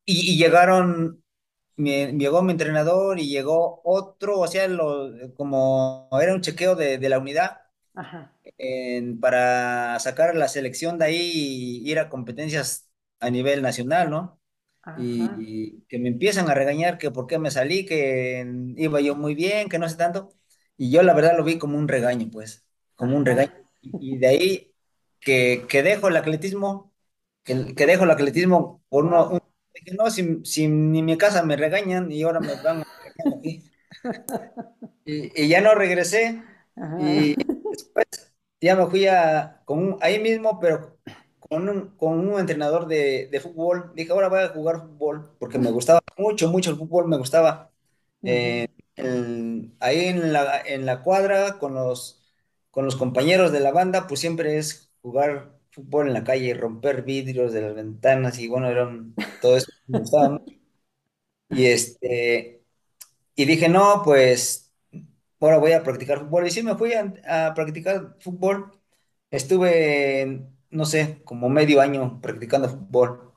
y, 0.06 0.34
y 0.34 0.38
llegaron 0.38 1.24
mi- 1.78 2.08
llegó 2.18 2.41
mi 2.44 2.52
entrenador 2.54 3.20
y 3.20 3.30
llegó 3.30 3.82
otro, 3.86 4.39
o 4.39 4.48
sea, 4.48 4.68
lo, 4.68 5.12
como 5.36 6.10
era 6.22 6.34
un 6.36 6.41
chequeo 6.41 6.76
de, 6.76 6.98
de 6.98 7.10
la 7.10 7.20
unidad 7.20 7.62
Ajá, 7.96 8.32
en- 8.58 9.20
para 9.20 10.00
sacar 10.00 10.36
la 10.36 10.48
selección 10.48 10.98
de 11.00 11.06
ahí 11.06 11.18
y 11.86 11.91
ir 11.91 12.00
a 12.00 12.10
competencias 12.10 12.89
a 13.20 13.30
nivel 13.30 13.62
nacional, 13.62 14.10
¿no? 14.10 14.39
ajá, 14.82 15.46
Y, 15.48 15.82
que 15.89 16.00
me 16.00 16.10
empiezan 16.10 16.50
a 16.50 16.56
regañar 16.56 16.98
que 17.00 17.12
por 17.12 17.28
qué 17.28 17.39
me 17.39 17.52
salí, 17.52 17.86
que 17.86 18.46
iba 18.78 19.02
yo 19.02 19.16
muy 19.16 19.36
bien, 19.36 19.70
que 19.70 19.80
no 19.80 19.89
sé 19.89 19.98
tanto. 19.98 20.30
Y 20.78 20.91
yo 20.91 21.03
la 21.03 21.13
verdad 21.13 21.38
lo 21.38 21.43
vi 21.43 21.57
como 21.59 21.78
un 21.78 21.88
regaño, 21.88 22.30
pues, 22.32 22.67
como 22.95 23.15
un 23.17 23.26
regaño. 23.26 23.51
Y, 23.82 24.15
y 24.15 24.17
de 24.17 24.28
ahí 24.28 24.76
que, 25.19 25.65
que 25.69 25.84
dejo 25.84 26.07
el 26.09 26.17
atletismo, 26.17 26.93
que, 27.43 27.76
que 27.76 27.86
dejo 27.86 28.03
el 28.05 28.11
atletismo 28.11 28.84
por 28.89 29.05
uno, 29.05 29.30
un- 29.30 29.39
dije, 29.74 29.95
no, 29.97 30.09
si, 30.11 30.43
si 30.45 30.67
ni 30.67 31.03
mi 31.03 31.17
casa 31.17 31.43
me 31.43 31.55
regañan 31.57 32.11
y 32.11 32.24
ahora 32.24 32.39
me 32.41 32.55
van 32.57 32.82
a 32.82 32.86
regañar 33.03 33.39
aquí. 33.39 33.71
Y, 35.05 35.43
y 35.45 35.47
ya 35.49 35.61
no 35.61 35.74
regresé. 35.76 36.43
ajá, 36.76 36.97
Y 36.97 37.36
después 37.71 38.05
ya 38.61 38.76
me 38.76 38.88
fui 38.88 39.07
a, 39.07 39.61
con 39.65 39.80
un- 39.80 39.97
ahí 40.01 40.19
mismo, 40.19 40.59
pero 40.59 40.99
con 41.39 41.67
un, 41.69 41.97
con 41.97 42.19
un 42.30 42.39
entrenador 42.39 42.88
de, 42.88 43.28
de 43.32 43.39
fútbol. 43.39 43.91
Dije, 43.95 44.11
ahora 44.11 44.30
voy 44.30 44.39
a 44.41 44.49
jugar 44.49 44.82
fútbol, 44.82 45.36
porque 45.39 45.59
me 45.59 45.71
gustaba 45.71 46.01
mucho, 46.17 46.49
mucho 46.49 46.71
el 46.71 46.78
fútbol, 46.78 47.07
me 47.07 47.17
gustaba. 47.17 47.71
Eh, 48.26 48.67
ahí 49.80 50.06
en 50.06 50.34
la, 50.34 50.62
en 50.62 50.86
la 50.86 51.02
cuadra, 51.04 51.58
con 51.60 51.74
los, 51.76 52.22
con 52.72 52.86
los 52.86 52.96
compañeros 52.96 53.52
de 53.52 53.60
la 53.60 53.72
banda, 53.72 54.08
pues 54.08 54.20
siempre 54.22 54.58
es 54.58 54.91
jugar 55.02 55.60
fútbol 55.72 56.08
en 56.08 56.14
la 56.14 56.24
calle, 56.24 56.54
romper 56.54 57.04
vidrios 57.04 57.54
de 57.54 57.62
las 57.62 57.76
ventanas, 57.76 58.39
y 58.39 58.48
bueno, 58.48 58.70
eran, 58.70 59.16
todo 59.39 59.58
eso 59.58 59.72
me 59.88 60.00
gustaba 60.00 60.30
mucho. 60.30 60.54
Y 61.50 61.66
este, 61.68 62.64
y 63.36 63.46
dije, 63.46 63.70
no, 63.70 64.02
pues 64.06 64.74
ahora 65.41 65.58
voy 65.60 65.74
a 65.74 65.84
practicar 65.84 66.20
fútbol. 66.22 66.48
Y 66.48 66.52
sí, 66.52 66.64
me 66.64 66.76
fui 66.78 66.94
a, 66.94 67.48
a 67.50 67.54
practicar 67.56 68.18
fútbol. 68.22 68.72
Estuve, 69.32 70.48
no 70.72 70.86
sé, 70.86 71.22
como 71.26 71.50
medio 71.50 71.82
año 71.82 72.22
practicando 72.22 72.70
fútbol. 72.70 73.34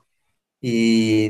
Y, 0.61 1.29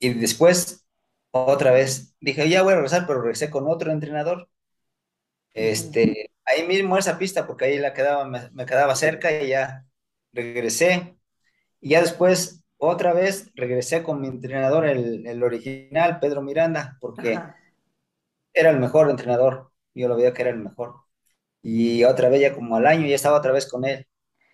y 0.00 0.14
después, 0.14 0.85
otra 1.30 1.70
vez, 1.72 2.16
dije, 2.20 2.48
ya 2.48 2.62
voy 2.62 2.72
a 2.72 2.76
regresar, 2.76 3.06
pero 3.06 3.20
regresé 3.22 3.50
con 3.50 3.68
otro 3.68 3.92
entrenador. 3.92 4.48
Este, 5.54 6.30
ahí 6.44 6.66
mismo 6.66 6.98
esa 6.98 7.18
pista, 7.18 7.46
porque 7.46 7.64
ahí 7.66 7.78
la 7.78 7.94
quedaba, 7.94 8.24
me, 8.26 8.50
me 8.52 8.66
quedaba 8.66 8.94
cerca 8.96 9.32
y 9.42 9.48
ya 9.48 9.86
regresé. 10.32 11.16
Y 11.80 11.90
ya 11.90 12.02
después, 12.02 12.64
otra 12.78 13.14
vez, 13.14 13.50
regresé 13.56 14.02
con 14.04 14.20
mi 14.20 14.28
entrenador, 14.28 14.86
el, 14.86 15.26
el 15.26 15.42
original, 15.44 16.20
Pedro 16.20 16.42
Miranda, 16.42 16.98
porque 17.00 17.38
ajá. 17.38 17.56
era 18.54 18.70
el 18.70 18.78
mejor 18.80 19.10
entrenador. 19.10 19.72
Yo 19.94 20.08
lo 20.08 20.16
veía 20.16 20.32
que 20.34 20.42
era 20.42 20.50
el 20.50 20.58
mejor. 20.58 20.94
Y 21.62 22.04
otra 22.04 22.28
vez, 22.30 22.42
ya 22.42 22.54
como 22.54 22.76
al 22.76 22.86
año, 22.86 23.06
ya 23.08 23.16
estaba 23.16 23.38
otra 23.38 23.52
vez 23.52 23.68
con 23.70 23.84
él. 23.84 24.06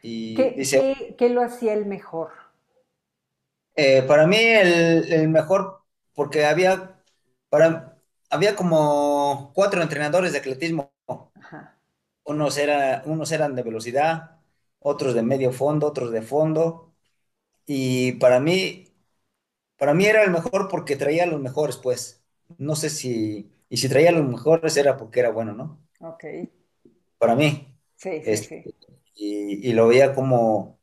Y 0.03 0.53
¿Qué, 0.53 0.53
dice, 0.55 0.93
qué, 0.99 1.15
qué 1.19 1.29
lo 1.31 1.41
hacía 1.43 1.73
el 1.75 1.87
mejor? 1.87 2.33
eh, 3.77 4.03
para 4.07 4.27
mí 4.27 4.37
el, 4.39 5.13
el 5.13 5.29
mejor, 5.29 5.82
porque 6.15 6.45
había, 6.47 7.03
para, 7.49 7.99
había 8.31 8.57
como 8.57 9.53
cuatro 9.55 9.83
entrenadores 9.83 10.33
de 10.33 10.39
atletismo. 10.39 10.93
Ajá, 11.35 11.79
Unos, 12.25 12.57
era, 12.59 13.03
unos 13.07 13.33
eran 13.33 13.55
de 13.57 13.63
velocidad, 13.63 14.41
otros 14.79 15.15
de 15.15 15.23
medio 15.23 15.53
fondo, 15.53 15.89
otros 15.89 16.13
de 16.13 16.23
fondo. 16.23 16.95
Y 17.67 18.13
para 18.15 18.41
mí, 18.41 18.87
para 19.79 19.95
mí 19.95 20.07
era 20.07 20.25
el 20.25 20.31
mejor 20.33 20.69
porque 20.69 20.97
traía 20.97 21.25
a 21.25 21.27
los 21.27 21.41
mejores, 21.41 21.77
pues. 21.79 22.25
No 22.59 22.77
sé 22.77 22.91
si, 22.91 23.53
y 23.71 23.79
si 23.79 23.89
traía 23.89 24.11
a 24.11 24.13
los 24.13 24.29
mejores 24.29 24.77
era 24.79 24.97
porque 24.99 25.21
era 25.21 25.31
bueno, 25.31 25.55
¿no? 25.55 25.81
ok. 26.01 26.25
Para 27.19 27.35
mí. 27.37 27.77
Sí, 27.97 28.23
sí, 28.25 28.43
Este, 28.43 28.49
sí. 28.49 28.71
y, 29.15 29.69
y 29.71 29.73
lo 29.73 29.89
veía 29.89 30.15
como 30.15 30.81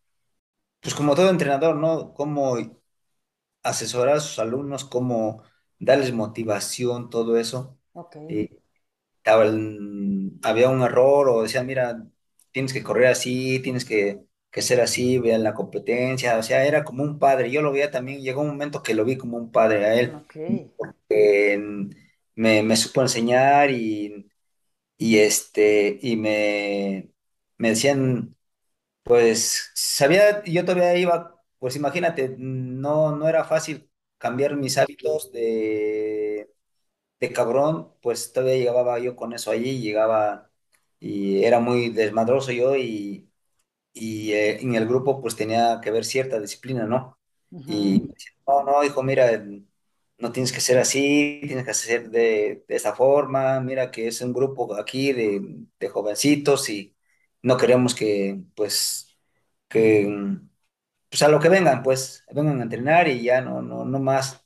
pues 0.82 0.96
como 0.96 1.16
todo 1.16 1.30
entrenador, 1.32 1.76
¿no? 1.78 2.14
Cómo 2.16 2.58
asesorar 3.64 4.16
a 4.18 4.20
sus 4.20 4.40
alumnos, 4.40 4.86
cómo 4.86 5.44
darles 5.80 6.14
motivación, 6.14 7.10
todo 7.10 7.38
eso. 7.38 7.80
Ok. 7.94 8.16
Y 8.28 8.50
estaba 9.18 9.46
el- 9.46 10.34
había 10.44 10.70
un 10.70 10.82
error 10.82 11.30
o 11.30 11.44
decían, 11.44 11.66
mira, 11.68 12.08
tienes 12.52 12.74
que 12.74 12.84
correr 12.84 13.08
así, 13.08 13.60
tienes 13.62 13.86
que, 13.86 14.22
que 14.52 14.62
ser 14.62 14.82
así, 14.82 15.20
vean 15.20 15.44
la 15.44 15.54
competencia, 15.54 16.38
o 16.38 16.44
sea, 16.44 16.66
era 16.66 16.84
como 16.84 17.04
un 17.04 17.20
padre. 17.20 17.52
Yo 17.52 17.62
lo 17.62 17.72
veía 17.72 17.92
también, 17.92 18.22
llegó 18.22 18.42
un 18.42 18.50
momento 18.50 18.84
que 18.84 18.94
lo 18.96 19.06
vi 19.06 19.18
como 19.18 19.38
un 19.38 19.52
padre 19.52 19.86
a 19.86 19.96
él, 20.00 20.22
Ok. 20.22 20.36
que 21.10 21.58
me, 22.36 22.64
me 22.64 22.76
supo 22.78 23.02
enseñar 23.02 23.72
y, 23.72 24.30
y 24.98 25.20
este, 25.20 26.00
y 26.02 26.18
me, 26.18 27.12
me 27.58 27.70
decían 27.72 28.36
Pues 29.04 29.72
sabía, 29.76 30.44
yo 30.46 30.66
todavía 30.66 30.96
iba, 30.98 31.39
pues 31.60 31.76
imagínate, 31.76 32.36
no, 32.38 33.16
no 33.16 33.28
era 33.30 33.44
fácil 33.46 33.90
cambiar 34.18 34.56
mis 34.58 34.78
hábitos 34.78 35.32
de, 35.32 36.52
de 37.20 37.34
cabrón, 37.34 37.94
pues 38.02 38.34
todavía 38.34 38.58
llegaba 38.58 39.00
yo 39.00 39.16
con 39.16 39.34
eso 39.34 39.52
allí, 39.52 39.82
llegaba 39.82 40.52
y 41.00 41.44
era 41.46 41.60
muy 41.60 41.90
desmadroso 41.90 42.52
yo 42.52 42.76
y, 42.78 43.32
y 43.94 44.34
eh, 44.34 44.62
en 44.62 44.76
el 44.76 44.88
grupo 44.88 45.22
pues 45.22 45.36
tenía 45.36 45.80
que 45.84 45.92
ver 45.92 46.06
cierta 46.06 46.40
disciplina, 46.40 46.86
¿no? 46.86 47.20
Y 47.66 48.02
me 48.02 48.14
decía, 48.14 48.32
no, 48.48 48.64
no, 48.64 48.84
hijo, 48.84 49.04
mira, 49.04 49.44
no 50.18 50.32
tienes 50.32 50.52
que 50.52 50.62
ser 50.62 50.78
así, 50.80 51.42
tienes 51.48 51.66
que 51.66 51.74
ser 51.74 52.10
de, 52.10 52.64
de 52.68 52.76
esta 52.76 52.96
forma, 52.96 53.60
mira 53.62 53.92
que 53.92 54.08
es 54.08 54.22
un 54.22 54.34
grupo 54.34 54.76
aquí 54.76 55.14
de, 55.14 55.42
de 55.80 55.90
jovencitos 55.90 56.70
y 56.70 56.96
no 57.42 57.58
queremos 57.58 57.96
que 57.96 58.42
pues 58.56 59.18
que 59.70 60.08
pues 61.10 61.22
a 61.24 61.30
lo 61.30 61.40
que 61.40 61.50
vengan, 61.50 61.84
pues, 61.84 62.24
vengan 62.34 62.60
a 62.60 62.64
entrenar 62.64 63.08
y 63.08 63.24
ya 63.24 63.42
no, 63.42 63.62
no, 63.62 63.86
no 63.86 64.00
más. 64.00 64.46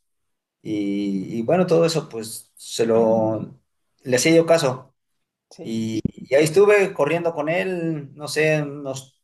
Y, 0.61 1.39
y 1.39 1.43
bueno, 1.43 1.67
todo 1.67 1.85
eso, 1.85 2.09
pues, 2.09 2.51
se 2.55 2.85
lo, 2.85 3.59
le 4.03 4.15
hacía 4.17 4.35
yo 4.35 4.45
caso. 4.45 4.95
Sí. 5.51 5.63
Y, 5.65 6.01
y 6.05 6.35
ahí 6.35 6.43
estuve 6.45 6.93
corriendo 6.93 7.33
con 7.33 7.49
él, 7.49 8.13
no 8.15 8.27
sé, 8.29 8.61
unos 8.63 9.21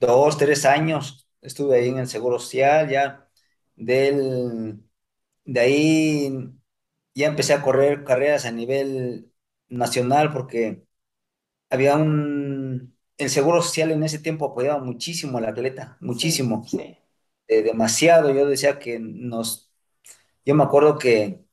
dos, 0.00 0.36
tres 0.38 0.64
años. 0.64 1.28
Estuve 1.40 1.76
ahí 1.78 1.88
en 1.88 1.98
el 1.98 2.08
Seguro 2.08 2.38
Social, 2.38 2.88
ya 2.88 3.28
del, 3.76 4.80
de 5.44 5.60
ahí 5.60 6.50
ya 7.14 7.28
empecé 7.28 7.54
a 7.54 7.62
correr 7.62 8.04
carreras 8.04 8.46
a 8.46 8.52
nivel 8.52 9.32
nacional 9.68 10.32
porque 10.32 10.84
había 11.70 11.96
un, 11.96 12.45
el 13.18 13.30
Seguro 13.30 13.62
Social 13.62 13.90
en 13.92 14.02
ese 14.04 14.18
tiempo 14.18 14.46
apoyaba 14.46 14.80
muchísimo 14.82 15.38
al 15.38 15.46
atleta, 15.46 15.96
Sí, 16.10 16.40
muchísimo. 16.40 16.66
sí. 16.66 16.98
eh, 17.48 17.62
demasiado. 17.62 18.30
Yo 18.34 18.46
decía 18.46 18.78
que 18.78 18.98
nos, 19.00 19.72
yo 20.44 20.54
me 20.54 20.64
acuerdo 20.64 20.98
que, 20.98 21.44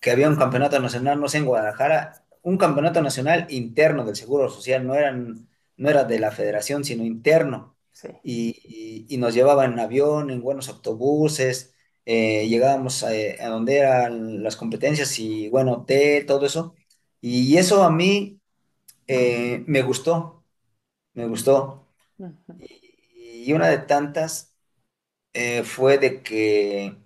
que 0.00 0.10
había 0.10 0.28
un 0.28 0.36
campeonato 0.36 0.78
nacional, 0.80 1.20
no 1.20 1.28
sé, 1.28 1.38
en 1.38 1.46
Guadalajara, 1.46 2.24
un 2.42 2.58
campeonato 2.58 3.02
nacional 3.02 3.46
interno 3.50 4.04
del 4.04 4.16
Seguro 4.16 4.50
Social, 4.50 4.86
no 4.86 4.94
eran, 4.94 5.48
no 5.76 5.90
era 5.90 6.04
de 6.04 6.18
la 6.20 6.30
federación, 6.32 6.84
sino 6.84 7.04
interno. 7.04 7.76
Sí. 7.92 8.08
Y, 8.22 8.56
y- 9.08 9.14
y 9.14 9.18
nos 9.18 9.34
llevaban 9.34 9.72
en 9.74 9.78
avión, 9.80 10.30
en 10.30 10.42
buenos 10.42 10.68
autobuses, 10.68 11.74
eh, 12.04 12.48
llegábamos 12.48 13.04
a, 13.04 13.10
a 13.10 13.48
donde 13.48 13.78
eran 13.78 14.42
las 14.42 14.56
competencias 14.56 15.18
y 15.18 15.48
bueno, 15.50 15.72
hotel, 15.74 16.26
todo 16.26 16.46
eso. 16.46 16.74
Y 17.20 17.56
eso 17.56 17.82
a 17.84 17.90
mí 17.90 18.40
eh, 19.06 19.64
me 19.66 19.82
gustó, 19.82 20.37
me 21.18 21.26
gustó. 21.26 21.86
Y 23.14 23.52
una 23.52 23.68
de 23.68 23.78
tantas 23.78 24.54
eh, 25.34 25.64
fue 25.64 25.98
de 25.98 26.22
que 26.22 26.96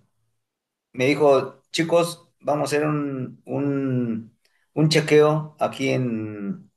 me 0.93 1.07
dijo, 1.07 1.63
chicos, 1.71 2.29
vamos 2.41 2.73
a 2.73 2.77
hacer 2.77 2.87
un, 2.89 3.43
un, 3.47 4.37
un 4.75 4.89
chequeo 4.89 5.57
aquí 5.59 5.91
en, 5.91 6.71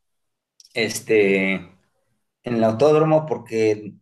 este, 0.73 1.53
en 1.55 1.93
el 2.45 2.63
autódromo 2.63 3.25
porque 3.27 3.95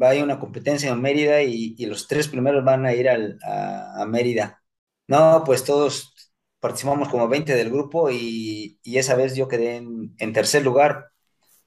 va 0.00 0.10
a 0.10 0.14
ir 0.14 0.22
una 0.24 0.38
competencia 0.40 0.90
en 0.90 1.00
Mérida 1.00 1.42
y, 1.42 1.74
y 1.78 1.86
los 1.86 2.06
tres 2.08 2.28
primeros 2.28 2.64
van 2.64 2.86
a 2.86 2.92
ir 2.94 3.08
al- 3.08 3.38
a, 3.42 4.02
a 4.02 4.06
Mérida. 4.06 4.62
No, 5.08 5.42
pues 5.44 5.64
todos 5.64 6.14
participamos 6.60 7.08
como 7.08 7.28
20 7.28 7.54
del 7.54 7.70
grupo 7.70 8.10
y, 8.10 8.78
y 8.82 8.98
esa 8.98 9.16
vez 9.16 9.34
yo 9.36 9.48
quedé 9.48 9.76
en, 9.76 10.14
en 10.18 10.32
tercer 10.32 10.62
lugar 10.64 11.09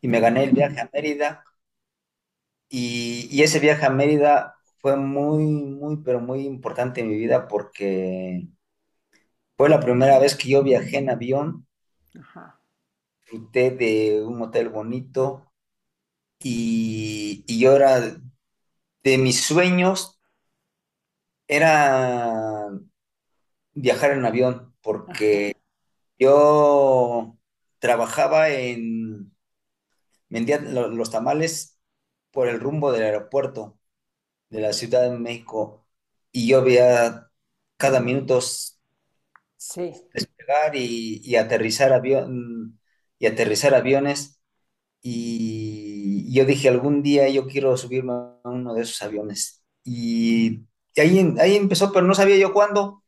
y 0.04 0.10
me 0.10 0.22
gané 0.22 0.46
el 0.46 0.54
viaje 0.54 0.82
a 0.82 0.92
Mérida 0.94 1.46
y, 2.70 3.28
y 3.32 3.44
ese 3.44 3.60
viaje 3.60 3.86
a 3.86 3.90
Mérida 3.90 4.56
fue 4.80 4.96
muy, 4.98 5.44
muy, 5.46 5.98
pero 6.04 6.20
muy 6.20 6.42
importante 6.46 7.02
en 7.02 7.10
mi 7.10 7.16
vida 7.18 7.48
porque 7.48 8.48
Fue 9.58 9.68
la 9.68 9.80
primera 9.80 10.20
vez 10.20 10.36
que 10.36 10.48
yo 10.50 10.62
viajé 10.62 11.00
en 11.00 11.10
avión, 11.10 11.66
Ajá. 12.20 12.60
disfruté 13.26 13.72
de 13.72 14.24
un 14.26 14.42
hotel 14.42 14.70
bonito 14.70 15.52
y, 16.40 17.44
y 17.48 17.60
yo 17.60 17.76
era 17.76 18.02
de 19.04 19.18
mis 19.18 19.44
sueños, 19.46 20.20
era 21.48 22.70
viajar 23.74 24.12
en 24.12 24.26
avión, 24.26 24.76
Ajá. 25.08 25.44
porque 25.44 25.58
yo 26.20 27.38
trabajaba 27.80 28.50
en, 28.50 29.03
vendía 30.34 30.60
lo- 30.60 30.90
los 30.90 31.12
tamales 31.12 31.80
por 32.32 32.50
el 32.50 32.60
rumbo 32.62 32.92
del 32.94 33.04
aeropuerto 33.06 33.80
de 34.50 34.62
la 34.62 34.74
Ciudad 34.74 35.04
de 35.12 35.18
México 35.20 35.88
y 36.32 36.48
yo 36.50 36.64
veía 36.64 37.30
cada 37.78 38.00
minuto 38.02 38.42
Sí. 39.58 39.94
despegar 40.14 40.76
y, 40.76 41.22
y 41.24 41.36
aterrizar 41.36 41.94
avión, 41.94 42.80
y 43.20 43.26
aterrizar 43.28 43.74
aviones. 43.76 44.40
Y 45.02 46.34
yo 46.36 46.46
dije 46.46 46.70
algún 46.70 47.04
día 47.04 47.30
yo 47.30 47.48
quiero 47.48 47.78
subirme 47.78 48.14
a 48.14 48.40
uno 48.50 48.74
de 48.76 48.84
esos 48.84 49.02
aviones 49.04 49.64
y 49.86 50.66
ahí, 50.98 51.36
ahí 51.40 51.56
empezó, 51.58 51.92
pero 51.94 52.06
no 52.08 52.16
sabía 52.16 52.38
yo 52.38 52.54
cuándo. 52.54 53.04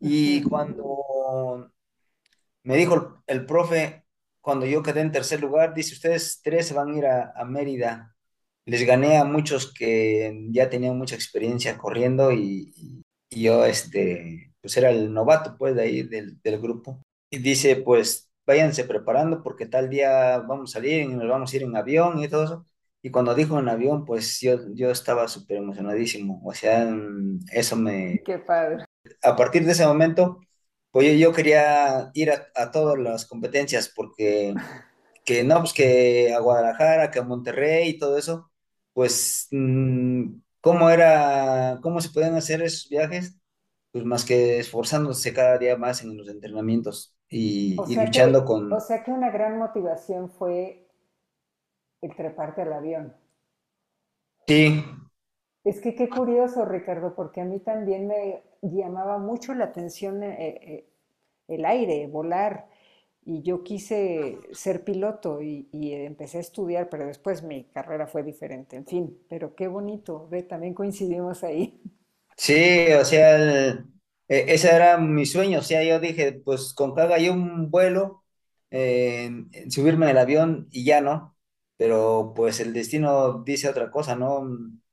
Y 0.00 0.42
cuando 0.44 1.72
Me 2.62 2.76
dijo 2.76 2.94
el, 3.26 3.38
el 3.40 3.46
profe, 3.46 4.03
cuando 4.44 4.66
yo 4.66 4.82
quedé 4.84 5.02
en 5.02 5.12
tercer 5.12 5.40
lugar, 5.42 5.74
dice, 5.74 5.94
ustedes 5.94 6.40
tres 6.44 6.72
van 6.74 6.90
a 6.94 6.98
ir 6.98 7.06
a, 7.06 7.32
a 7.36 7.46
Mérida. 7.46 8.14
Les 8.66 8.84
gané 8.86 9.18
a 9.18 9.24
muchos 9.24 9.72
que 9.74 10.46
ya 10.50 10.70
tenían 10.70 10.98
mucha 10.98 11.16
experiencia 11.16 11.78
corriendo 11.78 12.32
y, 12.32 12.72
y- 12.76 13.02
yo, 13.44 13.64
este, 13.66 14.54
pues 14.62 14.76
era 14.76 14.90
el 14.90 15.12
novato, 15.12 15.56
pues, 15.58 15.74
de 15.76 15.82
ahí 15.82 16.02
del, 16.04 16.40
del 16.42 16.60
grupo. 16.60 17.02
Y 17.30 17.38
dice, 17.38 17.76
pues, 17.76 18.30
váyanse 18.46 18.84
preparando 18.84 19.42
porque 19.42 19.66
tal 19.66 19.90
día 19.90 20.38
vamos 20.40 20.70
a 20.70 20.74
salir 20.74 21.02
y 21.02 21.08
nos 21.08 21.28
vamos 21.28 21.52
a 21.52 21.56
ir 21.56 21.62
en 21.64 21.76
avión 21.76 22.22
y 22.22 22.28
todo 22.28 22.44
eso. 22.44 22.66
Y 23.02 23.10
cuando 23.10 23.34
dijo 23.34 23.58
en 23.58 23.68
avión, 23.68 24.04
pues 24.06 24.40
yo, 24.40 24.56
yo 24.74 24.90
estaba 24.92 25.28
súper 25.28 25.58
emocionadísimo. 25.58 26.40
O 26.44 26.54
sea, 26.54 26.86
mm, 26.86 27.40
eso 27.52 27.76
me, 27.76 28.24
Qué 28.24 28.38
padre. 28.38 28.84
a 29.22 29.36
partir 29.36 29.64
de 29.64 29.72
ese 29.72 29.86
momento, 29.86 30.40
pues 30.94 31.08
yo, 31.08 31.14
yo 31.14 31.34
quería 31.34 32.12
ir 32.14 32.32
a, 32.32 32.48
a 32.56 32.72
todas 32.72 32.98
las 33.00 33.26
competencias, 33.26 33.90
porque 33.94 34.54
que 35.24 35.44
no, 35.44 35.60
pues 35.60 35.72
que 35.74 36.34
a 36.34 36.40
Guadalajara, 36.40 37.10
que 37.12 37.20
a 37.20 37.24
Monterrey 37.24 37.90
y 37.90 37.98
todo 37.98 38.18
eso, 38.18 38.50
pues, 38.94 39.48
mm, 39.52 40.24
¿cómo 40.62 40.90
era, 40.90 41.80
cómo 41.82 42.00
se 42.02 42.10
podían 42.10 42.36
hacer 42.36 42.62
esos 42.62 42.88
viajes? 42.90 43.36
Pues 43.92 44.04
más 44.06 44.24
que 44.26 44.58
esforzándose 44.60 45.34
cada 45.34 45.58
día 45.58 45.76
más 45.78 46.02
en 46.02 46.16
los 46.18 46.28
entrenamientos 46.28 47.16
y, 47.30 47.82
O 47.82 47.86
y 47.90 47.94
sea 47.94 48.06
luchando 48.06 48.44
que, 48.44 48.48
o 48.68 48.80
con... 48.80 48.84
sea 48.86 49.04
que 49.04 49.12
una 49.12 49.30
gran 49.30 49.58
motivación 49.58 50.28
fue 50.28 50.88
el 52.02 52.14
treparte 52.14 52.62
al 52.62 52.72
avión. 52.72 53.16
Sí, 54.46 54.84
Es 55.64 55.80
que 55.80 55.94
qué 55.94 56.08
curioso, 56.08 56.64
Ricardo, 56.64 57.14
porque 57.14 57.40
a 57.40 57.44
mí 57.44 57.58
también 57.60 58.06
me 58.06 58.42
llamaba 58.72 59.18
mucho 59.18 59.54
la 59.54 59.66
atención 59.66 60.22
eh, 60.22 60.36
eh, 60.62 60.88
el 61.48 61.64
aire, 61.64 62.06
volar. 62.08 62.68
Y 63.26 63.42
yo 63.42 63.62
quise 63.64 64.48
ser 64.52 64.84
piloto 64.84 65.40
y, 65.42 65.68
y 65.72 65.92
empecé 65.94 66.38
a 66.38 66.40
estudiar, 66.42 66.88
pero 66.90 67.06
después 67.06 67.42
mi 67.42 67.64
carrera 67.64 68.06
fue 68.06 68.22
diferente. 68.22 68.76
En 68.76 68.86
fin, 68.86 69.18
pero 69.28 69.54
qué 69.56 69.68
bonito, 69.68 70.28
ve, 70.30 70.42
también 70.42 70.74
coincidimos 70.74 71.42
ahí. 71.44 71.80
Sí, 72.36 72.86
o 73.00 73.04
sea, 73.04 73.36
el- 73.36 73.86
e- 74.28 74.44
ese 74.54 74.70
era 74.74 74.98
mi 74.98 75.24
sueño, 75.26 75.60
o 75.60 75.62
sea, 75.62 75.82
yo 75.84 76.00
dije, 76.00 76.32
pues 76.44 76.74
con 76.74 76.94
que 76.94 77.02
haga 77.02 77.18
yo 77.18 77.32
un 77.32 77.70
vuelo, 77.70 78.24
eh, 78.70 79.30
subirme 79.70 80.06
en 80.06 80.10
el 80.12 80.18
avión 80.18 80.68
y 80.70 80.84
ya 80.84 81.00
no, 81.00 81.36
pero 81.76 82.32
pues 82.34 82.60
el 82.60 82.72
destino 82.72 83.42
dice 83.44 83.68
otra 83.68 83.90
cosa, 83.90 84.16
¿no? 84.16 84.46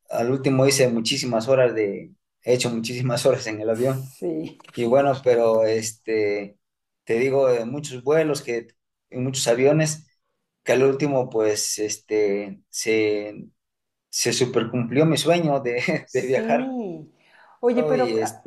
Al 0.09 0.32
último 0.32 0.67
hice 0.67 0.88
muchísimas 0.89 1.47
horas 1.47 1.74
de, 1.74 2.11
he 2.43 2.53
hecho 2.55 2.69
muchísimas 2.69 3.25
horas 3.27 3.47
en 3.47 3.61
el 3.61 3.69
avión 3.69 4.15
Sí, 4.17 4.59
y 4.75 4.85
bueno, 4.85 5.13
pero 5.23 5.65
este, 5.65 6.59
te 7.05 7.15
digo, 7.19 7.49
en 7.51 7.69
muchos 7.71 8.03
vuelos, 8.03 8.41
que 8.41 8.67
en 9.09 9.23
muchos 9.23 9.47
aviones, 9.47 10.07
que 10.63 10.73
al 10.73 10.83
último 10.83 11.29
pues 11.29 11.79
este, 11.79 12.61
se, 12.69 13.47
se 14.09 14.33
supercumplió 14.33 15.05
mi 15.05 15.17
sueño 15.17 15.59
de, 15.61 16.05
de 16.13 16.21
viajar. 16.23 16.75
sí. 16.75 17.11
Oye, 17.61 17.83
¿no? 17.83 17.83
pero 17.83 18.05
ah, 18.21 18.43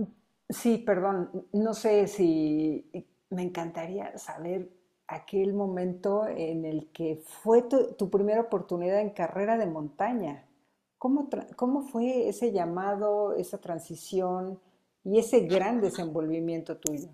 sí, 0.49 0.79
perdón, 0.79 1.47
no 1.53 1.75
sé 1.75 2.07
si 2.09 2.91
me 3.31 3.43
encantaría 3.43 4.17
saber 4.19 4.71
aquel 5.07 5.53
momento 5.55 6.27
en 6.27 6.65
el 6.65 6.91
que 6.93 7.23
fue 7.43 7.63
tu, 7.63 7.95
tu 7.95 8.11
primera 8.11 8.41
oportunidad 8.43 9.01
en 9.01 9.11
carrera 9.11 9.57
de 9.59 9.67
montaña. 9.67 10.47
¿Cómo, 11.57 11.83
fue 11.83 12.31
ese 12.31 12.51
llamado, 12.51 13.37
esa 13.37 13.59
transición 13.59 14.59
y 15.05 15.19
ese 15.19 15.41
gran 15.41 15.83
desenvolvimiento 15.83 16.79
tuyo? 16.79 17.11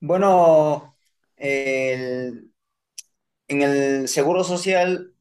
Bueno, 0.00 0.96
en 1.36 2.50
el 3.48 4.08
Seguro 4.08 4.42
Social 4.42 5.12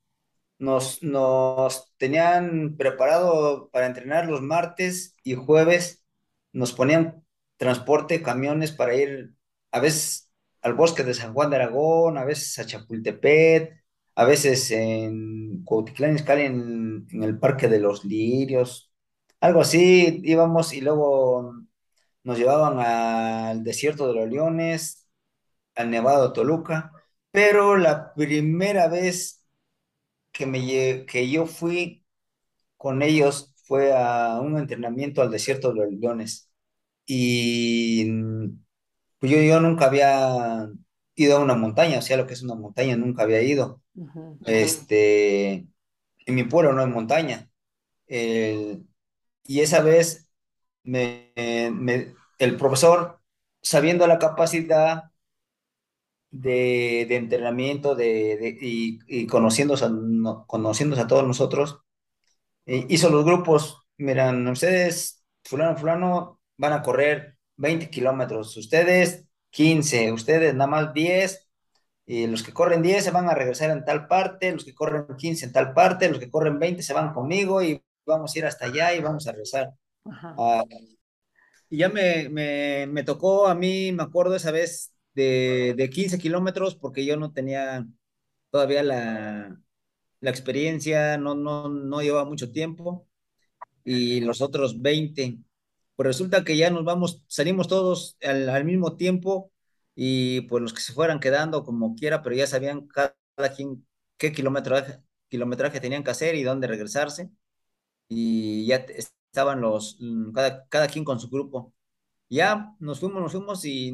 nos, 0.59 1.03
nos 1.03 1.93
tenían 1.97 2.77
preparado 2.77 3.69
para 3.69 3.87
entrenar 3.87 4.27
los 4.27 4.41
martes 4.41 5.17
y 5.21 5.35
jueves, 5.35 6.05
nos 6.53 6.71
ponían 6.71 7.25
transporte, 7.57 8.23
camiones 8.23 8.71
para 8.71 8.95
ir 8.95 9.33
a 9.71 9.81
veces 9.81 10.31
al 10.61 10.73
bosque 10.73 11.03
de 11.03 11.13
San 11.13 11.33
Juan 11.33 11.49
de 11.49 11.57
Aragón, 11.57 12.17
a 12.17 12.23
veces 12.23 12.57
a 12.59 12.65
Chapultepec, 12.65 13.84
a 14.15 14.25
veces 14.25 14.71
en 14.71 15.63
Cuautitlán 15.65 16.15
Izcalli, 16.15 16.43
en, 16.43 17.07
en 17.11 17.23
el 17.23 17.39
Parque 17.39 17.67
de 17.67 17.79
los 17.79 18.05
Lirios, 18.05 18.91
algo 19.41 19.61
así, 19.61 20.21
íbamos 20.23 20.73
y 20.73 20.81
luego 20.81 21.53
nos 22.23 22.37
llevaban 22.37 22.79
al 22.79 23.63
desierto 23.63 24.07
de 24.07 24.15
los 24.15 24.29
Leones 24.29 25.07
al 25.75 25.89
Nevado 25.91 26.29
de 26.29 26.33
Toluca, 26.35 26.91
pero 27.31 27.77
la 27.77 28.13
primera 28.13 28.87
vez 28.87 29.43
que, 30.31 30.45
me, 30.45 31.05
que 31.05 31.29
yo 31.31 31.45
fui 31.47 32.05
con 32.77 33.01
ellos 33.03 33.53
fue 33.65 33.93
a 33.93 34.39
un 34.41 34.57
entrenamiento 34.57 35.21
al 35.21 35.31
desierto 35.31 35.69
de 35.73 35.75
los 35.85 35.93
Leones. 35.93 36.49
Y 37.05 38.05
pues 39.19 39.31
yo, 39.31 39.39
yo 39.41 39.59
nunca 39.59 39.85
había 39.85 40.67
ido 41.15 41.37
a 41.37 41.41
una 41.41 41.55
montaña, 41.55 41.99
o 41.99 42.01
sea, 42.01 42.17
lo 42.17 42.27
que 42.27 42.33
es 42.33 42.43
una 42.43 42.55
montaña, 42.55 42.95
nunca 42.97 43.23
había 43.23 43.41
ido. 43.41 43.81
Este, 44.45 45.67
en 46.25 46.35
mi 46.35 46.43
pueblo 46.45 46.73
no 46.73 46.81
hay 46.81 46.87
montaña. 46.89 47.49
El- 48.07 48.87
y 49.45 49.61
esa 49.61 49.81
vez 49.81 50.29
me, 50.83 51.33
me- 51.73 52.15
el 52.39 52.57
profesor, 52.57 53.21
sabiendo 53.61 54.07
la 54.07 54.19
capacidad 54.19 55.05
de, 56.31 57.05
de 57.07 57.15
entrenamiento 57.15 57.95
de, 57.95 58.37
de- 58.37 58.57
y, 58.61 58.99
y 59.07 59.27
conociéndose 59.27 59.85
a, 59.85 59.89
no- 59.89 60.45
conociéndose 60.47 61.01
a 61.03 61.07
todos 61.07 61.25
nosotros, 61.27 61.81
eh, 62.65 62.85
hizo 62.89 63.09
los 63.09 63.25
grupos, 63.25 63.79
miran, 63.97 64.47
ustedes, 64.49 65.23
fulano, 65.43 65.77
fulano, 65.77 66.41
van 66.57 66.73
a 66.73 66.83
correr 66.83 67.37
20 67.57 67.89
kilómetros, 67.89 68.57
ustedes 68.57 69.24
15 69.55 70.11
ustedes 70.11 70.53
nada 70.55 70.69
más 70.69 70.93
10 70.93 71.47
y 72.05 72.27
los 72.27 72.43
que 72.43 72.53
corren 72.53 72.81
10 72.83 73.03
se 73.05 73.11
van 73.11 73.29
a 73.29 73.35
regresar 73.35 73.71
en 73.71 73.85
tal 73.85 74.07
parte, 74.07 74.51
los 74.53 74.65
que 74.65 74.75
corren 74.75 75.07
15 75.17 75.45
en 75.45 75.53
tal 75.53 75.73
parte, 75.73 76.09
los 76.09 76.19
que 76.19 76.29
corren 76.31 76.59
20 76.59 76.83
se 76.83 76.93
van 76.93 77.13
conmigo 77.13 77.63
y 77.63 77.81
vamos 78.05 78.35
a 78.35 78.39
ir 78.39 78.45
hasta 78.45 78.65
allá 78.67 78.93
y 78.95 79.01
vamos 79.01 79.27
a 79.27 79.31
regresar. 79.33 79.73
Ah, 80.37 80.63
y 81.69 81.77
ya 81.77 81.89
me, 81.89 82.29
me, 82.29 82.87
me 82.87 83.03
tocó 83.03 83.47
a 83.47 83.55
mí, 83.55 83.91
me 83.91 84.03
acuerdo 84.03 84.35
esa 84.35 84.51
vez 84.51 84.93
de, 85.13 85.73
de 85.77 85.89
15 85.89 86.19
kilómetros 86.19 86.75
porque 86.75 87.05
yo 87.05 87.17
no 87.17 87.33
tenía 87.33 87.85
todavía 88.51 88.83
la, 88.83 89.59
la 90.21 90.31
experiencia, 90.31 91.17
no, 91.17 91.35
no, 91.35 91.69
no 91.69 92.01
llevaba 92.01 92.25
mucho 92.25 92.51
tiempo 92.51 93.07
y 93.85 94.21
los 94.21 94.41
otros 94.41 94.81
20. 94.81 95.39
Pues 95.95 96.07
resulta 96.07 96.43
que 96.43 96.57
ya 96.57 96.69
nos 96.69 96.83
vamos, 96.83 97.23
salimos 97.27 97.67
todos 97.67 98.17
al, 98.23 98.49
al 98.49 98.65
mismo 98.65 98.97
tiempo 98.97 99.51
y 99.95 100.41
pues 100.41 100.61
los 100.61 100.73
que 100.73 100.81
se 100.81 100.93
fueran 100.93 101.19
quedando 101.21 101.63
como 101.63 101.95
quiera, 101.95 102.21
pero 102.21 102.35
ya 102.35 102.47
sabían 102.47 102.87
cada, 102.87 103.15
quien 103.55 103.85
qué 104.17 104.31
kilometraje, 104.33 105.01
kilometraje 105.29 105.79
tenían 105.79 106.03
que 106.03 106.11
hacer 106.11 106.35
y 106.35 106.43
dónde 106.43 106.67
regresarse 106.67 107.29
y 108.07 108.67
ya 108.67 108.77
estaban 108.77 109.61
los, 109.61 109.97
mm, 109.99 110.31
cada, 110.33 110.67
cada 110.69 110.87
quien 110.87 111.05
con 111.05 111.19
su 111.19 111.29
grupo. 111.29 111.73
Ya 112.29 112.75
nos 112.79 112.99
fuimos, 112.99 113.21
nos 113.21 113.31
fuimos 113.33 113.65
y 113.65 113.93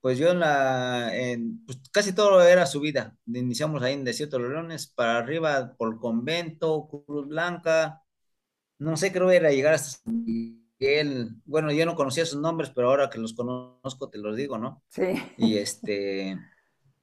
pues 0.00 0.18
yo 0.18 0.30
en 0.30 0.40
la, 0.40 1.16
en, 1.16 1.64
pues 1.66 1.78
casi 1.92 2.14
todo 2.14 2.42
era 2.42 2.66
subida. 2.66 3.16
Iniciamos 3.26 3.82
ahí 3.82 3.94
en 3.94 4.04
Desierto 4.04 4.38
de 4.38 4.48
Leones, 4.50 4.88
para 4.88 5.18
arriba 5.18 5.74
por 5.78 5.98
Convento, 6.00 6.88
Cruz 7.06 7.28
Blanca, 7.28 8.02
no 8.78 8.96
sé, 8.96 9.12
creo 9.12 9.28
que 9.28 9.36
era 9.36 9.50
llegar 9.52 9.74
hasta 9.74 10.10
Miguel. 10.78 11.30
Bueno, 11.44 11.72
yo 11.72 11.86
no 11.86 11.94
conocía 11.94 12.26
sus 12.26 12.40
nombres, 12.40 12.70
pero 12.74 12.88
ahora 12.90 13.10
que 13.10 13.18
los 13.18 13.34
conozco 13.34 14.08
te 14.10 14.18
los 14.18 14.36
digo, 14.36 14.58
¿no? 14.58 14.82
Sí. 14.88 15.04
Y 15.36 15.58
este, 15.58 16.32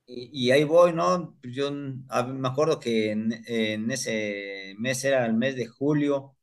y, 0.08 0.48
y 0.50 0.52
ahí 0.52 0.64
voy, 0.64 0.94
¿no? 0.94 1.38
Pues 1.42 1.56
Yo 1.56 1.70
a- 2.10 2.24
me 2.26 2.48
acuerdo 2.48 2.80
que 2.80 3.12
en, 3.12 3.34
en 3.48 3.92
ese 3.92 4.76
mes 4.80 5.04
era 5.06 5.26
el 5.26 5.34
mes 5.36 5.56
de 5.56 5.68
julio, 5.68 6.38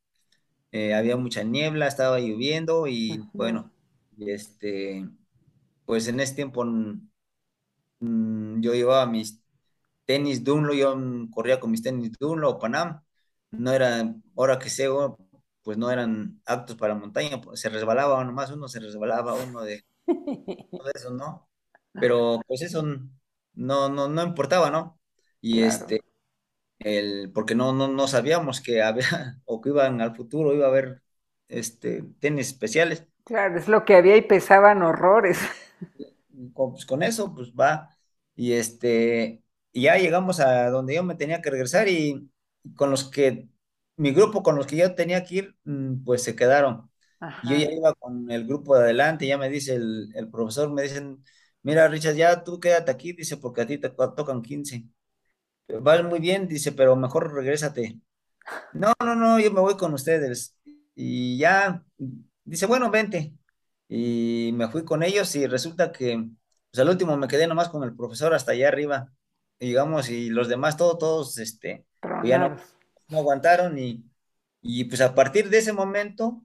eh, 0.72 0.95
había 0.95 1.16
mucha 1.16 1.43
niebla, 1.45 1.89
estaba 1.89 2.20
lloviendo 2.20 2.87
y 2.89 3.29
Ujú. 3.33 3.39
bueno. 3.39 3.72
Y 4.16 4.31
este, 4.33 5.09
pues 5.87 6.09
en 6.09 6.20
ese 6.20 6.37
tiempo 6.37 6.64
mm, 8.01 8.61
yo 8.61 8.74
llevaba 8.74 9.07
mis 9.07 9.43
tenis 10.07 10.45
Dunlo, 10.45 10.74
yo 10.74 10.97
corría 11.33 11.61
con 11.61 11.70
mis 11.70 11.83
tenis 11.83 12.12
Dunlo 12.18 12.51
o 12.51 12.59
Panam. 12.59 13.01
No 13.57 13.72
era, 13.72 14.14
ahora 14.37 14.59
que 14.59 14.70
sé, 14.70 14.89
pues 15.68 15.76
no 15.78 15.90
eran 15.90 16.40
aptos 16.46 16.76
para 16.76 16.94
montaña, 16.94 17.42
pues 17.42 17.60
se 17.60 17.68
resbalaba 17.68 18.24
nomás 18.24 18.50
uno, 18.50 18.68
se 18.68 18.80
resbalaba 18.80 19.34
uno 19.34 19.60
de 19.64 19.84
todo 20.76 20.90
eso, 20.94 21.10
¿no? 21.12 21.50
Pero 21.98 22.40
pues 22.48 22.62
eso 22.62 22.82
no, 23.54 23.88
no, 23.90 24.08
no 24.08 24.22
importaba, 24.24 24.70
¿no? 24.70 25.00
Y 25.40 25.60
Claro, 25.60 25.60
este, 25.62 26.02
el, 26.80 27.32
porque 27.34 27.54
no, 27.56 27.72
no, 27.74 27.88
no 27.88 28.08
sabíamos 28.08 28.60
que 28.62 28.82
había, 28.82 29.40
o 29.46 29.60
que 29.60 29.70
iban 29.70 30.00
al 30.02 30.16
futuro, 30.16 30.54
iba 30.54 30.66
a 30.66 30.70
haber 30.70 31.02
este, 31.48 32.04
tenis 32.20 32.48
especiales. 32.48 33.06
claro, 33.24 33.58
es 33.58 33.68
lo 33.68 33.84
que 33.84 33.94
había 33.96 34.16
y 34.16 34.22
pesaban 34.22 34.82
horrores. 34.82 35.38
con, 36.54 36.72
pues, 36.72 36.86
con 36.86 37.02
eso, 37.02 37.34
pues 37.34 37.52
va. 37.52 37.96
Y 38.34 38.52
este, 38.52 39.42
y 39.72 39.82
ya 39.82 39.96
llegamos 39.98 40.40
a 40.40 40.70
donde 40.70 40.94
yo 40.94 41.02
me 41.04 41.14
tenía 41.16 41.42
que 41.42 41.50
regresar 41.50 41.88
y 41.88 42.30
con 42.76 42.90
los 42.90 43.04
que, 43.10 43.48
mi 43.99 44.12
grupo 44.12 44.42
con 44.44 44.57
los 44.57 44.66
que 44.66 44.76
yo 44.78 44.94
tenía 44.96 45.24
que 45.24 45.36
ir, 45.36 45.57
mm, 45.64 46.05
pues 46.05 46.22
se 46.24 46.36
quedaron. 46.36 46.90
Yo 47.42 47.57
ya 47.57 47.70
iba 47.72 47.94
con 47.94 48.30
el 48.30 48.46
grupo 48.46 48.76
de 48.76 48.82
adelante, 48.84 49.26
ya 49.26 49.38
me 49.38 49.51
dice 49.51 49.74
el, 49.76 50.11
el 50.16 50.30
profesor, 50.30 50.70
me 50.72 50.82
dicen, 50.82 51.24
mira, 51.62 51.88
Richard, 51.88 52.16
ya 52.16 52.44
tú 52.44 52.61
quédate 52.61 52.90
aquí, 52.92 53.12
dice, 53.12 53.36
porque 53.38 53.62
a 53.62 53.66
ti 53.66 53.78
te 53.78 53.90
to- 53.90 54.14
tocan 54.14 54.42
quince 54.42 54.86
Vas 55.68 56.03
muy 56.05 56.18
bien, 56.20 56.49
dice, 56.49 56.72
pero 56.72 56.96
mejor 56.96 57.32
regrésate. 57.34 58.01
No, 58.72 58.92
no, 59.05 59.14
no, 59.16 59.40
yo 59.40 59.53
me 59.53 59.61
voy 59.61 59.76
con 59.76 59.94
ustedes. 59.94 60.57
Y 60.94 61.38
ya, 61.38 61.84
dice, 62.44 62.66
bueno, 62.66 62.90
vente. 62.90 63.34
Y 63.88 64.53
me 64.55 64.68
fui 64.68 64.84
con 64.84 65.03
ellos 65.03 65.34
y 65.36 65.46
resulta 65.46 65.92
que, 65.92 66.16
pues 66.70 66.80
al 66.82 66.88
último 66.90 67.16
me 67.16 67.28
quedé 67.28 67.46
nomás 67.46 67.68
con 67.70 67.84
el 67.84 67.96
profesor 67.96 68.34
hasta 68.34 68.53
allá 68.53 68.68
arriba. 68.68 69.12
Y 69.59 69.68
digamos, 69.68 70.11
y 70.11 70.30
los 70.30 70.49
demás, 70.49 70.76
todos, 70.76 70.99
todos, 70.99 71.38
este, 71.38 71.86
pues 72.20 72.30
ya 72.30 72.38
no. 72.38 72.57
No 73.09 73.18
aguantaron 73.18 73.78
y, 73.78 74.04
y 74.62 74.84
pues 74.84 75.00
a 75.00 75.14
partir 75.14 75.50
de 75.50 75.59
ese 75.59 75.72
momento, 75.72 76.44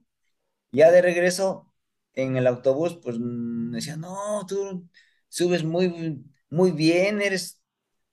ya 0.72 0.90
de 0.90 1.02
regreso 1.02 1.72
en 2.14 2.36
el 2.36 2.46
autobús, 2.46 2.98
pues 3.02 3.18
mm, 3.18 3.70
me 3.70 3.76
decían, 3.78 4.00
no, 4.00 4.46
tú 4.48 4.88
subes 5.28 5.64
muy, 5.64 6.24
muy 6.50 6.72
bien, 6.72 7.22
eres 7.22 7.60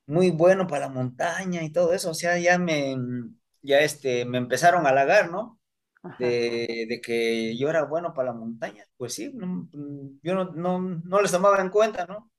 muy 0.07 0.31
bueno 0.31 0.67
para 0.67 0.87
la 0.87 0.93
montaña 0.93 1.63
y 1.63 1.71
todo 1.71 1.93
eso. 1.93 2.11
O 2.11 2.13
sea, 2.15 2.39
ya 2.39 2.57
me, 2.59 2.97
ya 3.61 3.79
este, 3.81 4.25
me 4.25 4.37
empezaron 4.37 4.85
a 4.85 4.89
halagar, 4.89 5.31
¿no? 5.31 5.59
De, 6.17 6.85
de 6.89 7.01
que 7.01 7.57
yo 7.57 7.69
era 7.69 7.85
bueno 7.85 8.13
para 8.13 8.29
la 8.29 8.33
montaña, 8.39 8.85
pues 8.97 9.13
sí, 9.15 9.31
no, 9.35 9.69
yo 10.23 10.35
no, 10.35 10.45
no, 10.53 10.79
no 11.03 11.21
les 11.21 11.31
tomaba 11.31 11.61
en 11.61 11.69
cuenta, 11.69 12.05
¿no? 12.07 12.31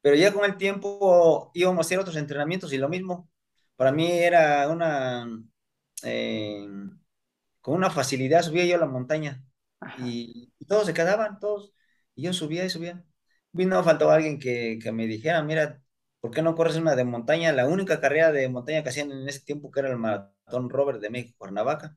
Pero 0.00 0.16
ya 0.16 0.32
con 0.34 0.44
el 0.44 0.56
tiempo 0.56 1.50
íbamos 1.54 1.78
a 1.78 1.88
hacer 1.88 1.98
otros 2.00 2.16
entrenamientos 2.16 2.72
y 2.72 2.78
lo 2.78 2.88
mismo, 2.88 3.30
para 3.76 3.92
mí 3.92 4.10
era 4.10 4.68
una, 4.68 5.26
eh, 6.04 6.66
con 7.60 7.74
una 7.74 7.90
facilidad 7.90 8.42
subía 8.42 8.64
yo 8.66 8.76
a 8.76 8.78
la 8.78 8.86
montaña 8.86 9.44
y, 9.96 10.52
y 10.58 10.64
todos 10.66 10.86
se 10.86 10.94
quedaban, 10.94 11.38
todos, 11.40 11.74
y 12.14 12.22
yo 12.24 12.32
subía 12.32 12.64
y 12.64 12.70
subía. 12.70 13.04
Vino, 13.52 13.82
faltó 13.84 14.10
alguien 14.10 14.38
que, 14.38 14.78
que 14.82 14.92
me 14.92 15.06
dijera, 15.06 15.42
mira, 15.42 15.82
¿por 16.20 16.30
qué 16.30 16.42
no 16.42 16.54
corres 16.54 16.76
una 16.76 16.96
de 16.96 17.04
montaña? 17.04 17.52
La 17.52 17.66
única 17.68 18.00
carrera 18.00 18.32
de 18.32 18.48
montaña 18.48 18.82
que 18.82 18.88
hacían 18.90 19.12
en 19.12 19.28
ese 19.28 19.40
tiempo 19.40 19.70
que 19.70 19.80
era 19.80 19.90
el 19.90 19.98
Maratón 19.98 20.70
Robert 20.70 21.00
de 21.00 21.10
México, 21.10 21.34
Cuernavaca 21.38 21.96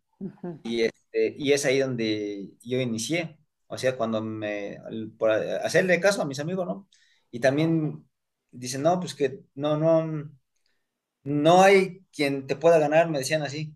y, 0.64 0.84
este, 0.84 1.36
y 1.38 1.54
es 1.54 1.66
ahí 1.66 1.80
donde 1.80 2.52
yo 2.64 2.80
inicié, 2.82 3.40
o 3.68 3.78
sea, 3.78 3.98
cuando 3.98 4.22
me, 4.22 4.80
por 5.18 5.32
hacerle 5.32 6.00
caso 6.00 6.22
a 6.22 6.26
mis 6.26 6.40
amigos, 6.40 6.66
¿no? 6.68 6.88
Y 7.32 7.40
también 7.40 8.08
dicen, 8.52 8.82
no, 8.84 9.00
pues 9.00 9.16
que 9.16 9.42
no, 9.56 9.78
no, 9.78 10.32
no 11.26 11.64
hay 11.64 12.06
quien 12.14 12.48
te 12.48 12.58
pueda 12.58 12.80
ganar, 12.80 13.10
me 13.12 13.20
decían 13.20 13.44
así. 13.44 13.76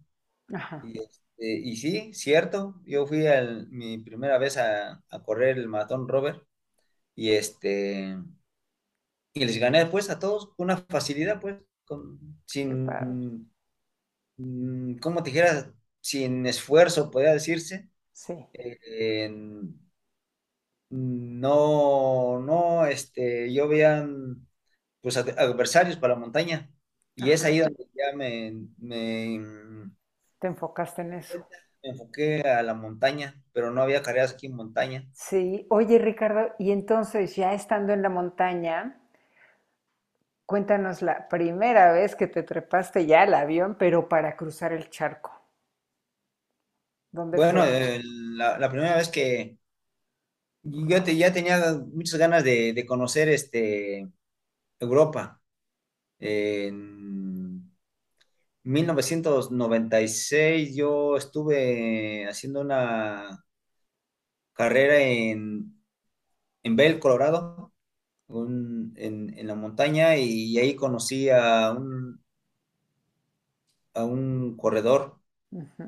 ajá, 0.54 0.80
Y, 0.82 1.00
este, 1.00 1.22
y 1.40 1.78
sí, 1.78 2.14
cierto, 2.14 2.82
yo 2.86 3.08
fui 3.08 3.28
al, 3.28 3.68
mi 3.70 4.00
primera 4.00 4.38
vez 4.40 4.58
a, 4.58 5.04
a 5.10 5.24
correr 5.24 5.58
el 5.60 5.68
maratón 5.70 6.08
Robert 6.08 6.44
y 7.16 7.32
este, 7.34 8.18
y 9.34 9.46
les 9.46 9.58
gané 9.60 9.86
pues 9.86 10.10
a 10.10 10.20
todos 10.20 10.48
con 10.56 10.66
una 10.66 10.78
facilidad, 10.78 11.40
pues, 11.40 11.58
con, 11.86 12.20
sin, 12.46 13.48
mm, 14.38 14.96
¿cómo 15.02 15.24
te 15.24 15.30
dijera? 15.32 15.74
Sin 16.02 16.46
esfuerzo, 16.46 17.12
podría 17.12 17.34
decirse 17.34 17.90
Sí, 18.14 18.34
eh, 18.54 19.30
no, 20.90 22.40
no, 22.40 22.86
este, 22.86 23.54
yo 23.54 23.68
vean, 23.68 24.48
pues, 25.02 25.18
ad- 25.18 25.38
adversarios 25.40 25.98
para 25.98 26.14
la 26.16 26.20
montaña. 26.20 26.72
Y 27.20 27.32
es 27.32 27.44
ahí 27.46 27.60
donde 27.60 27.88
ya 27.96 28.16
me, 28.16 28.54
me, 28.80 29.40
me 29.40 29.92
te 30.40 30.48
enfocaste 30.48 31.02
en 31.02 31.14
eso. 31.14 31.48
enfoqué 31.82 32.42
a 32.50 32.64
la 32.64 32.74
montaña, 32.74 33.44
pero 33.54 33.72
no 33.72 33.82
había 33.82 34.02
carreras 34.02 34.32
aquí 34.34 34.46
en 34.48 34.56
montaña. 34.56 35.10
Sí, 35.14 35.68
oye 35.70 36.00
Ricardo, 36.00 36.56
y 36.58 36.72
entonces 36.72 37.36
ya 37.36 37.54
estando 37.54 37.94
en 37.94 38.02
la 38.02 38.10
montaña, 38.10 39.00
cuéntanos 40.46 41.02
la 41.02 41.30
primera 41.30 41.94
vez 41.94 42.14
que 42.18 42.28
te 42.28 42.44
trepaste 42.44 43.06
ya 43.06 43.22
al 43.22 43.34
avión, 43.34 43.78
pero 43.80 44.10
para 44.10 44.36
cruzar 44.36 44.74
el 44.74 44.90
charco. 44.90 45.32
¿Dónde 47.12 47.40
Bueno, 47.42 47.64
eh, 47.66 48.02
la, 48.04 48.58
la 48.60 48.70
primera 48.70 48.96
vez 48.98 49.10
que 49.10 49.58
yo 50.64 51.04
te- 51.04 51.16
ya 51.18 51.34
tenía 51.34 51.60
muchas 51.94 52.20
ganas 52.20 52.44
de, 52.44 52.74
de 52.74 52.86
conocer 52.86 53.30
este, 53.30 54.10
Europa. 54.80 55.39
En 56.20 57.72
1996 58.64 60.76
yo 60.76 61.18
estuve 61.18 62.28
haciendo 62.30 62.62
una 62.62 63.44
carrera 64.54 65.00
en, 65.02 65.76
en 66.64 66.78
Vail, 66.78 67.00
Colorado, 67.00 67.74
un- 68.28 68.94
en, 68.98 69.38
en 69.38 69.48
la 69.48 69.56
montaña, 69.56 70.18
y, 70.18 70.58
ahí 70.60 70.76
conocí 70.76 71.30
a 71.30 71.72
un, 71.74 72.24
a 73.94 74.04
un 74.06 74.56
corredor, 74.58 75.20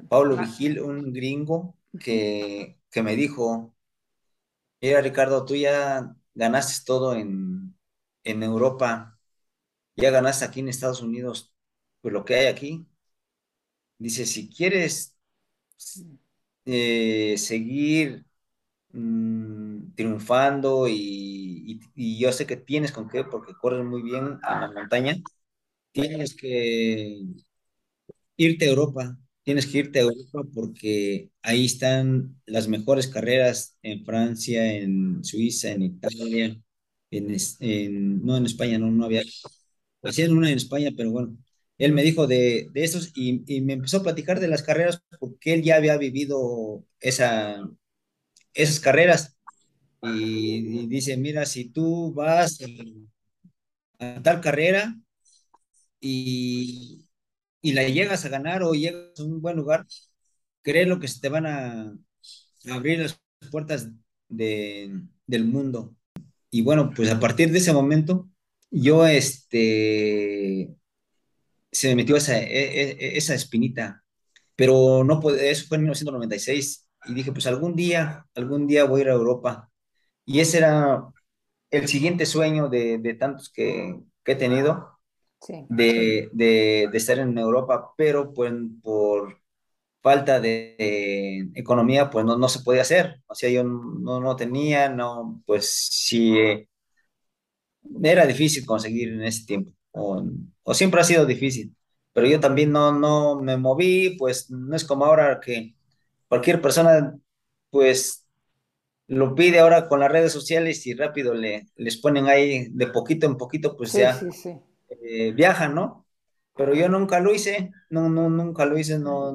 Pablo 0.09 0.35
ah, 0.35 0.37
Vigil, 0.37 0.81
un 0.81 1.13
gringo, 1.13 1.77
que, 1.99 2.79
que 2.91 3.03
me 3.03 3.17
dijo, 3.17 3.75
mira 4.81 5.01
Ricardo, 5.01 5.45
tú 5.45 5.55
ya 5.55 6.15
ganaste 6.33 6.85
todo 6.85 7.15
en, 7.15 7.75
en 8.23 8.43
Europa, 8.43 9.19
ya 9.95 10.11
ganaste 10.11 10.45
aquí 10.45 10.59
en 10.61 10.69
Estados 10.69 11.01
Unidos, 11.01 11.53
pues 12.01 12.13
lo 12.13 12.25
que 12.25 12.35
hay 12.35 12.47
aquí. 12.47 12.87
Dice, 13.99 14.25
si 14.25 14.49
quieres 14.49 15.15
eh, 16.65 17.35
seguir 17.37 18.25
mm, 18.93 19.93
triunfando 19.95 20.87
y, 20.87 20.95
y- 20.95 21.81
y 21.95 22.19
yo 22.19 22.31
sé 22.31 22.45
que 22.47 22.57
tienes 22.57 22.91
con 22.91 23.09
qué, 23.09 23.23
porque 23.25 23.53
corres 23.55 23.85
muy 23.85 24.01
bien 24.03 24.25
en 24.49 24.61
la 24.61 24.71
montaña, 24.71 25.17
tienes 25.93 26.35
que 26.35 27.23
irte 28.37 28.65
a 28.65 28.69
Europa, 28.69 29.17
tienes 29.43 29.65
que 29.67 29.79
irte 29.79 29.99
a 29.99 30.03
Europa 30.03 30.43
porque 30.53 31.31
ahí 31.41 31.65
están 31.65 32.41
las 32.45 32.67
mejores 32.67 33.07
carreras 33.07 33.77
en 33.81 34.05
Francia, 34.05 34.73
en 34.75 35.23
Suiza, 35.23 35.71
en 35.71 35.83
Italia, 35.83 36.57
en, 37.11 37.35
en- 37.59 38.25
no 38.25 38.37
en 38.37 38.45
España, 38.45 38.77
no, 38.79 38.91
no 38.91 39.05
había, 39.05 39.21
hacían 40.03 40.31
una 40.37 40.49
en 40.51 40.57
España, 40.57 40.91
pero 40.95 41.11
bueno. 41.11 41.37
Él 41.77 41.93
me 41.93 42.03
dijo 42.03 42.27
de, 42.27 42.69
de 42.73 42.83
esos 42.83 43.11
y, 43.15 43.43
y 43.47 43.61
me 43.61 43.73
empezó 43.73 43.97
a 43.97 44.03
platicar 44.03 44.39
de 44.39 44.47
las 44.47 44.63
carreras 44.63 45.03
porque 45.19 45.53
él 45.55 45.63
ya 45.63 45.77
había 45.77 45.97
vivido 45.97 46.85
esa, 46.99 47.57
esas 48.53 48.79
carreras 48.79 49.37
y, 50.01 50.83
y 50.83 50.87
dice, 50.87 51.17
mira, 51.17 51.45
si 51.45 51.69
tú 51.69 52.13
vas 52.13 52.59
a 53.99 54.21
tal 54.23 54.41
carrera 54.41 54.95
y, 55.99 57.07
y 57.61 57.73
la 57.73 57.83
llegas 57.87 58.25
a 58.25 58.29
ganar 58.29 58.63
o 58.63 58.73
llegas 58.73 59.19
a 59.19 59.23
un 59.23 59.41
buen 59.41 59.57
lugar, 59.57 59.87
créelo 60.63 60.99
que 60.99 61.09
se 61.09 61.21
te 61.21 61.29
van 61.29 61.47
a 61.47 61.95
abrir 62.71 62.99
las 63.01 63.21
puertas 63.51 63.89
de, 64.29 65.01
del 65.27 65.45
mundo. 65.45 65.95
Y 66.51 66.63
bueno, 66.63 66.91
pues 66.95 67.11
a 67.11 67.21
partir 67.21 67.51
de 67.53 67.59
ese 67.59 67.73
momento, 67.73 68.29
yo, 68.71 69.05
este, 69.07 70.69
se 71.71 71.89
me 71.89 71.95
metió 71.95 72.15
esa, 72.17 72.39
e- 72.39 72.91
e- 72.91 73.17
esa 73.17 73.35
espinita, 73.35 74.03
pero 74.55 75.03
no 75.03 75.19
puede, 75.19 75.51
eso 75.51 75.67
fue 75.67 75.77
en 75.77 75.83
1996 75.83 76.87
y 77.07 77.13
dije, 77.15 77.31
pues 77.31 77.47
algún 77.47 77.75
día, 77.75 78.25
algún 78.35 78.67
día 78.67 78.85
voy 78.85 79.01
a 79.01 79.03
ir 79.05 79.09
a 79.09 79.13
Europa. 79.13 79.71
Y 80.25 80.39
ese 80.41 80.59
era 80.59 81.03
el 81.71 81.87
siguiente 81.87 82.25
sueño 82.25 82.69
de, 82.69 82.99
de 82.99 83.13
tantos 83.15 83.51
que, 83.51 83.99
que 84.23 84.33
he 84.33 84.35
tenido, 84.35 84.99
sí, 85.41 85.65
de, 85.69 86.29
de, 86.33 86.89
de 86.91 86.97
estar 86.97 87.19
en 87.19 87.37
Europa, 87.37 87.93
pero 87.97 88.33
pues 88.33 88.53
por, 88.83 89.39
falta 90.01 90.39
de, 90.39 91.49
economía, 91.55 92.09
pues 92.09 92.25
no, 92.25 92.37
no 92.37 92.49
se 92.49 92.61
podía 92.61 92.81
hacer. 92.81 93.21
O 93.27 93.35
sea, 93.35 93.49
yo 93.49 93.63
no, 93.63 94.19
no 94.19 94.35
tenía, 94.35 94.89
no, 94.89 95.41
pues 95.45 95.89
eh, 96.13 96.67
era 98.03 98.25
difícil 98.25 98.65
conseguir 98.65 99.09
en 99.09 99.23
ese 99.23 99.45
tiempo, 99.45 99.71
o, 99.91 100.23
o, 100.63 100.73
siempre 100.73 101.01
ha 101.01 101.03
sido 101.03 101.25
difícil, 101.25 101.75
pero 102.13 102.27
yo 102.27 102.39
también 102.39 102.71
no, 102.71 102.91
no 102.91 103.41
me 103.41 103.57
moví, 103.57 104.15
pues 104.17 104.49
no 104.49 104.75
es 104.75 104.85
como 104.85 105.05
ahora 105.05 105.39
que 105.39 105.75
cualquier 106.27 106.61
persona, 106.61 107.17
pues 107.69 108.27
lo 109.07 109.35
pide 109.35 109.59
ahora 109.59 109.87
con 109.89 109.99
las 109.99 110.11
redes 110.11 110.31
sociales 110.31 110.87
y 110.87 110.93
rápido 110.93 111.33
le, 111.33 111.67
les 111.75 111.97
ponen 111.97 112.27
ahí 112.27 112.69
de 112.69 112.87
poquito 112.87 113.25
en 113.25 113.37
poquito, 113.37 113.75
pues 113.75 113.93
ya 113.93 114.13
sí, 114.13 114.31
sí. 114.31 114.57
Eh, 114.89 115.31
viajan, 115.33 115.75
¿no? 115.75 116.05
Pero 116.55 116.73
yo 116.73 116.89
nunca 116.89 117.19
lo 117.19 117.33
hice, 117.33 117.71
no, 117.89 118.09
no, 118.09 118.29
nunca 118.29 118.65
lo 118.65 118.77
hice, 118.77 118.99
no, 118.99 119.31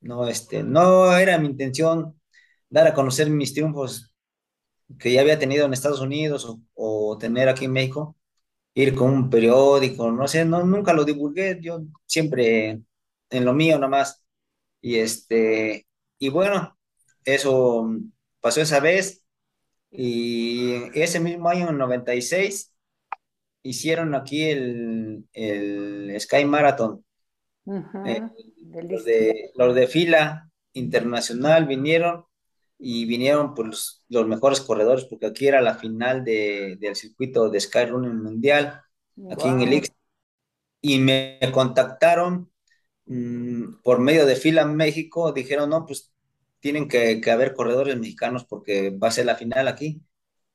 no, 0.00 0.28
este, 0.28 0.62
no 0.62 1.16
era 1.16 1.38
mi 1.38 1.48
intención 1.48 2.20
dar 2.68 2.86
a 2.86 2.94
conocer 2.94 3.30
mis 3.30 3.54
triunfos 3.54 4.14
que 4.98 5.12
ya 5.12 5.20
había 5.20 5.38
tenido 5.38 5.66
en 5.66 5.72
Estados 5.72 6.00
Unidos 6.00 6.46
o, 6.74 7.18
tener 7.18 7.48
aquí 7.48 7.66
en 7.66 7.72
México, 7.72 8.16
ir 8.74 8.94
con 8.94 9.10
un 9.12 9.30
periódico, 9.30 10.10
no 10.12 10.28
sé, 10.28 10.44
no, 10.44 10.64
nunca 10.64 10.92
lo 10.92 11.04
divulgué, 11.04 11.58
yo 11.62 11.82
siempre 12.06 12.82
en 13.30 13.44
lo 13.44 13.54
mío 13.54 13.78
nomás. 13.78 14.24
Y 14.80 14.96
este, 14.96 15.86
y 16.18 16.28
bueno, 16.28 16.78
eso 17.24 17.90
pasó 18.40 18.60
esa 18.60 18.80
vez 18.80 19.24
y 19.90 20.74
ese 20.94 21.20
mismo 21.20 21.48
año, 21.48 21.70
en 21.70 21.78
96, 21.78 22.72
hicieron 23.62 24.14
aquí 24.14 24.44
el, 24.44 25.24
el 25.32 26.20
Sky 26.20 26.44
Marathon. 26.44 27.04
Eh, 28.04 28.22
los, 28.88 29.04
de, 29.04 29.50
los 29.56 29.74
de 29.74 29.86
fila 29.88 30.50
internacional 30.72 31.66
vinieron 31.66 32.25
y 32.78 33.04
vinieron 33.06 33.54
pues, 33.54 34.04
los 34.08 34.26
mejores 34.26 34.60
corredores, 34.60 35.04
porque 35.04 35.26
aquí 35.26 35.46
era 35.48 35.60
la 35.60 35.76
final 35.76 36.24
de, 36.24 36.76
del 36.80 36.96
circuito 36.96 37.48
de 37.50 37.60
Sky 37.60 37.86
Running 37.86 38.22
Mundial, 38.22 38.82
aquí 39.30 39.48
en 39.48 39.60
el 39.60 39.72
X. 39.74 39.92
Y 40.80 40.98
me 41.00 41.40
contactaron 41.52 42.50
mm, 43.06 43.82
por 43.82 44.00
medio 44.00 44.26
de 44.26 44.36
fila 44.36 44.66
México, 44.66 45.32
dijeron, 45.32 45.70
no, 45.70 45.86
pues 45.86 46.12
tienen 46.60 46.88
que, 46.88 47.20
que, 47.20 47.30
haber 47.30 47.54
corredores 47.54 47.96
mexicanos 47.98 48.44
porque 48.44 48.90
va 48.90 49.08
a 49.08 49.10
ser 49.12 49.26
la 49.26 49.36
final 49.36 49.68
aquí. 49.68 50.02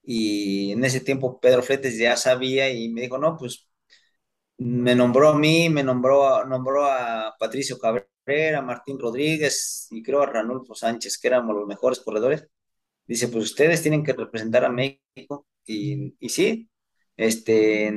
Y 0.04 0.72
en 0.74 0.84
ese 0.86 1.02
tiempo 1.02 1.40
Pedro 1.40 1.64
Fletes 1.64 1.98
ya 1.98 2.18
sabía 2.18 2.70
y 2.72 2.90
me 2.90 3.02
dijo, 3.02 3.18
no, 3.18 3.38
pues 3.38 3.72
me 4.62 4.96
nombró 4.96 5.30
a 5.30 5.38
mí, 5.38 5.70
me 5.70 5.84
nombró, 5.84 6.46
nombró 6.46 6.86
a 6.86 7.36
Patricio 7.40 7.80
Cabrera, 7.80 8.08
Martín 8.26 9.00
Rodríguez 9.00 9.88
y 9.92 10.04
creo 10.04 10.22
a 10.22 10.28
Ranulfo 10.28 10.76
Sánchez, 10.76 11.18
que 11.20 11.28
éramos 11.28 11.56
los 11.56 11.68
mejores 11.68 12.00
corredores. 12.00 12.48
Dice, 13.06 13.28
pues 13.28 13.46
ustedes 13.46 13.82
tienen 13.82 14.04
que 14.04 14.14
representar 14.14 14.66
a 14.66 14.70
México. 14.70 15.48
Y, 15.66 16.16
y 16.20 16.30
sí, 16.30 16.70
este, 17.18 17.92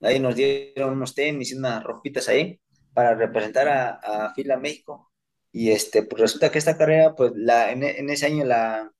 ahí 0.00 0.20
nos 0.20 0.36
dieron 0.36 0.92
unos 0.94 1.14
tenis 1.14 1.52
y 1.52 1.56
unas 1.56 1.82
ropitas 1.84 2.28
ahí 2.28 2.60
para 2.94 3.14
representar 3.14 3.68
a, 3.68 4.32
Fila 4.34 4.56
México. 4.58 5.12
Y 5.52 5.70
este, 5.70 6.02
pues 6.04 6.20
resulta 6.20 6.50
que 6.50 6.58
esta 6.58 6.78
carrera, 6.78 7.14
pues 7.14 7.32
la, 7.34 7.72
en, 7.72 8.10
ese 8.10 8.26
año 8.26 8.44
la, 8.44 8.92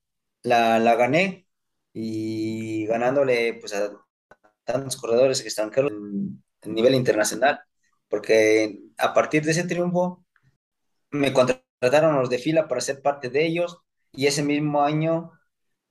la, 0.42 0.78
la, 0.78 0.94
gané 0.96 1.46
y 1.92 2.86
ganándole 2.86 3.54
pues 3.60 3.74
a 3.74 3.92
tantos 4.64 4.96
corredores 4.96 5.40
extranjeros 5.42 5.92
a 6.62 6.68
nivel 6.68 6.94
internacional, 6.94 7.60
porque 8.08 8.78
a 9.00 9.14
partir 9.14 9.44
de 9.44 9.52
ese 9.52 9.64
triunfo 9.64 10.24
me 11.10 11.32
contrataron 11.32 12.16
los 12.16 12.30
de 12.30 12.38
fila 12.38 12.68
para 12.68 12.80
ser 12.80 13.02
parte 13.02 13.30
de 13.30 13.46
ellos 13.46 13.78
y 14.12 14.26
ese 14.26 14.42
mismo 14.42 14.82
año, 14.82 15.32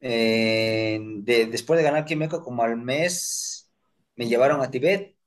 eh, 0.02 1.00
después 1.26 1.78
de 1.80 1.84
ganar 1.84 2.06
Quimeco, 2.06 2.44
como 2.44 2.64
al 2.64 2.78
mes, 2.78 3.72
me 4.16 4.28
llevaron 4.28 4.62
a 4.62 4.72
Tibet 4.72 5.18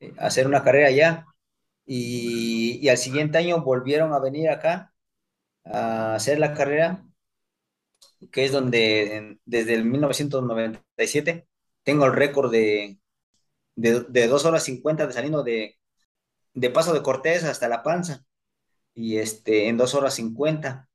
eh, 0.00 0.14
a 0.18 0.26
hacer 0.28 0.46
una 0.46 0.64
carrera 0.64 0.88
allá 0.88 1.26
y, 1.86 2.78
y 2.82 2.88
al 2.90 2.98
siguiente 2.98 3.38
año 3.38 3.62
volvieron 3.62 4.12
a 4.14 4.20
venir 4.20 4.50
acá 4.50 4.94
a 5.64 6.14
hacer 6.16 6.38
la 6.40 6.54
carrera, 6.54 7.04
que 8.32 8.44
es 8.44 8.52
donde 8.52 9.38
desde 9.44 9.74
el 9.74 9.84
1997 9.84 11.48
tengo 11.82 12.06
el 12.06 12.12
récord 12.14 12.50
de, 12.52 12.98
de, 13.76 14.02
de 14.02 14.28
2 14.28 14.46
horas 14.46 14.64
50 14.64 15.08
de 15.08 15.14
saliendo 15.14 15.44
de, 15.44 15.79
de 16.54 16.70
Paso 16.70 16.92
de 16.94 17.02
Cortés 17.02 17.44
hasta 17.44 17.68
La 17.68 17.82
Panza, 17.82 18.24
y 18.94 19.18
este, 19.18 19.68
en 19.68 19.76
2 19.76 19.94
horas 19.94 20.14
50. 20.14 20.88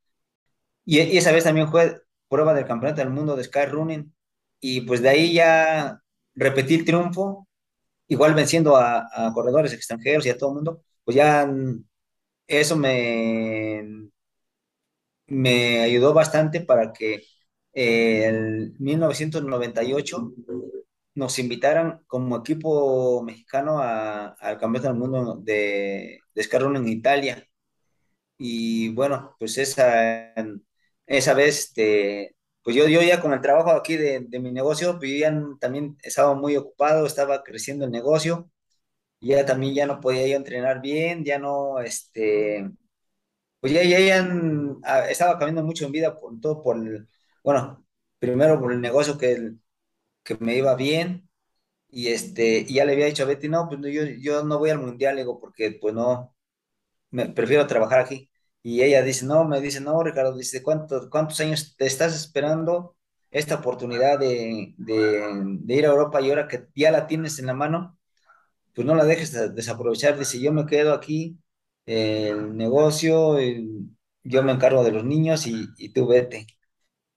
Y, 0.85 0.99
esa 1.17 1.31
vez 1.31 1.43
también 1.43 1.69
fue 1.69 2.01
prueba 2.29 2.53
del 2.53 2.65
Campeonato 2.65 3.01
del 3.01 3.11
Mundo 3.11 3.35
de 3.35 3.43
Sky 3.43 3.65
Running, 3.67 4.13
y 4.59 4.81
pues 4.81 5.01
de 5.01 5.09
ahí 5.09 5.33
ya 5.33 6.01
repetí 6.35 6.75
el 6.75 6.85
triunfo, 6.85 7.47
igual 8.07 8.33
venciendo 8.35 8.77
a, 8.77 9.07
corredores 9.33 9.73
extranjeros 9.73 10.25
y 10.25 10.29
a 10.29 10.37
todo 10.37 10.51
el 10.51 10.55
mundo, 10.55 10.81
pues 11.03 11.15
ya 11.15 11.49
eso 12.47 12.75
me, 12.77 14.09
me 15.27 15.81
ayudó 15.81 16.13
bastante 16.13 16.61
para 16.61 16.93
que 16.93 17.23
en 17.73 18.75
1998 18.79 20.33
nos 21.16 21.39
invitaran 21.39 22.03
como 22.07 22.38
equipo 22.38 23.24
mexicano 23.24 23.80
al 23.82 24.59
Campeonato 24.59 24.89
del 24.89 24.97
Mundo 24.97 25.36
de, 25.41 26.20
de 26.34 26.49
en 26.51 26.88
Italia. 26.88 27.47
Y 28.38 28.89
bueno, 28.89 29.36
pues 29.39 29.57
esa, 29.57 30.34
esa 31.05 31.34
vez, 31.34 31.59
este, 31.59 32.36
pues 32.63 32.76
yo, 32.76 32.88
yo 32.88 33.01
ya 33.01 33.22
con 33.22 33.34
el 33.34 33.41
trabajo 33.41 33.72
aquí 33.72 33.95
de, 33.97 34.28
mi 34.39 34.51
negocio, 34.51 34.97
pues 34.99 35.24
también 35.59 35.97
estaba 36.03 36.36
muy 36.36 36.57
ocupado, 36.57 37.05
estaba 37.05 37.43
creciendo 37.43 37.86
el 37.86 37.91
negocio, 37.91 38.49
ya 39.22 39.45
también 39.45 39.76
ya 39.76 39.88
no 39.88 39.99
podía 40.01 40.28
yo 40.28 40.38
entrenar 40.38 40.82
bien, 40.82 41.24
ya 41.26 41.39
no, 41.39 41.80
este, 41.82 42.70
pues 43.59 43.74
ya, 43.74 43.84
ya, 43.84 43.99
ya 43.99 44.28
ah, 44.84 45.09
estaba 45.09 45.34
cambiando 45.39 45.63
mucho 45.63 45.86
en 45.86 45.91
vida 45.91 46.16
por 46.20 46.39
todo 46.39 46.61
por, 46.63 46.78
bueno, 47.43 47.86
primero 48.20 48.59
por 48.59 48.74
el 48.74 48.82
negocio 48.82 49.18
que, 49.18 49.53
que 50.26 50.38
me 50.41 50.57
iba 50.57 50.76
bien, 50.76 51.30
y 51.89 52.09
este, 52.09 52.59
y 52.67 52.76
ya 52.76 52.86
le 52.86 52.93
había 52.93 53.07
dicho 53.07 53.23
a 53.23 53.28
Betty, 53.28 53.49
no, 53.49 53.69
pues 53.69 53.82
yo, 53.93 54.03
yo 54.19 54.43
no 54.43 54.59
voy 54.59 54.71
al 54.71 54.80
mundial, 54.80 55.17
digo, 55.17 55.39
porque 55.39 55.78
pues 55.82 55.93
no, 55.95 56.36
me, 57.11 57.28
prefiero 57.30 57.67
trabajar 57.67 58.01
aquí. 58.01 58.30
Y 58.63 58.84
ella 58.84 59.03
dice, 59.03 59.26
no, 59.26 59.45
me 59.45 59.61
dice, 59.61 59.82
no, 59.82 60.03
Ricardo, 60.03 60.38
dice, 60.38 60.63
¿cuántos, 60.63 61.09
cuántos 61.09 61.39
años 61.39 61.76
te 61.78 61.86
estás 61.86 62.15
esperando 62.15 62.97
esta 63.32 63.55
oportunidad 63.55 64.19
de, 64.19 64.73
de, 64.78 65.76
ir 65.76 65.86
a 65.86 65.89
Europa 65.89 66.21
y 66.21 66.30
ahora 66.30 66.47
que 66.47 66.67
ya 66.76 66.91
la 66.91 67.07
tienes 67.07 67.39
en 67.39 67.47
la 67.47 67.53
mano, 67.53 67.99
pues 68.76 68.88
no 68.88 68.95
la 68.95 69.05
dejes 69.05 69.55
desaprovechar. 69.55 70.17
Dice, 70.19 70.39
yo 70.41 70.51
me 70.53 70.65
quedo 70.65 70.93
aquí, 70.93 71.39
el 71.86 72.55
negocio, 72.57 73.38
yo 74.23 74.43
me 74.43 74.51
encargo 74.53 74.84
de 74.84 74.91
los 74.91 75.05
niños 75.05 75.47
y, 75.47 75.67
y 75.78 75.89
tú 75.93 76.07
vete. 76.07 76.47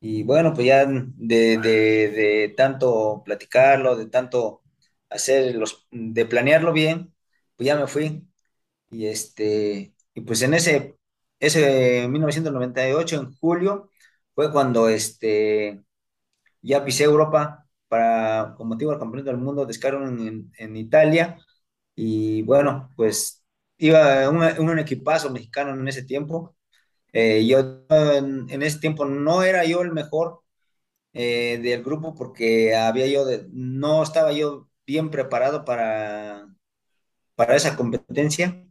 Y 0.01 0.23
bueno, 0.23 0.55
pues 0.55 0.67
ya 0.67 0.87
de, 0.87 1.59
de, 1.59 2.55
tanto 2.57 3.23
platicarlo, 3.25 3.97
de 3.97 4.07
tanto 4.07 4.63
hacer 5.11 5.57
los, 5.57 5.89
de 5.91 6.25
planearlo 6.27 6.73
bien, 6.73 7.15
pues 7.57 7.67
ya 7.67 7.77
me 7.77 7.87
fui. 7.89 8.29
Y 8.91 9.07
este, 9.09 9.95
y 10.15 10.21
pues 10.23 10.43
en 10.43 10.55
ese, 10.55 10.99
ese 11.41 12.09
1998, 12.09 13.17
en 13.21 13.33
julio, 13.39 13.91
fue 14.35 14.53
cuando 14.53 14.89
este, 14.89 15.83
ya 16.63 16.85
pisé 16.85 17.05
Europa 17.05 17.67
para, 17.89 18.55
con 18.57 18.69
motivo 18.69 18.91
del 18.93 19.01
Campeonato 19.01 19.31
del 19.31 19.41
Mundo, 19.41 19.67
descargaron 19.67 20.21
en, 20.27 20.53
en 20.59 20.77
Italia. 20.77 21.39
Y 21.97 22.43
bueno, 22.45 22.91
pues 22.97 23.45
iba 23.79 24.29
un, 24.31 24.43
un 24.61 24.81
equipazo 24.81 25.31
mexicano 25.31 25.75
en 25.75 25.89
ese 25.89 26.05
tiempo 26.05 26.57
eh, 27.13 27.47
yo 27.47 27.85
en, 27.91 28.63
ese 28.63 28.81
tiempo 28.81 29.05
no 29.05 29.43
era 29.43 29.65
yo 29.65 29.83
el 29.83 29.93
mejor 29.93 30.43
eh, 31.15 31.59
del 31.63 31.83
grupo 31.85 32.15
porque 32.15 32.77
había 32.77 33.07
yo 33.09 33.25
no 33.53 34.03
estaba 34.03 34.33
yo 34.33 34.69
bien 34.87 35.11
preparado 35.11 35.65
para, 35.65 36.49
para 37.37 37.57
esa 37.57 37.77
competencia. 37.77 38.65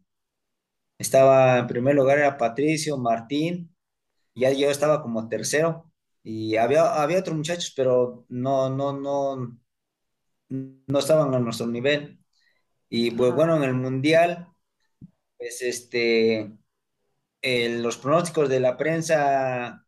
Estaba 0.99 1.59
en 1.59 1.67
primer 1.67 1.95
lugar 1.95 2.17
era 2.19 2.37
Patricio, 2.37 2.97
Martín, 2.97 3.75
ya 4.35 4.51
yo 4.51 4.69
estaba 4.71 5.01
como 5.01 5.29
tercero 5.29 5.91
y 6.23 6.57
había, 6.57 7.01
había 7.01 7.19
otros 7.19 7.37
muchachos, 7.37 7.73
pero 7.75 8.25
no, 8.29 8.69
no, 8.69 8.93
no, 8.93 9.57
no 10.49 10.99
estaban 10.99 11.33
a 11.33 11.39
nuestro 11.39 11.67
nivel. 11.67 12.19
Y 12.89 13.11
pues 13.11 13.33
bueno, 13.33 13.57
en 13.57 13.63
el 13.63 13.73
mundial, 13.75 14.49
pues 15.37 15.61
este, 15.61 16.57
los 17.69 17.97
pronósticos 17.97 18.49
de 18.49 18.59
la 18.59 18.77
prensa 18.77 19.85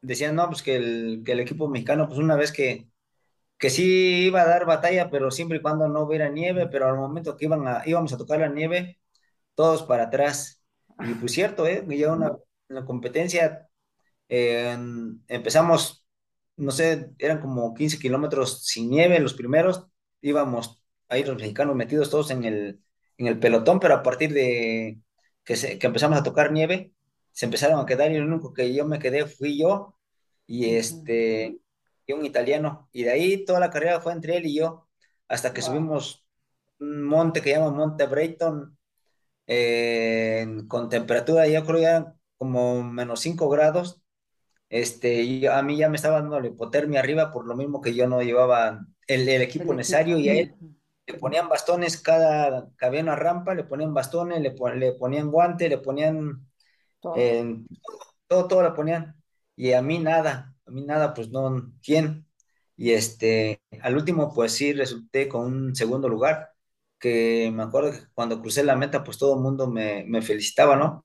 decían, 0.00 0.36
no, 0.36 0.46
pues 0.48 0.62
que 0.62 0.76
el, 0.76 1.40
equipo 1.40 1.68
mexicano, 1.68 2.08
pues 2.08 2.18
una 2.18 2.36
vez 2.36 2.52
que, 2.52 2.88
que 3.58 3.70
sí 3.70 4.26
iba 4.26 4.42
a 4.42 4.48
dar 4.48 4.66
batalla, 4.66 5.10
pero 5.10 5.30
siempre 5.30 5.58
y 5.58 5.62
cuando 5.62 5.88
no 5.88 6.02
hubiera 6.02 6.28
nieve, 6.30 6.68
pero 6.68 6.88
al 6.88 6.96
momento 6.96 7.36
que 7.36 7.46
iban 7.46 7.66
a, 7.68 7.82
íbamos 7.86 8.12
a 8.12 8.18
tocar 8.18 8.40
la 8.40 8.48
nieve, 8.48 9.00
todos 9.54 9.82
para 9.84 10.04
atrás. 10.04 10.62
Y 11.00 11.14
pues 11.14 11.32
cierto, 11.32 11.66
¿eh? 11.66 11.84
Ya 11.88 12.12
una, 12.12 12.36
competencia, 12.86 13.68
empezamos, 14.28 16.04
no 16.56 16.70
sé, 16.70 17.10
eran 17.18 17.40
como 17.40 17.74
15 17.74 17.98
kilómetros 17.98 18.64
sin 18.66 18.90
nieve 18.90 19.20
los 19.20 19.34
primeros, 19.34 19.86
íbamos 20.20 20.82
ahí 21.08 21.24
los 21.24 21.36
mexicanos 21.36 21.76
metidos 21.76 22.10
todos 22.10 22.30
en 22.30 22.44
el, 22.44 22.80
en 23.16 23.26
el 23.26 23.38
pelotón, 23.38 23.80
pero 23.80 23.94
a 23.94 24.02
partir 24.02 24.32
de 24.32 24.98
que, 25.48 25.56
se, 25.56 25.78
que 25.78 25.86
empezamos 25.86 26.18
a 26.18 26.22
tocar 26.22 26.52
nieve, 26.52 26.92
se 27.32 27.46
empezaron 27.46 27.80
a 27.80 27.86
quedar 27.86 28.12
y 28.12 28.16
el 28.16 28.24
único 28.30 28.52
que 28.52 28.74
yo 28.74 28.84
me 28.84 28.98
quedé 28.98 29.24
fui 29.24 29.58
yo 29.58 29.94
y 30.46 30.74
este, 30.76 31.58
y 32.06 32.12
un 32.12 32.26
italiano. 32.26 32.90
Y 32.92 33.04
de 33.04 33.12
ahí 33.12 33.46
toda 33.46 33.58
la 33.58 33.70
carrera 33.70 33.98
fue 34.02 34.12
entre 34.12 34.36
él 34.36 34.44
y 34.44 34.56
yo, 34.56 34.86
hasta 35.26 35.54
que 35.54 35.62
subimos 35.62 36.26
un 36.80 37.02
monte 37.02 37.40
que 37.40 37.52
llama 37.52 37.70
Monte 37.70 38.04
Brayton, 38.04 38.76
con 40.68 40.90
temperatura, 40.90 41.48
yo 41.48 41.64
creo 41.64 41.80
ya 41.80 42.14
como 42.36 42.82
menos 42.82 43.20
5 43.20 43.48
grados. 43.48 44.02
Este, 44.68 45.22
y 45.22 45.46
a 45.46 45.62
mí 45.62 45.78
ya 45.78 45.88
me 45.88 45.96
estaba 45.96 46.20
dando 46.20 46.38
la 46.38 46.48
hipotermia 46.48 47.00
arriba 47.00 47.32
por 47.32 47.46
lo 47.46 47.56
mismo 47.56 47.80
que 47.80 47.94
yo 47.94 48.06
no 48.06 48.20
llevaba 48.20 48.84
el, 49.06 49.26
el 49.26 49.40
equipo 49.40 49.72
necesario 49.72 50.18
y 50.18 50.28
a 50.28 50.34
él 50.34 50.54
le 51.08 51.18
ponían 51.18 51.48
bastones 51.48 52.00
cada 52.00 52.68
que 52.78 52.86
había 52.86 53.02
una 53.02 53.16
rampa, 53.16 53.54
le 53.54 53.64
ponían 53.64 53.94
bastones, 53.94 54.40
le, 54.40 54.54
le 54.76 54.92
ponían 54.94 55.30
guante, 55.30 55.68
le 55.68 55.78
ponían 55.78 56.46
todo. 57.00 57.34
todo, 58.26 58.48
todo 58.48 58.62
le 58.62 58.72
ponían. 58.72 59.16
Y 59.56 59.72
a 59.72 59.82
mí 59.82 59.98
nada, 59.98 60.54
a 60.66 60.70
mí 60.70 60.84
nada, 60.84 61.14
pues 61.14 61.30
no, 61.30 61.72
¿quién? 61.82 62.26
Y 62.76 62.92
este, 62.92 63.60
al 63.82 63.96
último, 63.96 64.32
pues 64.32 64.52
sí, 64.52 64.72
resulté 64.72 65.28
con 65.28 65.46
un 65.46 65.74
segundo 65.74 66.08
lugar, 66.08 66.50
que 66.98 67.50
me 67.52 67.62
acuerdo 67.64 67.92
que 67.92 68.00
cuando 68.14 68.40
crucé 68.40 68.62
la 68.64 68.76
meta, 68.76 69.02
pues 69.04 69.18
todo 69.18 69.34
el 69.34 69.40
mundo 69.42 69.66
me, 69.68 70.04
me 70.06 70.22
felicitaba, 70.22 70.76
¿no? 70.76 71.04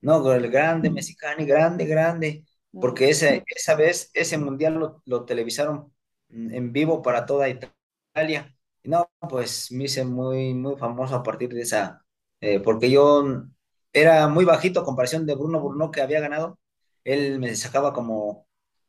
No, 0.00 0.32
el 0.32 0.50
grande, 0.50 0.90
mexicano, 0.90 1.44
grande, 1.46 1.86
grande, 1.86 2.44
porque 2.78 3.10
ese, 3.10 3.44
esa 3.46 3.74
vez, 3.76 4.10
ese 4.14 4.38
mundial 4.38 4.74
lo, 4.74 5.02
lo 5.06 5.24
televisaron 5.24 5.92
en 6.30 6.72
vivo 6.72 7.02
para 7.02 7.26
toda 7.26 7.48
Italia. 7.48 8.51
No, 8.84 9.10
pues 9.28 9.70
me 9.70 9.84
hice 9.84 10.04
muy, 10.04 10.54
muy 10.54 10.76
famoso 10.76 11.14
a 11.14 11.22
partir 11.22 11.50
de 11.50 11.62
esa, 11.62 12.04
eh, 12.40 12.60
porque 12.60 12.90
yo 12.90 13.44
era 13.92 14.26
muy 14.28 14.44
bajito 14.44 14.80
a 14.80 14.84
comparación 14.84 15.26
de 15.26 15.34
Bruno 15.34 15.60
Bruno 15.62 15.90
que 15.90 16.00
había 16.00 16.20
ganado. 16.20 16.58
Él 17.04 17.38
me 17.38 17.54
sacaba 17.54 17.92
como 17.92 18.46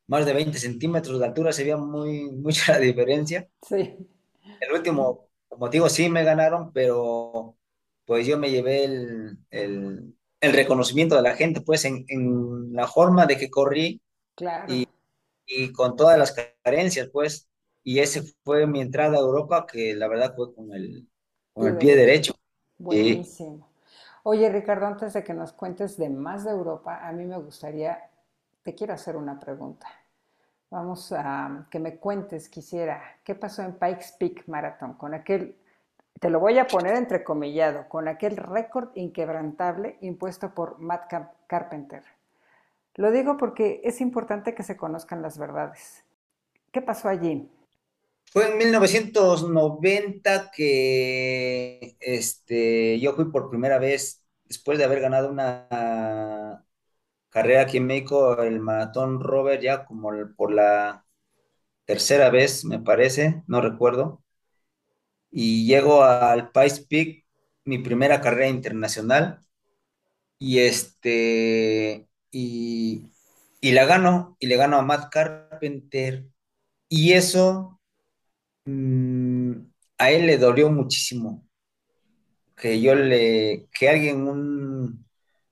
más 0.07 0.25
de 0.25 0.33
20 0.33 0.57
centímetros 0.57 1.19
de 1.19 1.25
altura, 1.25 1.53
se 1.53 1.63
veía 1.63 1.77
muy, 1.77 2.31
mucha 2.31 2.73
la 2.73 2.79
diferencia. 2.79 3.47
Sí. 3.67 3.95
El 4.59 4.71
último, 4.73 5.29
como 5.47 5.69
digo, 5.69 5.89
sí 5.89 6.09
me 6.09 6.23
ganaron, 6.23 6.71
pero 6.73 7.55
pues 8.05 8.27
yo 8.27 8.37
me 8.37 8.51
llevé 8.51 8.85
el, 8.85 9.37
el, 9.49 10.15
el 10.41 10.53
reconocimiento 10.53 11.15
de 11.15 11.21
la 11.21 11.35
gente, 11.35 11.61
pues 11.61 11.85
en, 11.85 12.05
en, 12.07 12.73
la 12.73 12.87
forma 12.87 13.25
de 13.25 13.37
que 13.37 13.49
corrí 13.49 14.01
claro. 14.35 14.73
y, 14.73 14.87
y, 15.45 15.71
con 15.71 15.95
todas 15.95 16.17
las 16.17 16.35
carencias, 16.63 17.09
pues, 17.11 17.47
y 17.83 17.99
ese 17.99 18.23
fue 18.43 18.65
mi 18.65 18.81
entrada 18.81 19.17
a 19.17 19.21
Europa, 19.21 19.65
que 19.65 19.93
la 19.93 20.07
verdad 20.07 20.33
fue 20.35 20.53
con 20.55 20.73
el, 20.73 21.07
con 21.53 21.67
el 21.67 21.77
pie 21.77 21.95
derecho. 21.95 22.33
Buenísimo. 22.77 23.69
Oye, 24.23 24.49
Ricardo, 24.49 24.85
antes 24.85 25.13
de 25.13 25.23
que 25.23 25.33
nos 25.33 25.51
cuentes 25.51 25.97
de 25.97 26.09
más 26.09 26.45
de 26.45 26.51
Europa, 26.51 27.05
a 27.05 27.11
mí 27.11 27.25
me 27.25 27.37
gustaría, 27.37 28.09
te 28.61 28.73
quiero 28.73 28.93
hacer 28.93 29.17
una 29.17 29.37
pregunta. 29.37 29.87
Vamos 30.69 31.11
a 31.11 31.67
que 31.69 31.79
me 31.79 31.97
cuentes, 31.97 32.47
quisiera, 32.49 33.01
¿qué 33.23 33.35
pasó 33.35 33.61
en 33.61 33.73
Pikes 33.73 34.15
Peak 34.17 34.47
Marathon 34.47 34.93
con 34.93 35.13
aquel, 35.13 35.57
te 36.19 36.29
lo 36.29 36.39
voy 36.39 36.57
a 36.57 36.67
poner 36.67 36.95
entrecomillado, 36.95 37.87
con 37.89 38.07
aquel 38.07 38.37
récord 38.37 38.89
inquebrantable 38.95 39.97
impuesto 40.01 40.53
por 40.53 40.79
Matt 40.79 41.11
Carpenter? 41.47 42.03
Lo 42.95 43.11
digo 43.11 43.37
porque 43.37 43.81
es 43.83 44.01
importante 44.01 44.55
que 44.55 44.63
se 44.63 44.77
conozcan 44.77 45.21
las 45.21 45.37
verdades. 45.37 46.05
¿Qué 46.71 46.81
pasó 46.81 47.09
allí? 47.09 47.51
Fue 48.33 48.49
en 48.49 48.57
1990 48.57 50.49
que 50.51 51.95
este, 51.99 52.99
yo 52.99 53.13
fui 53.15 53.25
por 53.31 53.49
primera 53.51 53.77
vez, 53.77 54.23
después 54.45 54.79
de 54.79 54.85
haber 54.85 55.01
ganado 55.01 55.29
una 55.29 56.65
carrera 57.29 57.61
aquí 57.63 57.77
en 57.77 57.87
México, 57.87 58.41
el 58.41 58.59
maratón 58.59 59.19
Robert, 59.21 59.61
ya 59.61 59.85
como 59.85 60.11
por 60.35 60.51
la 60.51 61.05
tercera 61.85 62.29
vez, 62.31 62.65
me 62.65 62.79
parece, 62.79 63.43
no 63.47 63.61
recuerdo. 63.61 64.23
Y 65.31 65.65
llego 65.67 66.03
al 66.03 66.51
Pice 66.51 66.85
Peak, 66.87 67.25
mi 67.65 67.79
primera 67.79 68.21
carrera 68.21 68.47
internacional, 68.49 69.39
y 70.39 70.59
este, 70.59 72.07
y, 72.31 73.11
y 73.61 73.71
la 73.71 73.85
gano, 73.85 74.37
y 74.39 74.47
le 74.47 74.57
gano 74.57 74.77
a 74.77 74.81
Matt 74.83 75.11
Carpenter. 75.11 76.25
Y 76.89 77.13
eso 77.13 77.72
Mm, 78.65 79.53
a 79.97 80.11
él 80.11 80.25
le 80.27 80.37
dolió 80.37 80.69
muchísimo 80.69 81.45
que 82.55 82.81
yo 82.81 82.95
le, 82.95 83.67
que 83.77 83.89
alguien, 83.89 84.27
un, 84.27 85.05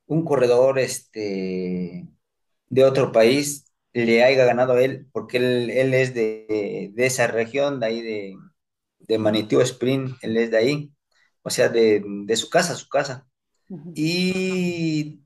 un 0.07 0.25
corredor 0.25 0.79
este, 0.79 2.07
de 2.69 2.85
otro 2.85 3.11
país 3.11 3.65
le 3.93 4.23
haya 4.23 4.45
ganado 4.45 4.73
a 4.73 4.83
él, 4.83 5.07
porque 5.11 5.37
él, 5.37 5.69
él 5.71 5.93
es 5.93 6.13
de, 6.13 6.91
de, 6.95 7.05
esa 7.05 7.27
región, 7.27 7.79
de 7.79 7.85
ahí 7.87 8.01
de, 8.01 8.35
de 8.99 9.17
Manitou 9.19 9.61
Spring, 9.61 10.15
él 10.21 10.37
es 10.37 10.51
de 10.51 10.57
ahí, 10.57 10.93
o 11.43 11.49
sea, 11.49 11.69
de, 11.69 12.03
de 12.25 12.35
su 12.37 12.49
casa, 12.49 12.75
su 12.75 12.89
casa. 12.89 13.27
Uh 13.69 13.77
-huh. 13.77 13.93
Y 13.95 15.21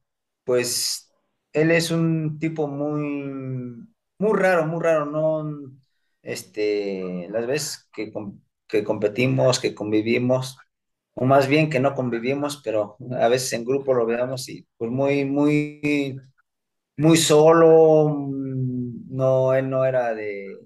pues 0.46 1.12
él 1.54 1.72
es 1.72 1.92
un 1.92 2.40
tipo 2.40 2.68
muy, 2.68 3.88
muy 4.20 4.40
raro, 4.40 4.66
muy 4.68 4.82
raro, 4.84 5.06
no 5.06 5.44
este, 6.26 7.30
las 7.30 7.48
veces 7.48 7.90
que, 7.94 8.12
que 8.68 8.84
competimos, 8.84 9.60
que 9.60 9.76
convivimos, 9.76 10.58
o 11.14 11.26
más 11.26 11.48
bien 11.48 11.70
que 11.70 11.80
no 11.80 11.94
convivimos, 11.94 12.62
pero 12.64 12.98
a 13.20 13.28
veces 13.30 13.54
en 13.54 13.64
grupo 13.64 13.94
lo 13.94 14.06
veamos 14.06 14.50
y 14.50 14.68
pues 14.78 14.92
muy, 14.92 15.24
muy, 15.26 16.20
muy 16.98 17.18
solo, 17.18 18.28
no, 19.10 19.54
él 19.54 19.70
no 19.70 19.86
era 19.86 20.14
de, 20.16 20.58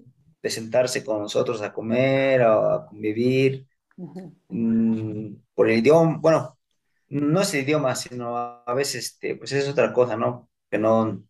de 0.42 0.50
sentarse 0.50 1.04
con 1.04 1.20
nosotros 1.20 1.62
a 1.62 1.72
comer 1.72 2.42
o 2.42 2.70
a 2.72 2.86
convivir, 2.86 3.66
uh 3.96 4.14
-huh. 4.48 5.40
por 5.54 5.68
el 5.70 5.78
idioma, 5.78 6.18
bueno, 6.20 6.58
no 7.10 7.40
es 7.42 7.54
el 7.54 7.62
idioma, 7.64 7.94
sino 7.96 8.36
a 8.38 8.74
veces, 8.74 9.04
este, 9.06 9.36
pues 9.36 9.52
es 9.52 9.68
otra 9.68 9.92
cosa, 9.92 10.16
¿no? 10.16 10.48
Que 10.70 10.78
no, 10.78 11.22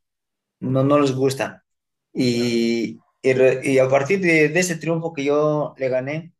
no, 0.60 0.84
no 0.84 0.98
les 1.00 1.12
gusta. 1.14 1.64
Y, 2.12 3.00
y, 3.22 3.32
re, 3.34 3.60
y 3.64 3.78
a 3.78 3.88
partir 3.88 4.20
de, 4.20 4.48
de, 4.48 4.60
ese 4.60 4.76
triunfo 4.76 5.12
que 5.12 5.24
yo 5.24 5.74
le 5.78 5.88
gané, 5.88 6.32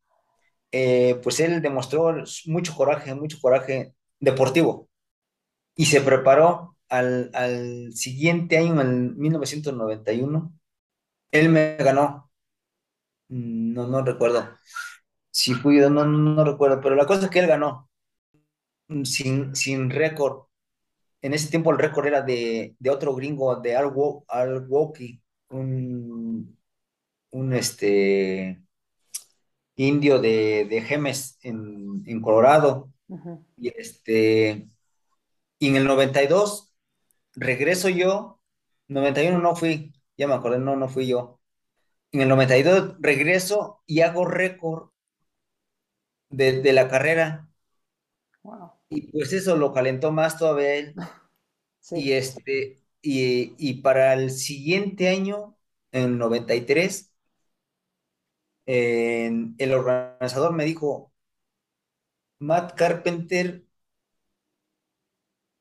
eh, 0.73 1.21
pues 1.23 1.41
él 1.41 1.63
demostró 1.63 2.15
mucho 2.47 2.75
coraje, 2.77 3.15
mucho 3.15 3.39
coraje 3.41 3.95
deportivo. 4.21 4.89
Y 5.77 5.87
se 5.87 6.01
preparó 6.03 6.77
al, 6.89 7.31
al 7.35 7.93
siguiente 7.95 8.59
año, 8.59 8.81
en 8.81 9.19
1991. 9.19 10.53
Él 11.33 11.49
me 11.51 11.77
ganó. 11.77 12.31
No, 13.29 13.87
no 13.87 14.03
recuerdo. 14.05 14.49
Si 15.31 15.55
fui 15.55 15.79
no, 15.79 15.91
no, 15.91 16.07
no 16.07 16.45
recuerdo. 16.45 16.81
Pero 16.81 16.95
la 16.97 17.07
cosa 17.07 17.27
es 17.27 17.31
que 17.31 17.41
él 17.41 17.47
ganó. 17.49 17.91
Sin, 19.05 19.55
sin 19.55 19.89
récord. 19.91 20.47
En 21.23 21.35
ese 21.35 21.51
tiempo 21.51 21.71
el 21.73 21.79
récord 21.79 22.07
era 22.07 22.23
de, 22.23 22.77
de 22.79 22.91
otro 22.91 23.15
gringo, 23.15 23.57
de 23.57 23.77
Al, 23.77 23.93
Al 24.29 24.67
Walkie, 24.69 25.23
un, 25.51 26.20
un 27.31 27.53
este, 27.55 28.63
indio 29.77 30.21
de, 30.21 30.67
de 30.69 30.83
Gemes 30.83 31.39
en, 31.43 32.03
en 32.07 32.21
Colorado. 32.21 32.93
Uh 33.09 33.19
-huh. 33.19 33.45
Y 33.57 33.69
este, 33.69 34.69
y 35.59 35.69
en 35.69 35.77
el 35.77 35.85
92 35.85 36.75
regreso 37.35 37.89
yo, 37.89 38.41
91 38.89 39.39
no 39.39 39.55
fui, 39.57 39.93
ya 40.17 40.27
me 40.27 40.35
acordé, 40.35 40.59
no, 40.59 40.77
no 40.77 40.89
fui 40.89 41.07
yo. 41.07 41.41
En 42.13 42.23
el 42.23 42.29
92 42.29 42.97
regreso 43.01 43.83
y 43.87 44.01
hago 44.01 44.25
récord 44.25 44.91
de, 46.29 46.61
de, 46.61 46.73
la 46.73 46.89
carrera. 46.89 47.49
Wow. 48.43 48.73
Y 48.89 49.13
pues 49.13 49.33
eso 49.33 49.57
lo 49.57 49.73
calentó 49.73 50.13
más 50.13 50.39
todavía 50.39 50.75
él. 50.75 50.95
Sí. 51.83 51.97
Y 51.97 52.13
este, 52.13 52.77
y, 53.01 53.55
y, 53.57 53.81
para 53.81 54.13
el 54.13 54.31
siguiente 54.31 55.09
año, 55.09 55.57
en 55.93 56.19
93, 56.19 57.10
el 58.67 59.73
organizador 59.73 60.53
me 60.53 60.65
dijo, 60.65 61.13
Matt 62.41 62.75
Carpenter 62.75 63.65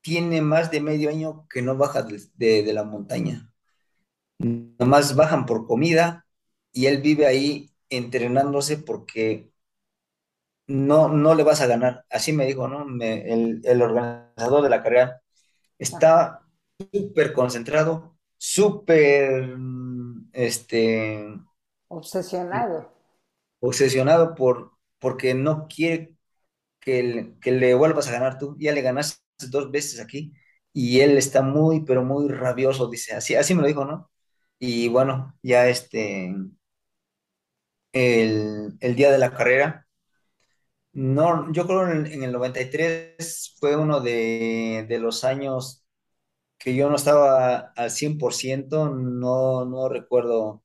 tiene 0.02 0.42
más 0.42 0.72
de 0.72 0.82
medio 0.82 1.10
año 1.10 1.48
que 1.50 1.62
no 1.62 1.76
baja 1.78 2.04
de, 2.04 2.22
de, 2.36 2.64
de, 2.64 2.74
la 2.74 2.84
montaña. 2.84 3.52
Nomás 4.40 5.16
bajan 5.16 5.46
por 5.46 5.68
comida 5.68 6.26
y 6.72 6.86
él 6.88 7.02
vive 7.02 7.28
ahí 7.28 7.72
entrenándose 7.90 8.78
porque 8.78 9.52
no, 10.68 11.10
no 11.10 11.36
le 11.36 11.44
vas 11.44 11.62
a 11.62 11.68
ganar. 11.68 12.06
Así 12.10 12.32
me 12.34 12.46
dijo, 12.46 12.68
¿no? 12.68 12.86
Me, 12.86 13.32
el, 13.32 13.62
el, 13.66 13.82
organizador 13.82 14.64
de 14.64 14.70
la 14.70 14.84
carrera. 14.84 15.22
está 15.80 16.42
súper 16.94 17.34
concentrado, 17.34 18.18
súper, 18.38 19.58
este... 20.34 21.40
Obsesionado. 21.90 22.94
Obsesionado 23.60 24.36
por, 24.36 24.72
porque 25.00 25.34
no 25.34 25.68
quiere 25.68 26.16
que, 26.80 27.36
le 27.44 27.74
vuelvas 27.74 28.08
a 28.08 28.12
ganar 28.12 28.38
tú. 28.38 28.56
Ya 28.60 28.72
le 28.74 28.82
ganaste 28.82 29.20
dos 29.50 29.72
veces 29.72 30.00
aquí 30.00 30.34
y 30.74 31.02
él 31.02 31.18
está 31.18 31.42
muy, 31.42 31.84
pero 31.86 32.04
muy 32.04 32.30
rabioso, 32.30 32.90
dice, 32.90 33.16
así, 33.16 33.36
así 33.36 33.56
me 33.56 33.62
lo 33.62 33.68
dijo, 33.68 33.86
¿no? 33.86 34.12
Y 34.60 34.88
bueno, 34.90 35.36
ya 35.44 35.68
este, 35.68 36.34
el, 37.94 38.78
el 38.80 38.96
día 38.96 39.12
de 39.12 39.18
la 39.18 39.32
carrera, 39.32 39.88
no, 40.94 41.52
yo 41.52 41.66
creo 41.68 41.90
en, 41.90 42.06
en 42.08 42.24
el 42.24 42.32
93 42.32 43.56
fue 43.60 43.76
uno 43.76 44.02
de, 44.02 44.86
de 44.90 45.00
los 45.00 45.24
años 45.24 45.86
que 46.58 46.76
yo 46.76 46.90
no 46.90 46.96
estaba 46.98 47.74
al 47.76 47.92
100%, 47.92 48.90
no, 48.96 49.66
no 49.66 49.90
recuerdo 49.90 50.64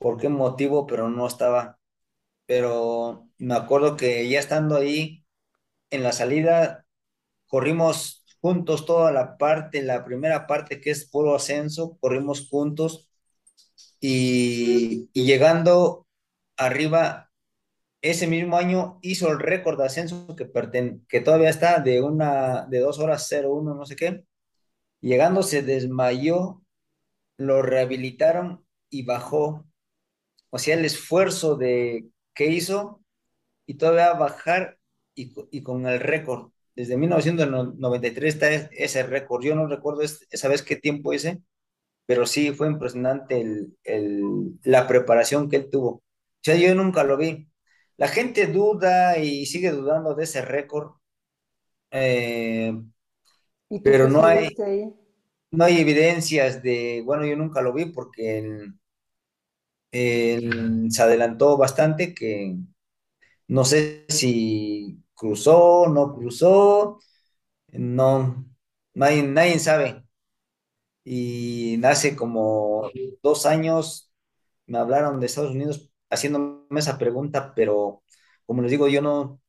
por 0.00 0.18
qué 0.18 0.30
motivo, 0.30 0.86
pero 0.86 1.10
no 1.10 1.26
estaba. 1.28 1.78
Pero 2.46 3.28
me 3.38 3.54
acuerdo 3.54 3.96
que 3.96 4.28
ya 4.28 4.40
estando 4.40 4.76
ahí 4.76 5.26
en 5.90 6.02
la 6.04 6.12
salida, 6.12 6.86
corrimos 7.48 8.24
juntos 8.40 8.86
toda 8.86 9.12
la 9.12 9.38
parte, 9.38 9.82
la 9.82 10.04
primera 10.04 10.46
parte 10.48 10.80
que 10.80 10.90
es 10.90 11.08
puro 11.10 11.34
ascenso, 11.36 11.98
corrimos 12.00 12.48
juntos 12.48 13.10
y, 14.00 15.10
llegando 15.12 16.06
arriba, 16.56 17.30
ese 18.02 18.26
mismo 18.26 18.56
año 18.56 18.98
hizo 19.02 19.30
el 19.30 19.40
récord 19.40 19.78
de 19.78 19.86
ascenso 19.86 20.36
que, 20.36 20.46
perten 20.46 21.06
que 21.08 21.20
todavía 21.20 21.50
está 21.50 21.80
de 21.80 22.02
una 22.02 22.66
de 22.66 22.80
dos 22.80 22.98
horas 22.98 23.28
01, 23.30 23.74
no 23.74 23.86
sé 23.86 23.96
qué. 23.96 24.24
Llegando 25.00 25.42
se 25.42 25.62
desmayó, 25.62 26.62
lo 27.38 27.62
rehabilitaron 27.62 28.66
y 28.90 29.04
bajó. 29.04 29.66
O 30.50 30.58
sea, 30.58 30.76
el 30.76 30.84
esfuerzo 30.84 31.56
de 31.56 32.06
que 32.34 32.46
hizo 32.46 33.02
y 33.66 33.74
todavía 33.74 34.14
bajar 34.14 34.78
y, 35.14 35.34
y 35.50 35.62
con 35.62 35.86
el 35.86 36.00
récord. 36.00 36.52
Desde 36.76 36.96
1993 36.96 38.34
está 38.34 38.52
ese 38.52 39.02
récord. 39.04 39.44
Yo 39.44 39.54
no 39.54 39.66
recuerdo 39.68 40.02
esa 40.02 40.48
vez 40.48 40.62
qué 40.62 40.76
tiempo 40.76 41.12
ese, 41.12 41.42
pero 42.06 42.26
sí 42.26 42.52
fue 42.52 42.68
impresionante 42.68 43.40
el, 43.40 43.76
el, 43.84 44.22
la 44.64 44.86
preparación 44.88 45.48
que 45.48 45.56
él 45.56 45.70
tuvo. 45.70 45.90
O 45.90 46.02
sea, 46.42 46.56
yo 46.56 46.74
nunca 46.74 47.04
lo 47.04 47.16
vi. 47.16 47.48
La 47.96 48.08
gente 48.08 48.46
duda 48.48 49.18
y 49.18 49.46
sigue 49.46 49.70
dudando 49.72 50.14
de 50.14 50.24
ese 50.24 50.42
récord, 50.42 50.92
eh, 51.90 52.72
pero 53.82 54.08
no 54.08 54.24
hay, 54.24 54.60
no 55.50 55.64
hay 55.64 55.80
evidencias 55.80 56.62
de, 56.62 57.02
bueno, 57.04 57.26
yo 57.26 57.36
nunca 57.36 57.62
lo 57.62 57.72
vi 57.72 57.86
porque 57.86 58.68
él 59.92 60.88
se 60.90 61.02
adelantó 61.02 61.56
bastante 61.58 62.14
que 62.14 62.56
no 63.48 63.64
sé 63.64 64.06
si 64.08 65.02
cruzó, 65.14 65.88
no 65.88 66.14
cruzó, 66.14 67.00
no, 67.72 68.46
nadie, 68.94 69.22
nadie 69.24 69.58
sabe. 69.58 70.04
Y 71.04 71.82
hace 71.84 72.14
como 72.16 72.90
dos 73.22 73.46
años 73.46 74.12
me 74.66 74.78
hablaron 74.78 75.20
de 75.20 75.26
Estados 75.26 75.52
Unidos 75.52 75.90
haciéndome 76.10 76.80
esa 76.80 76.98
pregunta, 76.98 77.54
pero 77.54 78.02
como 78.46 78.62
les 78.62 78.70
digo, 78.70 78.88
yo 78.88 79.02
no, 79.02 79.40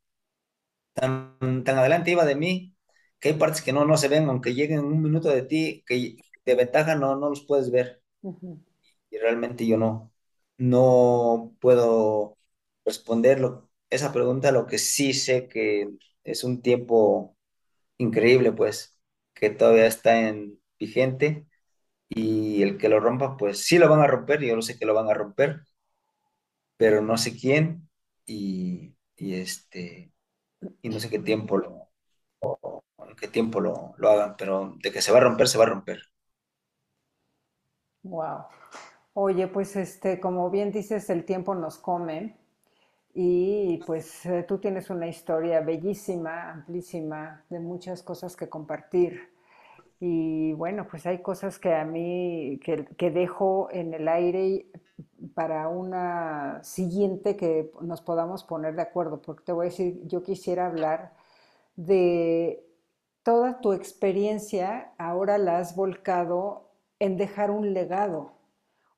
tan, 0.93 1.63
tan 1.63 1.77
adelante 1.77 2.11
iba 2.11 2.25
de 2.25 2.35
mí, 2.35 2.75
que 3.19 3.29
hay 3.29 3.35
partes 3.35 3.61
que 3.61 3.73
no, 3.73 3.85
no 3.85 3.97
se 3.97 4.07
ven, 4.07 4.29
aunque 4.29 4.53
lleguen 4.53 4.79
un 4.81 5.01
minuto 5.01 5.29
de 5.29 5.43
ti, 5.43 5.83
que 5.87 6.17
de 6.45 6.55
ventaja 6.55 6.95
no, 6.95 7.15
no 7.15 7.29
los 7.29 7.45
puedes 7.45 7.71
ver. 7.71 8.01
Y 9.11 9.17
realmente 9.19 9.65
yo 9.67 9.77
no, 9.77 10.10
no 10.61 11.55
puedo 11.61 12.37
responderlo 12.85 13.69
esa 13.89 14.13
pregunta, 14.13 14.51
lo 14.51 14.67
que 14.67 14.77
sí 14.79 15.13
sé 15.13 15.47
que 15.49 15.89
es 16.23 16.43
un 16.45 16.61
tiempo 16.61 17.37
increíble, 17.97 18.51
pues, 18.53 18.97
que 19.33 19.49
todavía 19.51 19.87
está 19.87 20.29
en 20.29 20.59
vigente 20.79 21.47
y 22.09 22.63
el 22.63 22.77
que 22.77 22.89
lo 22.89 22.99
rompa, 23.01 23.37
pues 23.37 23.59
sí 23.65 23.77
lo 23.79 23.89
van 23.89 24.01
a 24.01 24.07
romper, 24.07 24.41
yo 24.43 24.55
lo 24.55 24.61
sé 24.63 24.77
que 24.79 24.85
lo 24.85 24.93
van 24.95 25.09
a 25.09 25.13
romper, 25.15 25.63
pero 26.77 27.01
no 27.01 27.17
sé 27.17 27.35
quién 27.37 27.89
y, 28.25 28.95
y 29.15 29.35
este, 29.35 30.11
y 30.81 30.89
no 30.89 30.99
sé 30.99 31.09
qué 31.09 31.19
tiempo 31.19 31.57
en 33.07 33.15
qué 33.17 33.27
tiempo 33.27 33.59
lo, 33.59 33.93
lo 33.97 34.09
hagan, 34.09 34.35
pero 34.37 34.75
de 34.81 34.91
que 34.91 35.01
se 35.01 35.11
va 35.11 35.17
a 35.19 35.21
romper, 35.21 35.47
se 35.49 35.57
va 35.57 35.65
a 35.65 35.67
romper. 35.67 36.01
Wow. 38.03 38.49
Oye, 39.13 39.47
pues 39.47 39.75
este, 39.75 40.19
como 40.21 40.49
bien 40.49 40.71
dices, 40.71 41.09
el 41.09 41.25
tiempo 41.25 41.53
nos 41.53 41.77
come 41.77 42.37
y 43.13 43.77
pues 43.85 44.25
eh, 44.25 44.43
tú 44.47 44.59
tienes 44.59 44.89
una 44.89 45.07
historia 45.07 45.61
bellísima, 45.61 46.51
amplísima, 46.51 47.43
de 47.49 47.59
muchas 47.59 48.03
cosas 48.03 48.35
que 48.37 48.49
compartir. 48.49 49.31
Y 49.99 50.53
bueno, 50.53 50.87
pues 50.89 51.05
hay 51.05 51.21
cosas 51.21 51.59
que 51.59 51.73
a 51.75 51.85
mí, 51.85 52.59
que, 52.63 52.85
que 52.97 53.11
dejo 53.11 53.69
en 53.71 53.93
el 53.93 54.07
aire 54.07 54.67
para 55.35 55.67
una 55.67 56.63
siguiente 56.63 57.35
que 57.37 57.71
nos 57.81 58.01
podamos 58.01 58.43
poner 58.45 58.75
de 58.75 58.83
acuerdo, 58.83 59.21
porque 59.21 59.43
te 59.45 59.51
voy 59.53 59.67
a 59.67 59.69
decir, 59.69 60.01
yo 60.07 60.23
quisiera 60.23 60.67
hablar 60.67 61.13
de 61.75 62.65
toda 63.23 63.61
tu 63.61 63.73
experiencia, 63.73 64.93
ahora 64.97 65.37
la 65.37 65.59
has 65.59 65.75
volcado 65.75 66.71
en 66.99 67.17
dejar 67.17 67.51
un 67.51 67.73
legado 67.73 68.40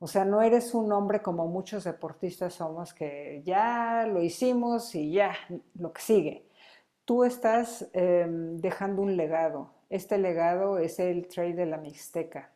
o 0.04 0.08
sea, 0.08 0.26
no 0.26 0.42
eres 0.42 0.74
un 0.74 0.92
hombre 0.92 1.22
como 1.22 1.48
muchos 1.48 1.86
deportistas 1.86 2.56
somos 2.56 2.94
que 2.94 3.42
ya 3.46 4.06
lo 4.06 4.22
hicimos 4.22 4.94
y 4.96 5.14
ya, 5.14 5.34
lo 5.80 5.94
que 5.94 6.02
sigue. 6.02 6.46
Tú 7.06 7.24
estás 7.24 7.90
eh, 7.94 8.28
dejando 8.28 9.02
un 9.02 9.16
legado. 9.16 9.72
Este 9.90 10.18
legado 10.18 10.78
es 10.78 11.00
el 11.00 11.30
Trail 11.30 11.56
de 11.56 11.68
la 11.68 11.78
Mixteca. 11.78 12.52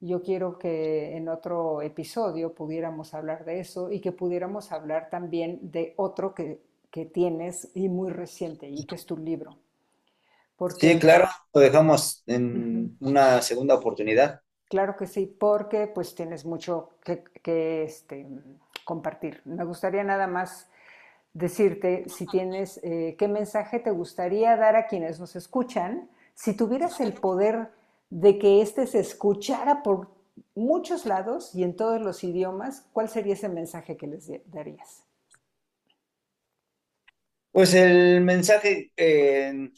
Yo 0.00 0.22
quiero 0.22 0.58
que 0.58 1.14
en 1.14 1.28
otro 1.28 1.82
episodio 1.82 2.54
pudiéramos 2.54 3.12
hablar 3.12 3.44
de 3.44 3.60
eso 3.60 3.90
y 3.90 4.00
que 4.00 4.12
pudiéramos 4.12 4.72
hablar 4.72 5.10
también 5.10 5.58
de 5.70 5.92
otro 5.98 6.34
que, 6.34 6.62
que 6.90 7.04
tienes 7.04 7.68
y 7.74 7.90
muy 7.90 8.10
reciente 8.10 8.70
y 8.70 8.86
que 8.86 8.94
es 8.94 9.04
tu 9.04 9.18
libro. 9.18 9.58
Porque... 10.56 10.88
Sí, 10.92 10.98
claro, 10.98 11.28
lo 11.52 11.60
dejamos 11.60 12.22
en 12.26 12.96
uh 13.00 13.04
-huh. 13.04 13.10
una 13.10 13.42
segunda 13.42 13.74
oportunidad. 13.74 14.40
Claro 14.72 14.96
que 14.96 15.06
sí, 15.06 15.26
porque 15.26 15.86
pues 15.86 16.14
tienes 16.14 16.46
mucho 16.46 16.96
que, 17.04 17.84
este, 17.84 18.26
compartir. 18.84 19.42
Me 19.44 19.66
gustaría 19.66 20.02
nada 20.02 20.26
más 20.26 20.70
decirte 21.34 22.04
si 22.08 22.24
tienes, 22.24 22.80
eh, 22.82 23.14
qué 23.18 23.28
mensaje 23.28 23.80
te 23.80 23.90
gustaría 23.90 24.56
dar 24.56 24.76
a 24.76 24.86
quienes 24.86 25.20
nos 25.20 25.36
escuchan, 25.36 26.08
si 26.32 26.56
tuvieras 26.56 27.00
el 27.00 27.12
poder 27.12 27.68
de 28.08 28.38
que 28.38 28.62
éste 28.62 28.86
se 28.86 29.00
escuchara 29.00 29.82
por 29.82 30.08
muchos 30.54 31.04
lados 31.04 31.54
y 31.54 31.64
en 31.64 31.76
todos 31.76 32.00
los 32.00 32.24
idiomas, 32.24 32.88
¿cuál 32.94 33.10
sería 33.10 33.34
ese 33.34 33.50
mensaje 33.50 33.98
que 33.98 34.06
les 34.06 34.30
darías? 34.46 35.04
Pues 37.50 37.74
el 37.74 38.22
mensaje 38.22 38.90
eh, 38.96 39.70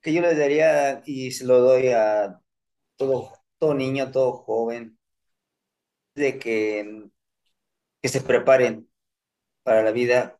que 0.00 0.12
yo 0.12 0.22
les 0.22 0.38
daría 0.38 1.02
y 1.04 1.32
se 1.32 1.44
lo 1.44 1.58
doy 1.58 1.88
a 1.88 2.40
todo 2.94 3.37
todo 3.58 3.74
niño, 3.74 4.10
todo 4.12 4.32
joven, 4.32 4.98
de 6.14 6.38
que, 6.38 7.08
que 8.02 8.08
se 8.08 8.20
preparen 8.20 8.88
para 9.62 9.82
la 9.82 9.92
vida 9.92 10.38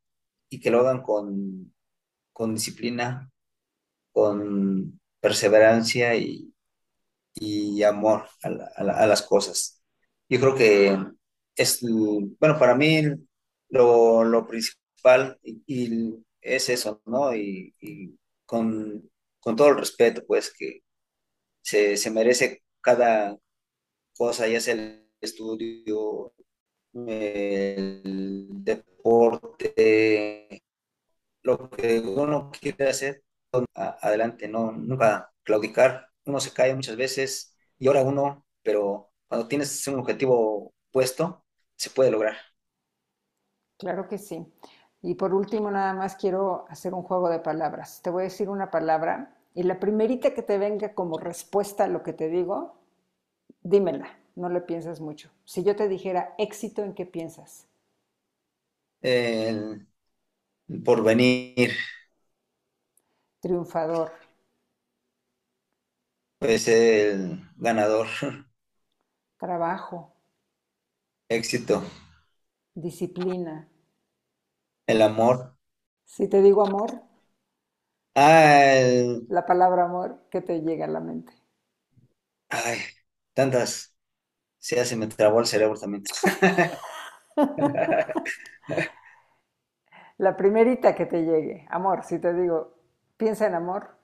y 0.50 0.60
que 0.60 0.70
lo 0.70 0.80
hagan 0.80 1.02
con, 1.02 1.74
con 2.32 2.54
disciplina, 2.54 3.30
con 4.12 5.00
perseverancia 5.20 6.16
y, 6.16 6.54
y 7.34 7.82
amor 7.82 8.28
a, 8.42 8.50
la, 8.50 8.72
a, 8.76 8.84
la, 8.84 8.92
a, 8.94 9.06
las 9.06 9.22
cosas. 9.22 9.82
Yo 10.28 10.40
creo 10.40 10.54
que 10.54 10.98
es, 11.56 11.80
bueno, 11.82 12.58
para 12.58 12.74
mí 12.74 13.02
lo, 13.70 14.24
lo 14.24 14.46
principal 14.46 15.38
y, 15.42 16.24
es 16.40 16.68
eso, 16.68 17.02
¿no? 17.06 17.34
Y, 17.34 17.74
y 17.80 18.16
con, 18.46 19.10
con, 19.40 19.56
todo 19.56 19.68
el 19.68 19.78
respeto, 19.78 20.24
pues, 20.26 20.52
que 20.56 20.82
se, 21.62 21.96
se 21.96 22.10
merece 22.10 22.62
cada 22.88 23.38
cosa, 24.16 24.48
ya 24.48 24.60
sea 24.60 24.74
el 24.74 25.10
estudio, 25.20 26.34
el 26.94 28.48
deporte, 28.64 30.62
lo 31.42 31.70
que 31.70 32.00
uno 32.00 32.50
quiere 32.52 32.88
hacer, 32.90 33.24
adelante, 33.74 34.48
no, 34.48 34.72
nunca 34.72 35.32
claudicar. 35.44 36.08
Uno 36.26 36.40
se 36.40 36.52
cae 36.52 36.74
muchas 36.74 36.96
veces 36.96 37.56
y 37.78 37.88
ahora 37.88 38.02
uno, 38.02 38.46
pero 38.62 39.12
cuando 39.28 39.48
tienes 39.48 39.86
un 39.88 40.00
objetivo 40.00 40.74
puesto, 40.92 41.44
se 41.76 41.90
puede 41.90 42.10
lograr. 42.12 42.36
Claro 43.78 44.08
que 44.08 44.18
sí. 44.18 44.46
Y 45.02 45.14
por 45.14 45.34
último, 45.34 45.70
nada 45.70 45.94
más 45.94 46.16
quiero 46.16 46.66
hacer 46.68 46.94
un 46.94 47.02
juego 47.02 47.28
de 47.30 47.38
palabras. 47.40 48.02
Te 48.02 48.10
voy 48.10 48.22
a 48.22 48.24
decir 48.24 48.48
una 48.48 48.70
palabra 48.70 49.34
Y 49.54 49.62
la 49.64 49.80
primerita 49.80 50.34
que 50.34 50.42
te 50.42 50.58
venga 50.58 50.94
como 50.94 51.18
respuesta 51.18 51.84
a 51.84 51.88
lo 51.88 52.02
que 52.04 52.12
te 52.12 52.28
digo, 52.28 52.77
dímela, 53.62 54.18
no 54.34 54.48
le 54.48 54.60
pienses 54.60 55.00
mucho. 55.00 55.30
Si 55.44 55.62
yo 55.62 55.76
te 55.76 55.88
dijera 55.88 56.34
éxito, 56.38 56.82
¿en 56.82 56.92
qué 56.94 57.06
piensas? 57.06 57.68
El, 59.02 59.86
porvenir. 60.84 61.72
Triunfador. 63.42 64.12
Pues 66.40 66.66
el 66.66 67.40
ganador. 67.56 68.08
Trabajo. 69.40 69.98
Éxito. 71.36 71.82
Disciplina. 72.84 73.56
El 74.88 75.02
amor. 75.02 75.54
Si 76.04 76.26
te 76.26 76.42
digo 76.42 76.66
amor. 76.66 76.90
Ah, 78.14 79.20
La 79.28 79.46
palabra 79.46 79.84
amor, 79.84 80.24
¿qué 80.28 80.40
te 80.40 80.60
llega 80.60 80.86
a 80.86 80.88
la 80.88 80.98
mente? 81.00 81.32
Ay, 82.50 82.78
tantas. 83.38 83.94
Sí, 84.58 84.74
se 84.84 84.96
me 84.96 85.06
trabó 85.06 85.38
el 85.38 85.46
cerebro 85.46 85.78
también. 85.78 86.02
La 90.18 90.36
primerita 90.36 90.96
que 90.96 91.06
te 91.06 91.22
llegue, 91.22 91.64
amor, 91.70 92.02
si 92.04 92.18
te 92.18 92.34
digo, 92.34 92.74
piensa 93.16 93.46
en 93.46 93.54
amor. 93.54 93.96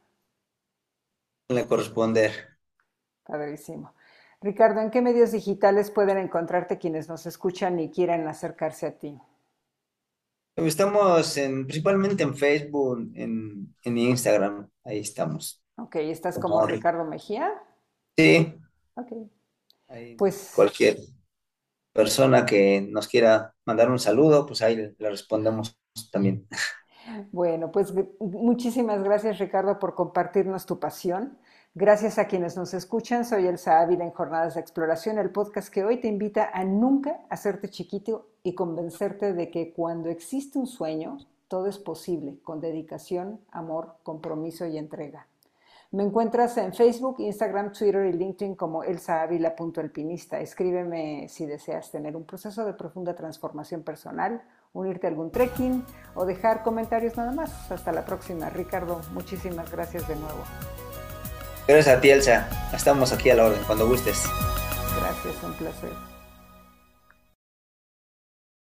Le 1.49 1.67
corresponder. 1.67 2.31
Padrísimo. 3.25 3.93
Ricardo, 4.41 4.81
¿en 4.81 4.93
qué 4.93 5.03
medios 5.03 5.33
digitales 5.33 5.91
pueden 5.91 6.19
encontrarte 6.19 6.79
quienes 6.79 7.09
nos 7.09 7.27
escuchan 7.27 7.81
y 7.81 7.91
quieran 7.91 8.29
acercarse 8.29 8.87
a 8.87 8.97
ti? 8.97 9.19
Estamos 10.55 11.37
en, 11.39 11.67
principalmente 11.67 12.23
en 12.23 12.37
Facebook, 12.37 13.11
en, 13.17 13.75
Instagram, 13.83 14.71
ahí 14.85 15.01
estamos. 15.01 15.61
Ok, 15.77 15.97
¿estás 15.97 16.39
como 16.39 16.65
Ricardo 16.65 17.05
Mejía? 17.05 17.51
Sí. 18.17 18.61
Ok. 18.95 19.13
pues 20.17 20.53
cualquier 20.55 20.99
persona 21.93 22.45
que 22.45 22.81
nos 22.91 23.09
quiera 23.09 23.55
mandar 23.65 23.91
un 23.91 23.99
saludo, 23.99 24.47
pues 24.47 24.63
ahí 24.63 24.77
le 24.77 25.11
respondemos 25.11 25.79
también. 26.11 26.47
Bueno, 27.33 27.71
pues 27.71 27.93
muchísimas 28.19 29.03
gracias 29.03 29.39
Ricardo 29.39 29.79
por 29.79 29.95
compartirnos 29.95 30.65
tu 30.65 30.79
pasión. 30.81 31.39
Gracias 31.75 32.19
a 32.19 32.29
quienes 32.29 32.57
nos 32.57 32.73
escuchan, 32.73 33.25
soy 33.25 33.47
Elsa 33.47 33.81
Ávila 33.81 34.05
en 34.05 34.13
Jornadas 34.13 34.55
de 34.55 34.61
Exploración, 34.61 35.19
el 35.19 35.31
podcast 35.31 35.69
que 35.73 35.85
hoy 35.85 36.01
te 36.01 36.07
invita 36.07 36.49
a 36.53 36.65
nunca 36.65 37.21
hacerte 37.31 37.69
chiquito 37.69 38.29
y 38.45 38.55
convencerte 38.55 39.33
de 39.33 39.51
que 39.51 39.73
cuando 39.73 40.09
existe 40.09 40.59
un 40.59 40.69
sueño, 40.69 41.19
todo 41.49 41.67
es 41.67 41.79
posible, 41.79 42.39
con 42.45 42.61
dedicación, 42.61 43.41
amor, 43.51 43.97
compromiso 44.05 44.67
y 44.67 44.79
entrega. 44.79 45.27
Me 45.95 46.03
encuentras 46.03 46.57
en 46.57 46.75
Facebook, 46.75 47.21
Instagram, 47.21 47.73
Twitter 47.73 48.07
y 48.07 48.13
LinkedIn 48.15 48.57
como 48.57 48.83
elsaavila.alpinista. 48.83 50.41
Escríbeme 50.41 51.29
si 51.29 51.47
deseas 51.47 51.93
tener 51.93 52.17
un 52.17 52.25
proceso 52.25 52.65
de 52.65 52.73
profunda 52.73 53.15
transformación 53.15 53.85
personal, 53.85 54.43
unirte 54.73 55.07
a 55.07 55.11
algún 55.11 55.31
trekking 55.31 55.85
o 56.17 56.25
dejar 56.25 56.65
comentarios 56.65 57.17
nada 57.17 57.31
más. 57.31 57.71
Hasta 57.71 57.93
la 57.93 58.05
próxima. 58.05 58.51
Ricardo, 58.51 59.03
muchísimas 59.13 59.71
gracias 59.71 60.09
de 60.09 60.17
nuevo. 60.17 60.43
Gracias 61.69 61.97
a 61.97 62.01
ti, 62.01 62.11
Elsa. 62.11 62.49
Estamos 62.75 63.13
aquí 63.13 63.31
a 63.31 63.37
la 63.37 63.45
orden, 63.45 63.61
cuando 63.65 63.87
gustes. 63.87 64.25
Gracias, 64.99 65.45
un 65.45 65.53
placer. 65.53 66.14